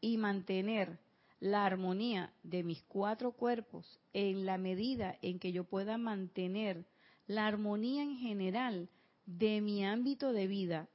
y 0.00 0.16
mantener 0.16 0.98
la 1.40 1.64
armonía 1.64 2.32
de 2.42 2.62
mis 2.62 2.82
cuatro 2.84 3.32
cuerpos, 3.32 4.00
en 4.12 4.46
la 4.46 4.58
medida 4.58 5.16
en 5.22 5.38
que 5.38 5.52
yo 5.52 5.64
pueda 5.64 5.98
mantener 5.98 6.84
la 7.26 7.46
armonía 7.46 8.02
en 8.02 8.16
general 8.16 8.88
de 9.26 9.60
mi 9.60 9.84
ámbito 9.84 10.32
de 10.32 10.46
vida 10.46 10.88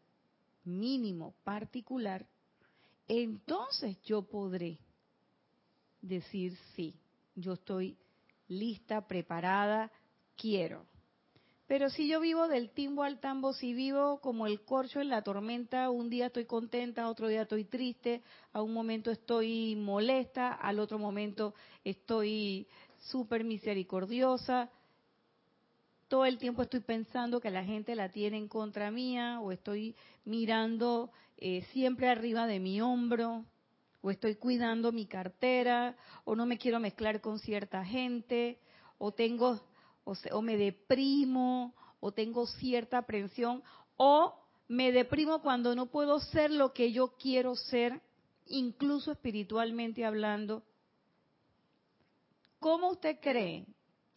mínimo 0.64 1.34
particular, 1.44 2.28
entonces 3.08 3.98
yo 4.04 4.22
podré 4.22 4.80
decir 6.02 6.58
sí, 6.76 6.96
yo 7.36 7.54
estoy 7.54 7.98
lista, 8.48 9.08
preparada, 9.08 9.92
quiero. 10.36 10.86
Pero 11.68 11.92
si 11.92 12.08
yo 12.08 12.20
vivo 12.20 12.48
del 12.48 12.72
timbo 12.72 13.04
al 13.04 13.20
tambo, 13.20 13.54
si 13.54 13.74
vivo 13.74 14.20
como 14.22 14.48
el 14.48 14.62
corcho 14.62 15.02
en 15.02 15.10
la 15.10 15.22
tormenta, 15.22 15.92
un 15.92 16.10
día 16.10 16.28
estoy 16.28 16.46
contenta, 16.46 17.08
otro 17.08 17.28
día 17.28 17.44
estoy 17.44 17.64
triste, 17.64 18.24
a 18.54 18.64
un 18.64 18.74
momento 18.74 19.12
estoy 19.12 19.76
molesta, 19.76 20.52
al 20.52 20.80
otro 20.80 20.98
momento 20.98 21.54
estoy 21.84 22.68
súper 22.98 23.44
misericordiosa, 23.44 24.72
todo 26.10 26.26
el 26.26 26.39
tiempo 26.39 26.64
estoy 26.64 26.82
pensando 26.82 27.39
que 27.39 27.51
la 27.51 27.64
gente 27.64 27.95
la 27.95 28.10
tiene 28.10 28.38
en 28.38 28.47
contra 28.47 28.91
mía 28.91 29.39
o 29.39 29.51
estoy 29.51 29.95
mirando 30.26 31.12
eh, 31.38 31.64
siempre 31.72 32.10
arriba 32.10 32.47
de 32.47 32.60
mi 32.60 32.82
hombro 32.82 33.45
o 34.01 34.10
estoy 34.10 34.36
cuidando 34.36 34.91
mi 34.91 35.05
cartera, 35.05 35.95
o 36.24 36.36
no 36.36 36.45
me 36.45 36.57
quiero 36.57 36.80
mezclar 36.80 37.20
con 37.22 37.38
cierta 37.38 37.84
gente, 37.84 38.57
o 38.97 39.12
tengo, 39.12 39.60
o, 40.05 40.41
me 40.41 40.55
deprimo, 40.57 41.74
o 41.99 42.14
tengo 42.14 42.47
cierta 42.47 42.99
aprensión, 42.99 43.62
o 43.97 44.34
me 44.70 44.93
deprimo 44.93 45.41
cuando 45.41 45.76
no 45.76 45.88
puedo 45.88 46.22
ser 46.22 46.49
lo 46.49 46.72
que 46.72 46.93
yo 46.93 47.18
quiero 47.18 47.57
ser, 47.57 48.01
incluso 48.47 49.12
espiritualmente 49.12 50.05
hablando. 50.05 50.64
¿Cómo 52.60 52.91
usted 52.91 53.20
cree 53.22 53.66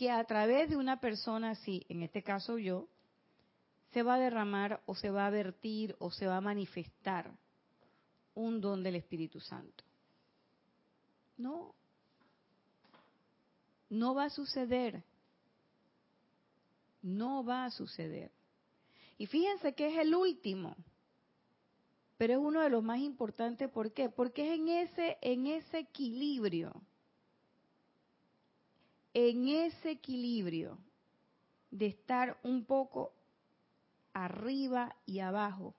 que 0.03 0.11
a 0.11 0.25
través 0.25 0.69
de 0.69 0.77
una 0.77 0.99
persona 0.99 1.51
así, 1.51 1.87
en 1.89 2.03
este 2.03 2.25
caso 2.25 2.59
yo, 2.59 2.89
se 3.93 4.03
va 4.03 4.15
a 4.15 4.19
derramar 4.19 4.83
o 4.85 4.97
se 4.97 5.11
va 5.11 5.29
a 5.29 5.31
vertir 5.31 5.95
o 6.01 6.11
se 6.11 6.27
va 6.27 6.39
a 6.39 6.41
manifestar 6.41 7.31
un 8.35 8.61
don 8.61 8.83
del 8.83 8.97
Espíritu 8.97 9.39
Santo. 9.39 9.85
No, 11.37 11.77
no 13.91 14.13
va 14.13 14.25
a 14.25 14.31
suceder. 14.31 15.05
No 17.01 17.45
va 17.45 17.67
a 17.67 17.71
suceder. 17.71 18.33
Y 19.19 19.27
fíjense 19.27 19.73
que 19.73 19.87
es 19.87 19.99
el 19.99 20.17
último, 20.17 20.75
pero 22.19 22.33
es 22.33 22.41
uno 22.41 22.61
de 22.61 22.71
los 22.71 22.83
más 22.83 22.99
importantes. 22.99 23.71
¿Por 23.71 23.93
qué? 23.93 24.09
Porque 24.09 24.53
es 24.53 24.59
en 24.59 24.67
ese, 24.67 25.19
en 25.21 25.47
ese 25.47 25.79
equilibrio, 25.79 26.83
en 29.15 29.49
ese 29.49 29.91
equilibrio 29.91 30.79
de 31.71 31.87
estar 31.87 32.39
un 32.43 32.65
poco 32.65 33.13
arriba 34.13 34.95
y 35.07 35.21
abajo, 35.21 35.75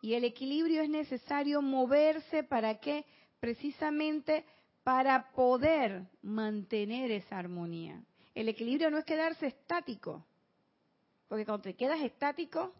y 0.00 0.14
el 0.14 0.24
equilibrio 0.24 0.82
es 0.82 0.90
necesario 0.90 1.62
moverse 1.62 2.42
para 2.42 2.78
qué? 2.78 3.04
Precisamente 3.40 4.44
para 4.82 5.32
poder 5.32 6.04
mantener 6.22 7.10
esa 7.10 7.38
armonía. 7.38 8.04
El 8.34 8.48
equilibrio 8.48 8.90
no 8.90 8.98
es 8.98 9.04
quedarse 9.04 9.46
estático, 9.46 10.24
porque 11.28 11.46
cuando 11.46 11.62
te 11.62 11.74
quedas 11.74 12.02
estático, 12.02 12.72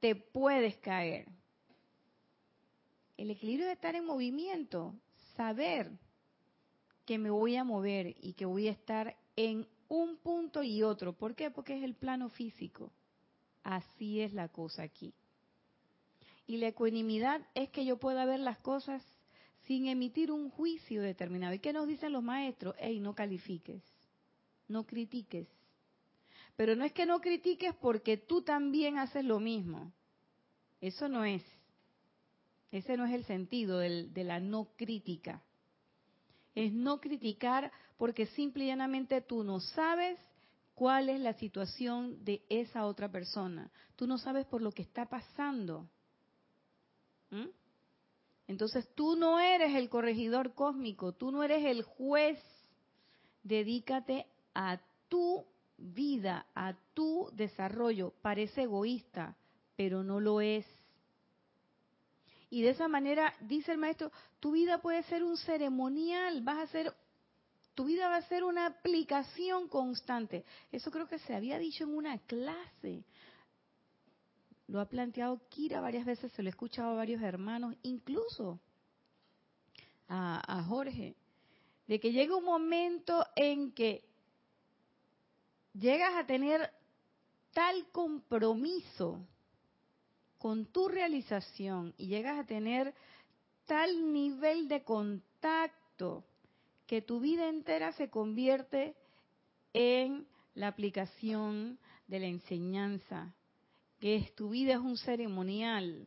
te 0.00 0.14
puedes 0.14 0.76
caer. 0.78 1.26
El 3.16 3.30
equilibrio 3.30 3.66
es 3.66 3.74
estar 3.74 3.94
en 3.94 4.06
movimiento, 4.06 4.94
saber 5.36 5.90
que 7.06 7.18
me 7.18 7.30
voy 7.30 7.56
a 7.56 7.64
mover 7.64 8.14
y 8.20 8.34
que 8.34 8.44
voy 8.44 8.68
a 8.68 8.72
estar 8.72 9.16
en 9.36 9.66
un 9.88 10.16
punto 10.18 10.62
y 10.62 10.82
otro. 10.82 11.12
¿Por 11.12 11.34
qué? 11.34 11.50
Porque 11.50 11.78
es 11.78 11.84
el 11.84 11.94
plano 11.94 12.28
físico. 12.28 12.92
Así 13.62 14.20
es 14.20 14.34
la 14.34 14.48
cosa 14.48 14.82
aquí. 14.82 15.14
Y 16.46 16.58
la 16.58 16.68
ecuanimidad 16.68 17.40
es 17.54 17.70
que 17.70 17.84
yo 17.84 17.96
pueda 17.96 18.24
ver 18.24 18.40
las 18.40 18.58
cosas 18.58 19.02
sin 19.66 19.88
emitir 19.88 20.30
un 20.30 20.50
juicio 20.50 21.02
determinado. 21.02 21.54
¿Y 21.54 21.58
qué 21.58 21.72
nos 21.72 21.88
dicen 21.88 22.12
los 22.12 22.22
maestros? 22.22 22.74
Ey, 22.78 23.00
no 23.00 23.14
califiques, 23.14 23.82
no 24.68 24.84
critiques. 24.84 25.48
Pero 26.56 26.74
no 26.74 26.84
es 26.84 26.92
que 26.92 27.06
no 27.06 27.20
critiques 27.20 27.74
porque 27.76 28.16
tú 28.16 28.42
también 28.42 28.98
haces 28.98 29.24
lo 29.24 29.40
mismo. 29.40 29.92
Eso 30.80 31.08
no 31.08 31.24
es. 31.24 31.42
Ese 32.70 32.96
no 32.96 33.04
es 33.04 33.12
el 33.12 33.24
sentido 33.24 33.78
de 33.78 34.24
la 34.24 34.40
no 34.40 34.68
crítica. 34.76 35.42
Es 36.56 36.72
no 36.72 37.00
criticar 37.00 37.70
porque 37.98 38.26
simple 38.26 38.64
y 38.64 38.68
llanamente 38.68 39.20
tú 39.20 39.44
no 39.44 39.60
sabes 39.60 40.18
cuál 40.74 41.10
es 41.10 41.20
la 41.20 41.34
situación 41.34 42.24
de 42.24 42.42
esa 42.48 42.86
otra 42.86 43.12
persona. 43.12 43.70
Tú 43.94 44.06
no 44.06 44.18
sabes 44.18 44.46
por 44.46 44.62
lo 44.62 44.72
que 44.72 44.82
está 44.82 45.06
pasando. 45.06 45.86
Entonces 48.48 48.88
tú 48.94 49.16
no 49.16 49.38
eres 49.38 49.74
el 49.74 49.90
corregidor 49.90 50.54
cósmico, 50.54 51.12
tú 51.12 51.30
no 51.30 51.42
eres 51.42 51.64
el 51.64 51.82
juez. 51.82 52.38
Dedícate 53.42 54.26
a 54.54 54.80
tu 55.08 55.44
vida, 55.76 56.46
a 56.54 56.74
tu 56.94 57.28
desarrollo. 57.34 58.14
Parece 58.22 58.62
egoísta, 58.62 59.36
pero 59.76 60.02
no 60.02 60.20
lo 60.20 60.40
es. 60.40 60.66
Y 62.56 62.62
de 62.62 62.70
esa 62.70 62.88
manera, 62.88 63.34
dice 63.42 63.72
el 63.72 63.76
maestro, 63.76 64.10
tu 64.40 64.52
vida 64.52 64.80
puede 64.80 65.02
ser 65.02 65.22
un 65.22 65.36
ceremonial, 65.36 66.40
vas 66.40 66.56
a 66.56 66.66
ser, 66.68 66.96
tu 67.74 67.84
vida 67.84 68.08
va 68.08 68.16
a 68.16 68.28
ser 68.28 68.44
una 68.44 68.64
aplicación 68.64 69.68
constante. 69.68 70.42
Eso 70.72 70.90
creo 70.90 71.06
que 71.06 71.18
se 71.18 71.34
había 71.34 71.58
dicho 71.58 71.84
en 71.84 71.94
una 71.94 72.16
clase. 72.20 73.04
Lo 74.68 74.80
ha 74.80 74.88
planteado 74.88 75.38
Kira 75.50 75.82
varias 75.82 76.06
veces, 76.06 76.32
se 76.32 76.42
lo 76.42 76.48
he 76.48 76.56
escuchado 76.56 76.92
a 76.92 76.94
varios 76.94 77.20
hermanos, 77.20 77.76
incluso 77.82 78.58
a, 80.08 80.40
a 80.60 80.64
Jorge, 80.64 81.14
de 81.86 82.00
que 82.00 82.10
llega 82.10 82.36
un 82.36 82.44
momento 82.46 83.22
en 83.36 83.70
que 83.72 84.02
llegas 85.74 86.14
a 86.14 86.24
tener 86.24 86.70
tal 87.52 87.86
compromiso 87.92 89.20
con 90.46 90.64
tu 90.66 90.86
realización 90.86 91.92
y 91.98 92.06
llegas 92.06 92.38
a 92.38 92.46
tener 92.46 92.94
tal 93.64 94.12
nivel 94.12 94.68
de 94.68 94.84
contacto 94.84 96.24
que 96.86 97.02
tu 97.02 97.18
vida 97.18 97.48
entera 97.48 97.90
se 97.94 98.10
convierte 98.10 98.94
en 99.72 100.24
la 100.54 100.68
aplicación 100.68 101.80
de 102.06 102.20
la 102.20 102.26
enseñanza, 102.26 103.34
que 103.98 104.14
es, 104.14 104.36
tu 104.36 104.50
vida 104.50 104.74
es 104.74 104.78
un 104.78 104.96
ceremonial. 104.96 106.06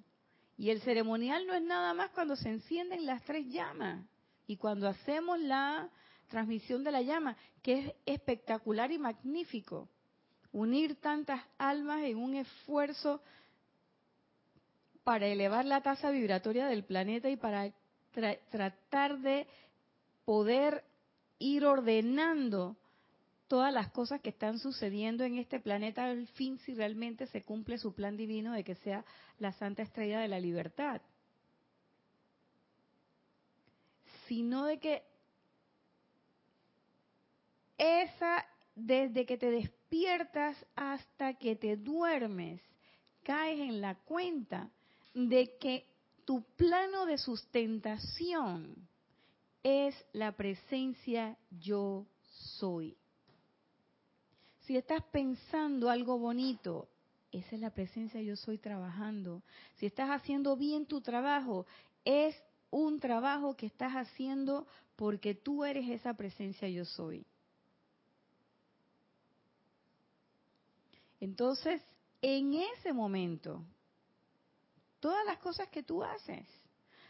Y 0.56 0.70
el 0.70 0.80
ceremonial 0.84 1.46
no 1.46 1.54
es 1.54 1.62
nada 1.62 1.94
más 1.94 2.10
cuando 2.12 2.38
se 2.38 2.48
encienden 2.48 3.06
las 3.06 3.22
tres 3.26 3.46
llamas 3.48 4.06
y 4.48 4.56
cuando 4.56 4.88
hacemos 4.88 5.38
la 5.38 5.90
transmisión 6.30 6.86
de 6.86 6.94
la 6.94 7.02
llama, 7.02 7.36
que 7.62 7.74
es 7.74 7.94
espectacular 8.06 8.90
y 8.90 9.00
magnífico. 9.00 9.90
Unir 10.54 10.96
tantas 10.96 11.42
almas 11.58 12.06
en 12.06 12.16
un 12.16 12.36
esfuerzo 12.36 13.22
para 15.04 15.28
elevar 15.28 15.66
la 15.66 15.82
tasa 15.82 16.12
vibratoria 16.12 16.68
del 16.68 16.84
planeta 16.84 17.30
y 17.30 17.38
para 17.38 17.72
tratar 18.50 19.20
de 19.20 19.48
poder 20.26 20.84
ir 21.40 21.66
ordenando 21.66 22.78
todas 23.48 23.74
las 23.74 23.90
cosas 23.90 24.22
que 24.22 24.30
están 24.30 24.60
sucediendo 24.60 25.24
en 25.24 25.40
este 25.40 25.60
planeta 25.60 26.06
al 26.06 26.28
fin 26.28 26.60
si 26.60 26.76
realmente 26.76 27.26
se 27.28 27.42
cumple 27.42 27.80
su 27.80 27.94
plan 27.94 28.16
divino 28.16 28.54
de 28.54 28.64
que 28.64 28.76
sea 28.76 29.04
la 29.40 29.52
santa 29.54 29.82
estrella 29.82 30.20
de 30.20 30.28
la 30.28 30.40
libertad. 30.40 31.02
Sino 34.28 34.66
de 34.66 34.80
que 34.80 35.04
esa, 37.80 38.46
desde 38.76 39.26
que 39.26 39.38
te 39.38 39.50
despiertas 39.50 40.56
hasta 40.76 41.34
que 41.34 41.56
te 41.56 41.76
duermes, 41.76 42.62
caes 43.24 43.60
en 43.60 43.82
la 43.82 43.96
cuenta 43.96 44.70
de 45.28 45.58
que 45.58 45.86
tu 46.24 46.44
plano 46.56 47.06
de 47.06 47.18
sustentación 47.18 48.88
es 49.64 49.96
la 50.14 50.32
presencia 50.32 51.38
yo 51.60 52.06
soy. 52.60 52.96
Si 54.62 54.78
estás 54.78 55.04
pensando 55.12 55.90
algo 55.90 56.20
bonito, 56.20 56.88
esa 57.32 57.56
es 57.56 57.62
la 57.62 57.72
presencia 57.72 58.22
yo 58.22 58.36
soy 58.36 58.60
trabajando. 58.60 59.42
Si 59.78 59.88
estás 59.88 60.10
haciendo 60.10 60.56
bien 60.56 60.86
tu 60.86 61.02
trabajo, 61.02 61.66
es 62.06 62.36
un 62.70 63.00
trabajo 63.00 63.56
que 63.56 63.66
estás 63.66 63.94
haciendo 63.94 64.68
porque 64.96 65.34
tú 65.34 65.66
eres 65.66 65.90
esa 65.90 66.14
presencia 66.14 66.70
yo 66.70 66.86
soy. 66.86 67.26
Entonces, 71.20 71.82
en 72.22 72.54
ese 72.54 72.94
momento, 72.94 73.66
todas 75.00 75.26
las 75.26 75.40
cosas 75.40 75.68
que 75.70 75.84
tú 75.84 76.04
haces. 76.04 76.46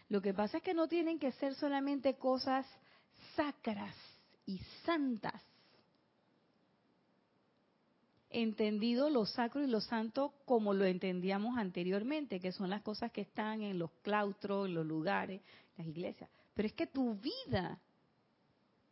Lo 0.09 0.21
que 0.21 0.33
pasa 0.33 0.57
es 0.57 0.63
que 0.63 0.73
no 0.73 0.87
tienen 0.87 1.19
que 1.19 1.31
ser 1.33 1.53
solamente 1.55 2.15
cosas 2.15 2.65
sacras 3.35 3.95
y 4.45 4.57
santas. 4.85 5.41
Entendido 8.31 9.09
lo 9.09 9.25
sacro 9.25 9.63
y 9.63 9.67
lo 9.67 9.81
santo 9.81 10.33
como 10.45 10.73
lo 10.73 10.85
entendíamos 10.85 11.57
anteriormente, 11.57 12.39
que 12.39 12.51
son 12.51 12.69
las 12.69 12.81
cosas 12.81 13.11
que 13.11 13.21
están 13.21 13.61
en 13.61 13.79
los 13.79 13.91
claustros, 14.03 14.67
en 14.67 14.75
los 14.75 14.85
lugares, 14.85 15.41
las 15.77 15.87
iglesias. 15.87 16.29
Pero 16.53 16.67
es 16.67 16.73
que 16.73 16.87
tu 16.87 17.15
vida 17.15 17.79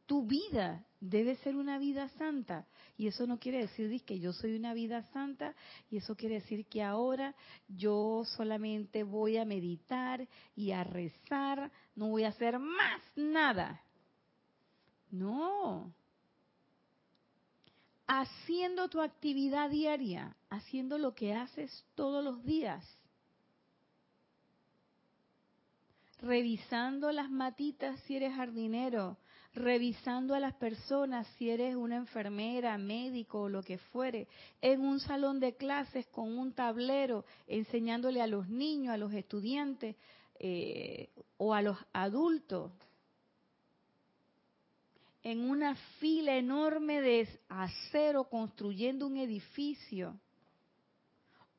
tu 0.07 0.25
vida 0.25 0.83
debe 0.99 1.35
ser 1.37 1.55
una 1.55 1.77
vida 1.77 2.09
santa. 2.17 2.65
Y 2.97 3.07
eso 3.07 3.27
no 3.27 3.37
quiere 3.37 3.59
decir 3.59 4.01
que 4.03 4.19
yo 4.19 4.33
soy 4.33 4.55
una 4.55 4.73
vida 4.73 5.03
santa, 5.13 5.53
y 5.91 5.97
eso 5.97 6.15
quiere 6.15 6.35
decir 6.35 6.65
que 6.65 6.81
ahora 6.81 7.35
yo 7.67 8.23
solamente 8.35 9.03
voy 9.03 9.37
a 9.37 9.45
meditar 9.45 10.27
y 10.55 10.71
a 10.71 10.83
rezar, 10.83 11.71
no 11.95 12.07
voy 12.07 12.23
a 12.23 12.29
hacer 12.29 12.57
más 12.57 13.01
nada. 13.15 13.83
No. 15.11 15.93
Haciendo 18.07 18.87
tu 18.87 19.01
actividad 19.01 19.69
diaria, 19.69 20.35
haciendo 20.49 20.97
lo 20.97 21.13
que 21.13 21.35
haces 21.35 21.85
todos 21.93 22.23
los 22.23 22.43
días. 22.43 22.83
Revisando 26.19 27.11
las 27.11 27.29
matitas 27.29 27.99
si 28.03 28.15
eres 28.15 28.33
jardinero, 28.33 29.17
revisando 29.57 30.33
a 30.33 30.39
las 30.39 30.53
personas, 30.53 31.27
si 31.37 31.49
eres 31.49 31.75
una 31.75 31.97
enfermera, 31.97 32.77
médico 32.77 33.41
o 33.41 33.49
lo 33.49 33.63
que 33.63 33.77
fuere, 33.77 34.27
en 34.61 34.81
un 34.81 34.99
salón 34.99 35.39
de 35.39 35.55
clases 35.55 36.05
con 36.07 36.37
un 36.37 36.53
tablero, 36.53 37.25
enseñándole 37.47 38.21
a 38.21 38.27
los 38.27 38.47
niños, 38.47 38.93
a 38.93 38.97
los 38.97 39.13
estudiantes 39.13 39.95
eh, 40.39 41.09
o 41.37 41.53
a 41.53 41.61
los 41.61 41.77
adultos, 41.91 42.71
en 45.23 45.41
una 45.41 45.75
fila 45.99 46.37
enorme 46.37 47.01
de 47.01 47.27
acero 47.49 48.25
construyendo 48.25 49.07
un 49.07 49.17
edificio 49.17 50.15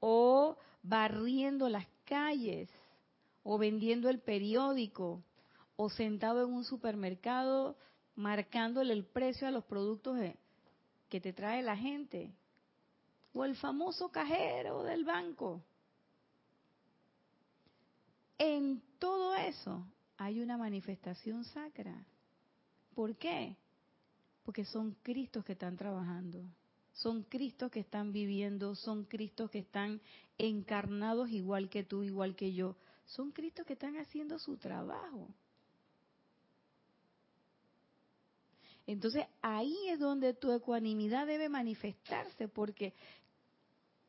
o 0.01 0.57
barriendo 0.83 1.69
las 1.69 1.87
calles 2.05 2.71
o 3.43 3.59
vendiendo 3.59 4.09
el 4.09 4.21
periódico 4.21 5.23
o 5.81 5.89
sentado 5.89 6.45
en 6.45 6.53
un 6.53 6.65
supermercado 6.65 7.77
marcándole 8.17 8.93
el 8.93 9.05
precio 9.05 9.47
a 9.47 9.53
los 9.53 9.65
productos 9.65 10.19
que 11.09 11.21
te 11.21 11.33
trae 11.33 11.63
la 11.63 11.77
gente, 11.77 12.35
o 13.33 13.45
el 13.45 13.55
famoso 13.55 14.11
cajero 14.11 14.83
del 14.83 15.05
banco. 15.05 15.63
En 18.39 18.83
todo 18.99 19.37
eso 19.37 19.87
hay 20.17 20.41
una 20.41 20.57
manifestación 20.57 21.45
sacra. 21.45 21.95
¿Por 22.93 23.15
qué? 23.15 23.57
Porque 24.43 24.65
son 24.65 24.97
Cristos 25.05 25.45
que 25.45 25.53
están 25.53 25.77
trabajando, 25.77 26.43
son 26.93 27.23
Cristos 27.23 27.71
que 27.71 27.81
están 27.81 28.11
viviendo, 28.11 28.75
son 28.75 29.05
Cristos 29.05 29.49
que 29.49 29.61
están 29.61 30.01
encarnados 30.39 31.31
igual 31.31 31.69
que 31.69 31.85
tú, 31.85 32.03
igual 32.03 32.35
que 32.35 32.53
yo, 32.53 32.75
son 33.07 33.31
Cristos 33.31 33.65
que 33.65 33.75
están 33.75 33.97
haciendo 33.97 34.41
su 34.41 34.57
trabajo. 34.57 35.29
Entonces 38.89 39.27
ahí 39.43 39.77
es 39.91 39.99
donde 39.99 40.33
tu 40.33 40.51
ecuanimidad 40.51 41.27
debe 41.27 41.51
manifestarse, 41.51 42.49
porque 42.49 42.95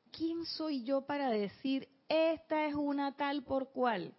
¿quién 0.10 0.46
soy 0.46 0.84
yo 0.86 1.02
para 1.02 1.30
decir, 1.30 1.90
esta 2.08 2.66
es 2.66 2.76
una 2.76 3.14
tal 3.18 3.44
por 3.44 3.74
cual? 3.74 4.16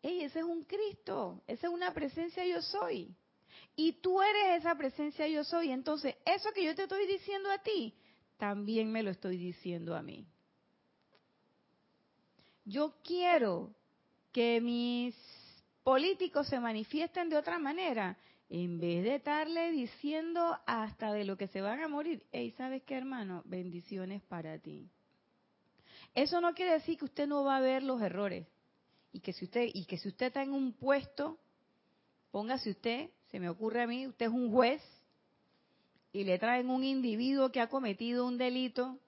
Ey, 0.00 0.22
ese 0.22 0.38
es 0.38 0.44
un 0.46 0.64
Cristo, 0.64 1.42
esa 1.46 1.66
es 1.66 1.72
una 1.72 1.92
presencia 1.92 2.46
yo 2.46 2.62
soy. 2.62 3.14
Y 3.76 3.92
tú 4.00 4.22
eres 4.22 4.60
esa 4.60 4.74
presencia 4.74 5.28
yo 5.28 5.44
soy. 5.44 5.70
Entonces, 5.70 6.14
eso 6.24 6.48
que 6.54 6.64
yo 6.64 6.74
te 6.74 6.84
estoy 6.84 7.06
diciendo 7.06 7.50
a 7.50 7.58
ti, 7.58 7.92
también 8.38 8.90
me 8.90 9.02
lo 9.02 9.10
estoy 9.10 9.36
diciendo 9.36 9.94
a 9.94 10.00
mí. 10.00 10.26
Yo 12.64 12.94
quiero 13.04 13.74
que 14.32 14.62
mis 14.62 15.14
políticos 15.82 16.46
se 16.46 16.58
manifiesten 16.58 17.28
de 17.28 17.36
otra 17.36 17.58
manera 17.58 18.16
en 18.50 18.80
vez 18.80 19.04
de 19.04 19.14
estarle 19.14 19.70
diciendo 19.70 20.58
hasta 20.66 21.12
de 21.12 21.24
lo 21.24 21.36
que 21.36 21.46
se 21.46 21.60
van 21.60 21.80
a 21.80 21.88
morir, 21.88 22.26
hey, 22.32 22.52
¿sabes 22.58 22.82
qué, 22.82 22.96
hermano? 22.96 23.42
Bendiciones 23.46 24.22
para 24.22 24.58
ti. 24.58 24.90
Eso 26.16 26.40
no 26.40 26.52
quiere 26.52 26.72
decir 26.72 26.98
que 26.98 27.04
usted 27.04 27.28
no 27.28 27.44
va 27.44 27.58
a 27.58 27.60
ver 27.60 27.84
los 27.84 28.02
errores 28.02 28.48
y 29.12 29.20
que 29.20 29.32
si 29.32 29.44
usted 29.44 29.68
y 29.72 29.84
que 29.84 29.98
si 29.98 30.08
usted 30.08 30.26
está 30.26 30.42
en 30.42 30.52
un 30.52 30.72
puesto, 30.72 31.38
póngase 32.32 32.70
usted, 32.70 33.10
se 33.30 33.38
me 33.38 33.48
ocurre 33.48 33.82
a 33.82 33.86
mí, 33.86 34.08
usted 34.08 34.26
es 34.26 34.32
un 34.32 34.50
juez 34.50 34.82
y 36.12 36.24
le 36.24 36.36
traen 36.40 36.70
un 36.70 36.82
individuo 36.82 37.52
que 37.52 37.60
ha 37.60 37.68
cometido 37.68 38.26
un 38.26 38.36
delito, 38.36 38.98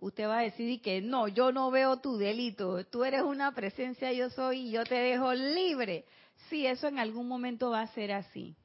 usted 0.00 0.26
va 0.26 0.38
a 0.38 0.42
decir 0.42 0.80
que 0.80 1.02
no, 1.02 1.28
yo 1.28 1.52
no 1.52 1.70
veo 1.70 1.98
tu 1.98 2.16
delito, 2.16 2.82
tú 2.86 3.04
eres 3.04 3.20
una 3.20 3.54
presencia, 3.54 4.14
yo 4.14 4.30
soy 4.30 4.68
y 4.68 4.70
yo 4.70 4.84
te 4.84 4.94
dejo 4.94 5.34
libre. 5.34 6.06
Sí, 6.48 6.66
eso 6.66 6.88
en 6.88 6.98
algún 6.98 7.28
momento 7.28 7.68
va 7.68 7.82
a 7.82 7.92
ser 7.92 8.12
así. 8.12 8.56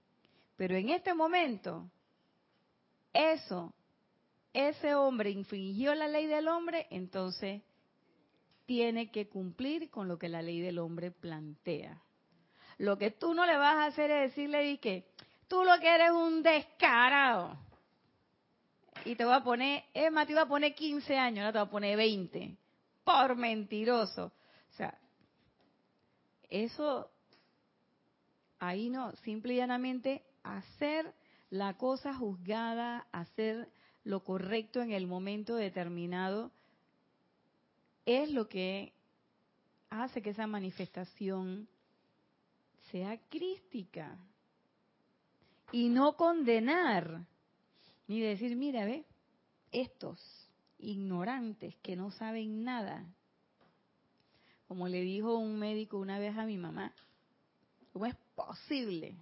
Pero 0.56 0.76
en 0.76 0.90
este 0.90 1.14
momento, 1.14 1.90
eso, 3.12 3.74
ese 4.54 4.96
hombre 4.96 5.32
infringió 5.32 5.96
la 5.96 6.08
ley 6.08 6.28
del 6.28 6.48
hombre, 6.48 6.88
entonces 6.90 7.62
tiene 8.66 9.12
que 9.12 9.28
cumplir 9.28 9.90
con 9.90 10.08
lo 10.08 10.18
que 10.18 10.30
la 10.30 10.42
ley 10.42 10.62
del 10.62 10.80
hombre 10.80 11.12
plantea. 11.12 12.02
Lo 12.78 12.98
que 12.98 13.12
tú 13.12 13.34
no 13.34 13.46
le 13.46 13.58
vas 13.58 13.78
a 13.78 13.86
hacer 13.86 14.10
es 14.12 14.30
decirle 14.30 14.78
que 14.80 15.06
tú 15.48 15.64
lo 15.64 15.80
que 15.80 15.88
eres 15.88 16.12
un 16.12 16.42
descarado 16.42 17.58
y 19.06 19.16
te 19.16 19.26
voy 19.26 19.34
a 19.34 19.44
poner, 19.44 19.84
Emma, 19.94 20.26
te 20.26 20.32
iba 20.32 20.44
a 20.44 20.48
poner 20.48 20.74
15 20.74 21.18
años, 21.18 21.46
no 21.46 21.52
te 21.52 21.60
voy 21.60 21.68
a 21.68 21.72
poner 21.72 21.98
20, 21.98 22.56
por 23.04 23.36
mentiroso. 23.36 24.26
O 24.26 24.76
sea, 24.76 24.98
eso, 26.50 27.10
ahí 28.60 28.90
no, 28.90 29.12
simple 29.18 29.54
y 29.54 29.58
llanamente 29.58 30.24
hacer 30.44 31.14
la 31.50 31.78
cosa 31.78 32.14
juzgada, 32.14 33.08
hacer 33.12 33.70
lo 34.04 34.24
correcto 34.24 34.82
en 34.82 34.92
el 34.92 35.08
momento 35.08 35.56
determinado, 35.56 36.52
es 38.06 38.32
lo 38.32 38.50
que 38.50 38.94
hace 39.90 40.22
que 40.22 40.32
esa 40.32 40.48
manifestación 40.48 41.68
sea 42.92 43.18
crística. 43.30 44.18
Y 45.72 45.90
no 45.90 46.16
condenar 46.18 47.26
ni 48.08 48.20
decir, 48.20 48.56
mira, 48.56 48.86
ve, 48.86 49.06
estos 49.72 50.20
ignorantes 50.78 51.76
que 51.78 51.96
no 51.96 52.12
saben 52.12 52.64
nada. 52.64 53.06
Como 54.68 54.88
le 54.88 55.02
dijo 55.02 55.38
un 55.38 55.58
médico 55.58 55.98
una 55.98 56.20
vez 56.20 56.38
a 56.38 56.46
mi 56.46 56.58
mamá, 56.58 56.94
¿cómo 57.92 58.06
es 58.06 58.16
posible 58.36 59.16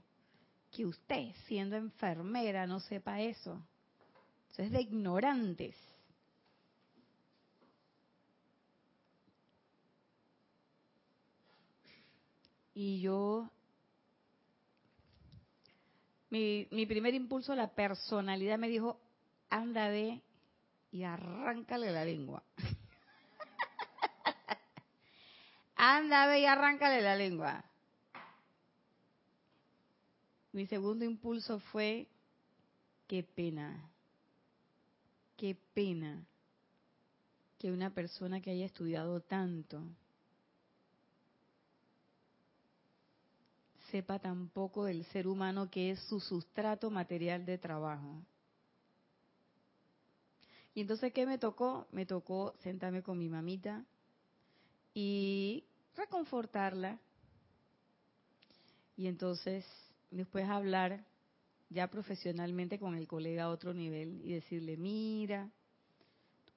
que 0.71 0.85
usted, 0.85 1.33
siendo 1.47 1.75
enfermera, 1.75 2.65
no 2.65 2.79
sepa 2.79 3.21
eso? 3.21 3.61
Eso 4.51 4.63
es 4.63 4.71
de 4.71 4.81
ignorantes. 4.81 5.75
Y 12.73 13.01
yo 13.01 13.49
mi, 16.31 16.85
primer 16.85 17.13
impulso, 17.13 17.53
la 17.55 17.67
personalidad 17.67 18.57
me 18.57 18.69
dijo, 18.69 18.97
anda 19.49 19.89
de 19.89 20.21
y 20.89 21.03
arráncale 21.03 21.91
la 21.91 22.05
lengua. 22.05 22.41
anda 25.75 26.27
ve 26.27 26.39
y 26.39 26.45
arráncale 26.45 27.01
la 27.01 27.17
lengua. 27.17 27.65
Mi 30.53 30.67
segundo 30.67 31.05
impulso 31.05 31.59
fue, 31.59 32.07
qué 33.07 33.23
pena, 33.23 33.89
qué 35.37 35.55
pena 35.73 36.25
que 37.57 37.71
una 37.71 37.93
persona 37.93 38.41
que 38.41 38.51
haya 38.51 38.65
estudiado 38.65 39.21
tanto, 39.21 39.81
sepa 43.91 44.19
tampoco 44.19 44.85
del 44.85 45.05
ser 45.05 45.27
humano 45.27 45.69
que 45.69 45.91
es 45.91 45.99
su 46.07 46.19
sustrato 46.19 46.89
material 46.89 47.45
de 47.45 47.57
trabajo. 47.57 48.21
Y 50.73 50.81
entonces, 50.81 51.11
¿qué 51.13 51.25
me 51.25 51.37
tocó? 51.37 51.87
Me 51.91 52.05
tocó 52.05 52.55
sentarme 52.63 53.03
con 53.03 53.17
mi 53.19 53.27
mamita 53.27 53.85
y 54.93 55.65
reconfortarla. 55.95 56.97
Y 58.95 59.07
entonces, 59.07 59.65
después 60.11 60.47
hablar 60.47 61.03
ya 61.69 61.87
profesionalmente 61.87 62.77
con 62.77 62.95
el 62.95 63.07
colega 63.07 63.45
a 63.45 63.49
otro 63.49 63.73
nivel 63.73 64.21
y 64.23 64.33
decirle, 64.33 64.77
mira, 64.77 65.49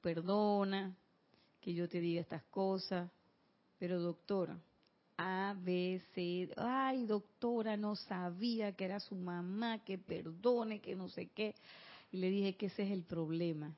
perdona 0.00 0.94
que 1.60 1.72
yo 1.72 1.88
te 1.88 2.00
diga 2.00 2.20
estas 2.20 2.42
cosas, 2.44 3.10
pero 3.78 4.00
doctora, 4.00 4.58
a, 5.16 5.54
B, 5.56 6.02
C. 6.14 6.50
Ay, 6.56 7.06
doctora, 7.06 7.76
no 7.76 7.96
sabía 7.96 8.72
que 8.72 8.84
era 8.84 9.00
su 9.00 9.14
mamá, 9.14 9.84
que 9.84 9.98
perdone, 9.98 10.80
que 10.80 10.96
no 10.96 11.08
sé 11.08 11.28
qué. 11.28 11.54
Y 12.10 12.18
le 12.18 12.30
dije 12.30 12.56
que 12.56 12.66
ese 12.66 12.82
es 12.82 12.90
el 12.90 13.04
problema. 13.04 13.74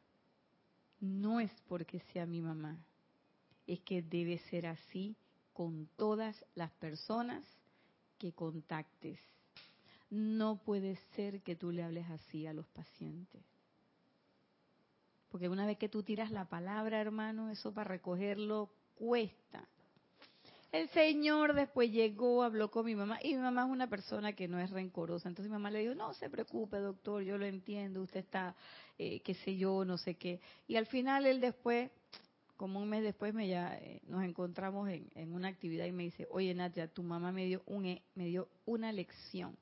No 1.00 1.40
es 1.40 1.50
porque 1.68 2.00
sea 2.12 2.24
mi 2.26 2.40
mamá, 2.40 2.78
es 3.66 3.80
que 3.80 4.02
debe 4.02 4.38
ser 4.50 4.66
así 4.66 5.14
con 5.52 5.88
todas 5.96 6.44
las 6.54 6.70
personas 6.72 7.44
que 8.18 8.32
contactes. 8.32 9.18
No 10.10 10.62
puede 10.62 10.96
ser 11.14 11.42
que 11.42 11.56
tú 11.56 11.72
le 11.72 11.82
hables 11.82 12.08
así 12.10 12.46
a 12.46 12.52
los 12.52 12.66
pacientes. 12.68 13.42
Porque 15.28 15.48
una 15.48 15.66
vez 15.66 15.78
que 15.78 15.88
tú 15.88 16.02
tiras 16.02 16.30
la 16.30 16.44
palabra, 16.46 17.00
hermano, 17.00 17.50
eso 17.50 17.74
para 17.74 17.88
recogerlo 17.88 18.70
cuesta. 18.94 19.66
El 20.72 20.88
señor 20.90 21.54
después 21.54 21.90
llegó, 21.90 22.42
habló 22.42 22.70
con 22.70 22.84
mi 22.84 22.94
mamá 22.94 23.18
y 23.22 23.34
mi 23.34 23.40
mamá 23.40 23.64
es 23.64 23.70
una 23.70 23.88
persona 23.88 24.34
que 24.34 24.48
no 24.48 24.58
es 24.58 24.70
rencorosa. 24.70 25.28
Entonces 25.28 25.50
mi 25.50 25.54
mamá 25.54 25.70
le 25.70 25.80
dijo, 25.80 25.94
no 25.94 26.12
se 26.14 26.28
preocupe, 26.28 26.78
doctor, 26.78 27.22
yo 27.22 27.38
lo 27.38 27.46
entiendo, 27.46 28.02
usted 28.02 28.20
está, 28.20 28.54
eh, 28.98 29.20
qué 29.20 29.34
sé 29.34 29.56
yo, 29.56 29.84
no 29.84 29.96
sé 29.96 30.14
qué. 30.16 30.40
Y 30.66 30.76
al 30.76 30.86
final 30.86 31.24
él 31.24 31.40
después, 31.40 31.90
como 32.56 32.80
un 32.80 32.88
mes 32.88 33.02
después, 33.02 33.32
me 33.32 33.48
ya, 33.48 33.76
eh, 33.78 34.00
nos 34.06 34.24
encontramos 34.24 34.88
en, 34.90 35.32
una 35.32 35.48
actividad 35.48 35.86
y 35.86 35.92
me 35.92 36.02
dice, 36.02 36.26
oye 36.30 36.52
Nadia, 36.54 36.88
tu 36.88 37.02
mamá 37.02 37.32
me 37.32 37.46
dio, 37.46 37.62
un, 37.66 37.98
me 38.14 38.26
dio 38.26 38.48
una 38.66 38.92
lección. 38.92 39.56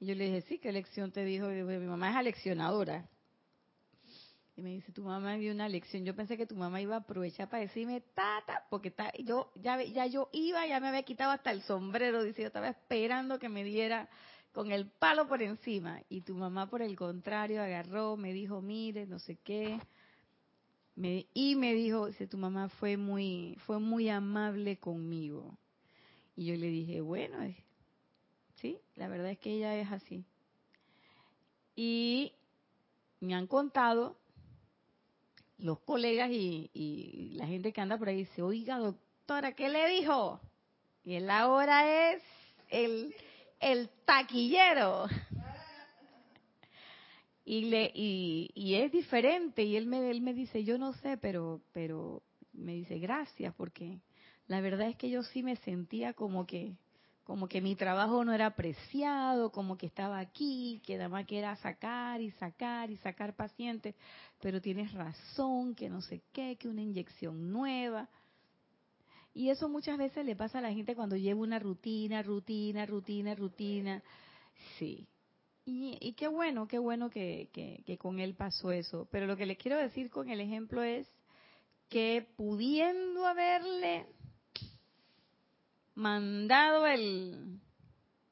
Y 0.00 0.06
yo 0.06 0.14
le 0.14 0.24
dije, 0.24 0.40
sí, 0.42 0.58
¿qué 0.58 0.72
lección 0.72 1.12
te 1.12 1.24
dijo? 1.24 1.46
mi 1.48 1.86
mamá 1.86 2.10
es 2.10 2.16
aleccionadora. 2.16 3.08
Y 4.56 4.62
me 4.62 4.70
dice, 4.70 4.92
tu 4.92 5.02
mamá 5.02 5.18
me 5.20 5.38
dio 5.38 5.52
una 5.52 5.68
lección. 5.68 6.04
Yo 6.04 6.14
pensé 6.14 6.36
que 6.36 6.46
tu 6.46 6.54
mamá 6.54 6.80
iba 6.80 6.94
a 6.94 6.98
aprovechar 7.00 7.48
para 7.48 7.62
decirme, 7.62 8.00
tata, 8.14 8.64
porque 8.70 8.92
ta, 8.92 9.12
yo 9.18 9.50
ya, 9.56 9.82
ya 9.82 10.06
yo 10.06 10.28
iba, 10.32 10.64
ya 10.66 10.78
me 10.78 10.88
había 10.88 11.02
quitado 11.02 11.32
hasta 11.32 11.50
el 11.50 11.62
sombrero. 11.62 12.22
Dice, 12.22 12.42
yo 12.42 12.48
estaba 12.48 12.68
esperando 12.68 13.40
que 13.40 13.48
me 13.48 13.64
diera 13.64 14.08
con 14.52 14.70
el 14.70 14.86
palo 14.86 15.26
por 15.26 15.42
encima. 15.42 16.00
Y 16.08 16.20
tu 16.20 16.36
mamá, 16.36 16.70
por 16.70 16.82
el 16.82 16.94
contrario, 16.94 17.60
agarró, 17.62 18.16
me 18.16 18.32
dijo, 18.32 18.62
mire, 18.62 19.06
no 19.06 19.18
sé 19.18 19.36
qué. 19.42 19.80
Me, 20.94 21.26
y 21.34 21.56
me 21.56 21.74
dijo, 21.74 22.06
dice, 22.06 22.28
tu 22.28 22.38
mamá 22.38 22.68
fue 22.68 22.96
muy, 22.96 23.58
fue 23.66 23.80
muy 23.80 24.08
amable 24.08 24.76
conmigo. 24.76 25.58
Y 26.36 26.46
yo 26.46 26.54
le 26.54 26.68
dije, 26.68 27.00
bueno, 27.00 27.38
sí, 28.56 28.78
la 28.96 29.08
verdad 29.08 29.30
es 29.30 29.38
que 29.38 29.52
ella 29.52 29.76
es 29.76 29.90
así. 29.90 30.24
Y 31.76 32.32
me 33.20 33.34
han 33.34 33.46
contado 33.46 34.16
los 35.58 35.80
colegas 35.80 36.30
y, 36.30 37.32
la 37.34 37.46
gente 37.46 37.72
que 37.72 37.80
anda 37.80 37.98
por 37.98 38.08
ahí 38.08 38.16
dice, 38.18 38.42
oiga 38.42 38.78
doctora, 38.78 39.52
¿qué 39.52 39.68
le 39.68 39.88
dijo? 39.88 40.40
Y 41.04 41.14
él 41.14 41.30
ahora 41.30 42.12
es 42.12 42.22
el, 42.68 43.14
el 43.60 43.88
taquillero. 44.04 45.06
Y, 47.46 47.66
le, 47.66 47.90
y, 47.94 48.50
y, 48.54 48.76
es 48.76 48.90
diferente 48.90 49.62
y 49.64 49.76
él 49.76 49.86
me, 49.86 50.10
él 50.10 50.22
me 50.22 50.32
dice, 50.32 50.64
yo 50.64 50.78
no 50.78 50.94
sé, 50.94 51.18
pero, 51.18 51.60
pero 51.72 52.22
me 52.54 52.72
dice, 52.72 52.98
gracias, 52.98 53.54
porque 53.54 54.00
la 54.46 54.62
verdad 54.62 54.88
es 54.88 54.96
que 54.96 55.10
yo 55.10 55.22
sí 55.22 55.42
me 55.42 55.56
sentía 55.56 56.14
como 56.14 56.46
que 56.46 56.76
como 57.24 57.48
que 57.48 57.62
mi 57.62 57.74
trabajo 57.74 58.22
no 58.24 58.32
era 58.32 58.46
apreciado, 58.46 59.50
como 59.50 59.78
que 59.78 59.86
estaba 59.86 60.18
aquí, 60.18 60.82
que 60.86 60.96
nada 60.96 61.08
más 61.08 61.26
que 61.26 61.38
era 61.38 61.56
sacar 61.56 62.20
y 62.20 62.30
sacar 62.32 62.90
y 62.90 62.96
sacar 62.98 63.34
pacientes, 63.34 63.94
pero 64.40 64.60
tienes 64.60 64.92
razón, 64.92 65.74
que 65.74 65.88
no 65.88 66.02
sé 66.02 66.22
qué, 66.32 66.56
que 66.56 66.68
una 66.68 66.82
inyección 66.82 67.50
nueva. 67.50 68.08
Y 69.32 69.48
eso 69.48 69.68
muchas 69.68 69.96
veces 69.96 70.24
le 70.24 70.36
pasa 70.36 70.58
a 70.58 70.62
la 70.62 70.72
gente 70.72 70.94
cuando 70.94 71.16
lleva 71.16 71.40
una 71.40 71.58
rutina, 71.58 72.22
rutina, 72.22 72.84
rutina, 72.86 73.34
rutina. 73.34 74.02
Sí. 74.78 75.08
Y, 75.66 76.12
qué 76.12 76.28
bueno, 76.28 76.68
qué 76.68 76.78
bueno 76.78 77.08
que, 77.08 77.48
que 77.52 77.98
con 77.98 78.20
él 78.20 78.34
pasó 78.34 78.70
eso. 78.70 79.08
Pero 79.10 79.26
lo 79.26 79.36
que 79.36 79.46
le 79.46 79.56
quiero 79.56 79.78
decir 79.78 80.10
con 80.10 80.28
el 80.28 80.40
ejemplo 80.40 80.82
es 80.82 81.08
que 81.88 82.26
pudiendo 82.36 83.26
haberle 83.26 84.06
mandado 85.94 86.86
el, 86.86 87.60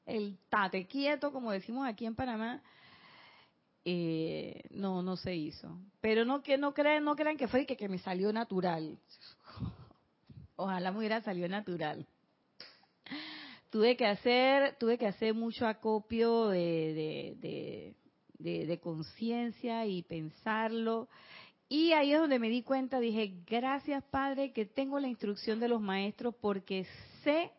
el 0.05 0.37
tate 0.49 0.85
quieto, 0.85 1.31
como 1.31 1.51
decimos 1.51 1.87
aquí 1.87 2.05
en 2.05 2.15
Panamá, 2.15 2.61
eh, 3.85 4.63
no, 4.71 5.01
no 5.01 5.17
se 5.17 5.35
hizo. 5.35 5.77
Pero 6.01 6.25
no 6.25 6.41
que 6.41 6.57
no 6.57 6.73
crean, 6.73 7.03
no 7.03 7.15
crean 7.15 7.37
que 7.37 7.47
fue 7.47 7.65
que, 7.65 7.77
que 7.77 7.89
me 7.89 7.99
salió 7.99 8.31
natural. 8.31 8.97
Ojalá 10.55 10.91
me 10.91 10.99
hubiera 10.99 11.21
salido 11.21 11.47
natural. 11.47 12.07
Tuve 13.69 13.97
que 13.97 14.05
hacer, 14.05 14.77
tuve 14.79 14.97
que 14.97 15.07
hacer 15.07 15.33
mucho 15.33 15.65
acopio 15.65 16.49
de, 16.49 17.35
de, 17.41 17.95
de, 18.37 18.65
de 18.67 18.79
conciencia 18.79 19.87
y 19.87 20.03
pensarlo 20.03 21.09
Y 21.69 21.93
ahí 21.93 22.13
es 22.13 22.19
donde 22.19 22.37
me 22.37 22.49
di 22.49 22.61
cuenta, 22.61 22.99
dije, 22.99 23.33
gracias 23.47 24.03
Padre 24.05 24.53
que 24.53 24.65
tengo 24.65 24.99
la 24.99 25.07
instrucción 25.07 25.59
de 25.59 25.69
los 25.69 25.81
maestros 25.81 26.35
porque 26.39 26.85
sé 27.23 27.51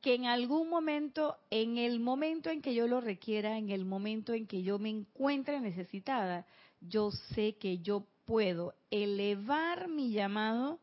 que 0.00 0.14
en 0.14 0.26
algún 0.26 0.68
momento, 0.68 1.36
en 1.50 1.78
el 1.78 1.98
momento 1.98 2.50
en 2.50 2.62
que 2.62 2.74
yo 2.74 2.86
lo 2.86 3.00
requiera, 3.00 3.58
en 3.58 3.70
el 3.70 3.84
momento 3.84 4.34
en 4.34 4.46
que 4.46 4.62
yo 4.62 4.78
me 4.78 4.88
encuentre 4.88 5.60
necesitada, 5.60 6.46
yo 6.80 7.10
sé 7.34 7.56
que 7.56 7.78
yo 7.78 8.04
puedo 8.24 8.74
elevar 8.90 9.88
mi 9.88 10.12
llamado 10.12 10.78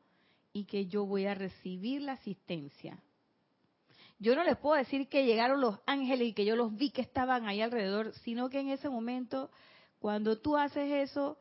y 0.52 0.66
que 0.66 0.88
yo 0.88 1.06
voy 1.06 1.26
a 1.26 1.36
recibir 1.36 2.02
la 2.02 2.14
asistencia. 2.14 3.00
Yo 4.20 4.36
no 4.36 4.44
les 4.44 4.58
puedo 4.58 4.76
decir 4.76 5.08
que 5.08 5.26
llegaron 5.26 5.60
los 5.60 5.80
ángeles 5.86 6.30
y 6.30 6.34
que 6.34 6.46
yo 6.46 6.56
los 6.56 6.76
vi 6.76 6.92
que 6.92 7.02
estaban 7.02 7.48
ahí 7.48 7.62
alrededor, 7.62 8.14
sino 8.24 8.50
que 8.50 8.60
en 8.60 8.70
ese 8.70 8.90
momento, 8.90 9.50
cuando 10.00 10.38
tú 10.38 10.58
haces 10.58 11.10
eso, 11.10 11.38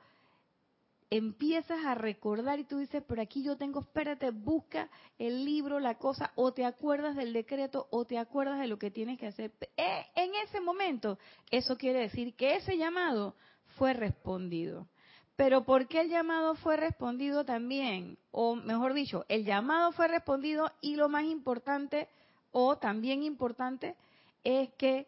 empiezas 1.12 1.84
a 1.84 1.94
recordar 1.94 2.58
y 2.58 2.64
tú 2.64 2.78
dices, 2.78 3.04
pero 3.06 3.20
aquí 3.20 3.42
yo 3.42 3.58
tengo, 3.58 3.80
espérate, 3.80 4.30
busca 4.30 4.88
el 5.18 5.44
libro, 5.44 5.78
la 5.78 5.98
cosa, 5.98 6.32
o 6.36 6.54
te 6.54 6.64
acuerdas 6.64 7.14
del 7.16 7.34
decreto, 7.34 7.86
o 7.90 8.06
te 8.06 8.16
acuerdas 8.16 8.58
de 8.58 8.66
lo 8.66 8.78
que 8.78 8.90
tienes 8.90 9.18
que 9.18 9.26
hacer. 9.26 9.52
Eh, 9.76 10.06
en 10.14 10.34
ese 10.36 10.62
momento, 10.62 11.18
eso 11.50 11.76
quiere 11.76 11.98
decir 12.00 12.34
que 12.34 12.56
ese 12.56 12.78
llamado 12.78 13.36
fue 13.76 13.92
respondido. 13.92 14.88
Pero 15.36 15.64
¿por 15.64 15.86
qué 15.86 16.00
el 16.00 16.08
llamado 16.08 16.54
fue 16.54 16.78
respondido 16.78 17.44
también? 17.44 18.16
O 18.30 18.54
mejor 18.54 18.94
dicho, 18.94 19.26
el 19.28 19.44
llamado 19.44 19.92
fue 19.92 20.08
respondido 20.08 20.72
y 20.80 20.96
lo 20.96 21.10
más 21.10 21.24
importante, 21.24 22.08
o 22.52 22.78
también 22.78 23.22
importante, 23.22 23.96
es 24.44 24.70
que 24.78 25.06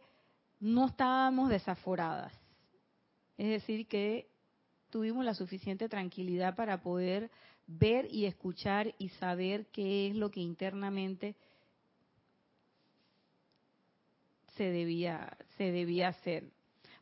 no 0.61 0.87
estábamos 0.89 1.49
desaforadas. 1.49 2.35
Es 3.39 3.49
decir, 3.49 3.87
que 3.87 4.34
tuvimos 4.95 5.25
la 5.25 5.35
suficiente 5.35 5.89
tranquilidad 5.89 6.55
para 6.55 6.81
poder 6.81 7.29
ver 7.67 8.07
y 8.13 8.27
escuchar 8.27 8.95
y 8.97 9.09
saber 9.09 9.67
qué 9.73 10.07
es 10.07 10.15
lo 10.15 10.31
que 10.31 10.39
internamente 10.39 11.35
se 14.57 14.71
debía, 14.71 15.37
se 15.59 15.73
debía 15.73 16.11
hacer. 16.11 16.45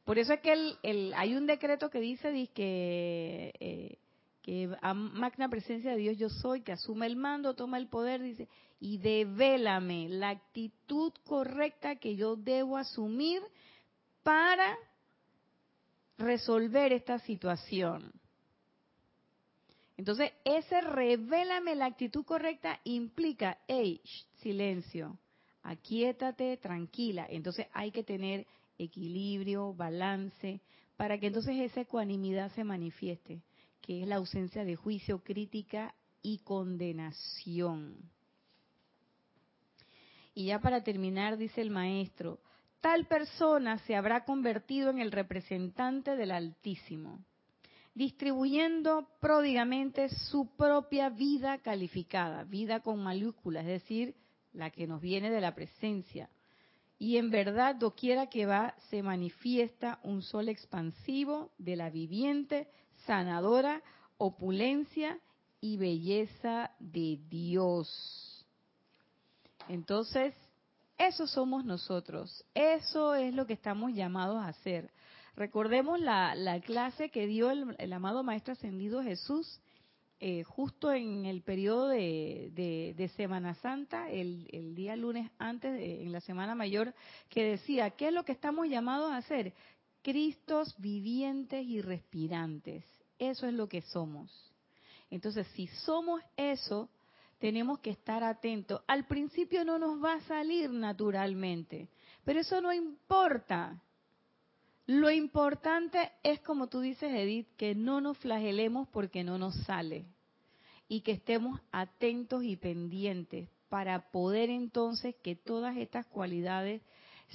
Por 0.07 0.19
eso 0.19 0.33
es 0.33 0.41
que 0.41 0.55
el, 0.83 1.13
hay 1.15 1.35
un 1.35 1.47
decreto 1.47 1.91
que 1.91 2.01
dice, 2.01 2.33
que, 2.55 3.53
eh, 3.61 3.99
que 4.41 4.75
a 4.81 4.95
magna 4.95 5.51
presencia 5.51 5.91
de 5.91 5.99
Dios 5.99 6.17
yo 6.17 6.31
soy, 6.31 6.63
que 6.63 6.73
asume 6.73 7.05
el 7.05 7.17
mando, 7.17 7.53
toma 7.53 7.77
el 7.77 7.89
poder, 7.89 8.23
dice, 8.23 8.49
y 8.81 8.97
devélame 8.97 10.09
la 10.09 10.31
actitud 10.31 11.13
correcta 11.27 11.97
que 11.97 12.17
yo 12.17 12.37
debo 12.37 12.79
asumir 12.79 13.43
para 14.23 14.79
resolver 16.23 16.93
esta 16.93 17.19
situación. 17.19 18.13
Entonces, 19.97 20.33
ese 20.45 20.81
revélame 20.81 21.75
la 21.75 21.87
actitud 21.87 22.25
correcta 22.25 22.81
implica, 22.85 23.59
hey, 23.69 24.01
silencio, 24.41 25.19
aquíétate, 25.63 26.57
tranquila. 26.57 27.27
Entonces 27.29 27.67
hay 27.73 27.91
que 27.91 28.03
tener 28.03 28.47
equilibrio, 28.79 29.75
balance, 29.75 30.61
para 30.97 31.19
que 31.19 31.27
entonces 31.29 31.57
esa 31.61 31.83
ecuanimidad 31.83 32.51
se 32.53 32.65
manifieste, 32.65 33.43
que 33.81 34.03
es 34.03 34.09
la 34.09 34.17
ausencia 34.17 34.65
de 34.65 34.77
juicio, 34.77 35.23
crítica 35.23 35.95
y 36.23 36.39
condenación. 36.39 37.97
Y 40.35 40.47
ya 40.47 40.61
para 40.61 40.83
terminar, 40.83 41.37
dice 41.37 41.61
el 41.61 41.71
maestro, 41.71 42.41
tal 42.83 43.07
persona 43.07 43.79
se 43.87 43.95
habrá 43.95 44.25
convertido 44.25 44.91
en 44.91 44.99
el 44.99 45.13
representante 45.13 46.17
del 46.17 46.33
Altísimo, 46.33 47.25
distribuyendo 47.95 49.09
pródigamente 49.21 50.09
su 50.09 50.55
propia 50.57 51.09
vida 51.09 51.59
calificada, 51.59 52.43
vida 52.43 52.81
con 52.81 53.01
mayúscula, 53.01 53.61
es 53.61 53.67
decir, 53.67 54.17
la 54.53 54.71
que 54.71 54.89
nos 54.89 55.01
viene 55.01 55.31
de 55.31 55.41
la 55.41 55.55
presencia. 55.55 56.29
Y 56.99 57.19
en 57.19 57.31
verdad, 57.31 57.77
doquiera 57.77 58.27
que 58.27 58.47
va, 58.47 58.75
se 58.91 59.03
manifiesta 59.03 60.01
un 60.03 60.21
sol 60.23 60.49
expansivo 60.49 61.53
de 61.59 61.77
la 61.77 61.89
viviente, 61.89 62.69
sanadora, 63.07 63.81
opulencia 64.19 65.21
y 65.61 65.77
belleza 65.77 66.73
de 66.81 67.21
Dios. 67.29 68.45
Entonces, 69.69 70.35
eso 71.07 71.27
somos 71.27 71.65
nosotros. 71.65 72.45
Eso 72.55 73.15
es 73.15 73.35
lo 73.35 73.47
que 73.47 73.53
estamos 73.55 73.93
llamados 73.93 74.43
a 74.43 74.49
hacer. 74.49 74.91
Recordemos 75.35 75.99
la, 75.99 76.61
clase 76.65 77.11
que 77.11 77.27
dio 77.27 77.51
el, 77.51 77.93
amado 77.93 78.23
Maestro 78.23 78.53
Ascendido 78.53 79.03
Jesús 79.03 79.61
eh, 80.21 80.45
justo 80.45 80.93
en 80.93 81.25
el 81.25 81.43
periodo 81.43 81.89
de, 81.89 83.11
Semana 83.17 83.55
Santa, 83.55 84.09
el, 84.11 84.75
día 84.77 84.95
lunes 84.95 85.31
antes, 85.39 85.73
en 85.81 86.13
la 86.13 86.21
Semana 86.21 86.55
Mayor, 86.55 86.95
que 87.29 87.43
decía, 87.45 87.91
¿qué 87.91 88.09
es 88.09 88.15
lo 88.15 88.25
que 88.25 88.33
estamos 88.33 88.69
llamados 88.69 89.11
a 89.11 89.17
hacer? 89.17 89.53
Cristos 90.03 90.75
vivientes 90.79 91.67
y 91.67 91.81
respirantes. 91.81 92.85
Eso 93.19 93.49
es 93.49 93.55
lo 93.55 93.69
que 93.69 93.83
somos. 93.83 94.31
Entonces, 95.11 95.47
si 95.55 95.67
somos 95.67 96.23
eso, 96.37 96.89
tenemos 97.43 97.81
que 97.81 97.91
estar 97.91 98.23
atentos. 98.23 98.83
Al 98.87 99.05
principio 99.09 99.65
no 99.65 99.77
nos 99.77 100.01
va 100.01 100.13
a 100.13 100.21
salir 100.21 100.71
naturalmente, 100.71 101.89
pero 102.23 102.39
eso 102.39 102.61
no 102.61 102.73
importa. 102.73 103.83
Lo 104.87 105.11
importante 105.11 106.13
es, 106.23 106.39
como 106.43 106.69
tú 106.69 106.79
dices, 106.79 107.13
Edith, 107.13 107.49
que 107.57 107.75
no 107.75 108.01
nos 108.01 108.17
flagelemos 108.19 108.87
porque 108.91 109.25
no 109.25 109.39
nos 109.39 109.57
sale 109.65 110.05
y 110.87 111.01
que 111.01 111.11
estemos 111.11 111.61
atentos 111.73 112.45
y 112.45 112.55
pendientes 112.55 113.49
para 113.69 114.13
poder 114.13 114.49
entonces 114.49 115.17
que 115.17 115.35
todas 115.35 115.77
estas 115.77 116.07
cualidades 116.07 116.81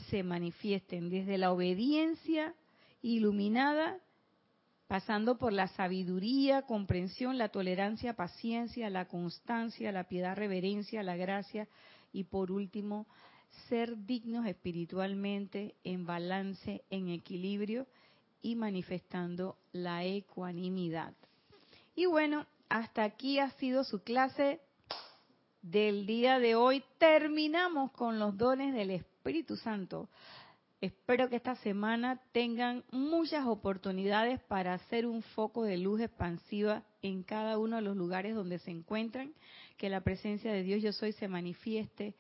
se 0.10 0.24
manifiesten 0.24 1.10
desde 1.10 1.38
la 1.38 1.52
obediencia 1.52 2.56
iluminada 3.02 4.00
pasando 4.88 5.38
por 5.38 5.54
la 5.54 5.68
sabiduría, 5.68 6.62
comprensión, 6.62 7.38
la 7.38 7.50
tolerancia, 7.50 8.14
paciencia, 8.14 8.90
la 8.90 9.06
constancia, 9.06 9.92
la 9.92 10.06
piedad, 10.06 10.36
reverencia, 10.36 11.04
la 11.04 11.18
gracia 11.18 11.68
y 12.14 12.24
por 12.24 12.52
último, 12.52 13.06
ser 13.70 14.06
dignos 14.06 14.46
espiritualmente 14.46 15.76
en 15.84 16.06
balance, 16.06 16.84
en 16.90 17.10
equilibrio 17.10 17.88
y 18.42 18.56
manifestando 18.56 19.58
la 19.74 20.06
ecuanimidad. 20.06 21.14
Y 21.96 22.06
bueno, 22.06 22.46
hasta 22.70 23.04
aquí 23.04 23.40
ha 23.40 23.50
sido 23.52 23.84
su 23.84 24.04
clase 24.04 24.62
del 25.62 26.06
día 26.06 26.40
de 26.40 26.56
hoy. 26.56 26.84
Terminamos 26.98 27.92
con 27.92 28.20
los 28.20 28.38
dones 28.38 28.74
del 28.74 28.92
Espíritu 28.92 29.58
Santo. 29.58 30.08
Espero 30.80 31.28
que 31.28 31.38
esta 31.38 31.56
semana 31.56 32.22
tengan 32.34 32.84
muchas 32.92 33.48
oportunidades 33.48 34.40
para 34.42 34.76
hacer 34.76 35.08
un 35.08 35.24
foco 35.24 35.64
de 35.64 35.78
luz 35.78 36.02
expansiva 36.02 36.84
en 37.02 37.24
cada 37.24 37.58
uno 37.58 37.78
de 37.78 37.82
los 37.82 37.98
lugares 37.98 38.36
donde 38.36 38.60
se 38.60 38.70
encuentran, 38.70 39.34
que 39.78 39.90
la 39.90 40.02
presencia 40.02 40.54
de 40.54 40.62
Dios 40.62 40.84
yo 40.84 40.94
soy 40.94 41.14
se 41.14 41.28
manifieste 41.28 42.14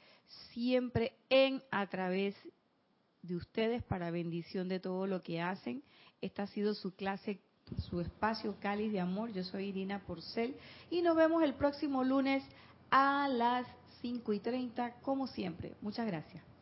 siempre 0.51 1.13
en 1.29 1.61
a 1.69 1.85
través 1.85 2.35
de 3.21 3.35
ustedes 3.35 3.83
para 3.83 4.09
bendición 4.09 4.67
de 4.69 4.79
todo 4.79 5.05
lo 5.05 5.21
que 5.21 5.39
hacen. 5.39 5.83
Esta 6.21 6.43
ha 6.43 6.47
sido 6.47 6.73
su 6.73 6.95
clase, 6.95 7.39
su 7.89 8.01
espacio 8.01 8.55
cáliz 8.59 8.91
de 8.91 8.99
amor. 8.99 9.31
Yo 9.33 9.43
soy 9.43 9.65
Irina 9.65 9.99
Porcel 9.99 10.55
y 10.89 11.03
nos 11.03 11.15
vemos 11.15 11.43
el 11.43 11.53
próximo 11.53 12.03
lunes 12.03 12.43
a 12.89 13.27
las 13.27 13.67
5 14.01 14.33
y 14.33 14.39
30 14.39 14.93
como 15.01 15.27
siempre. 15.27 15.75
Muchas 15.81 16.07
gracias. 16.07 16.56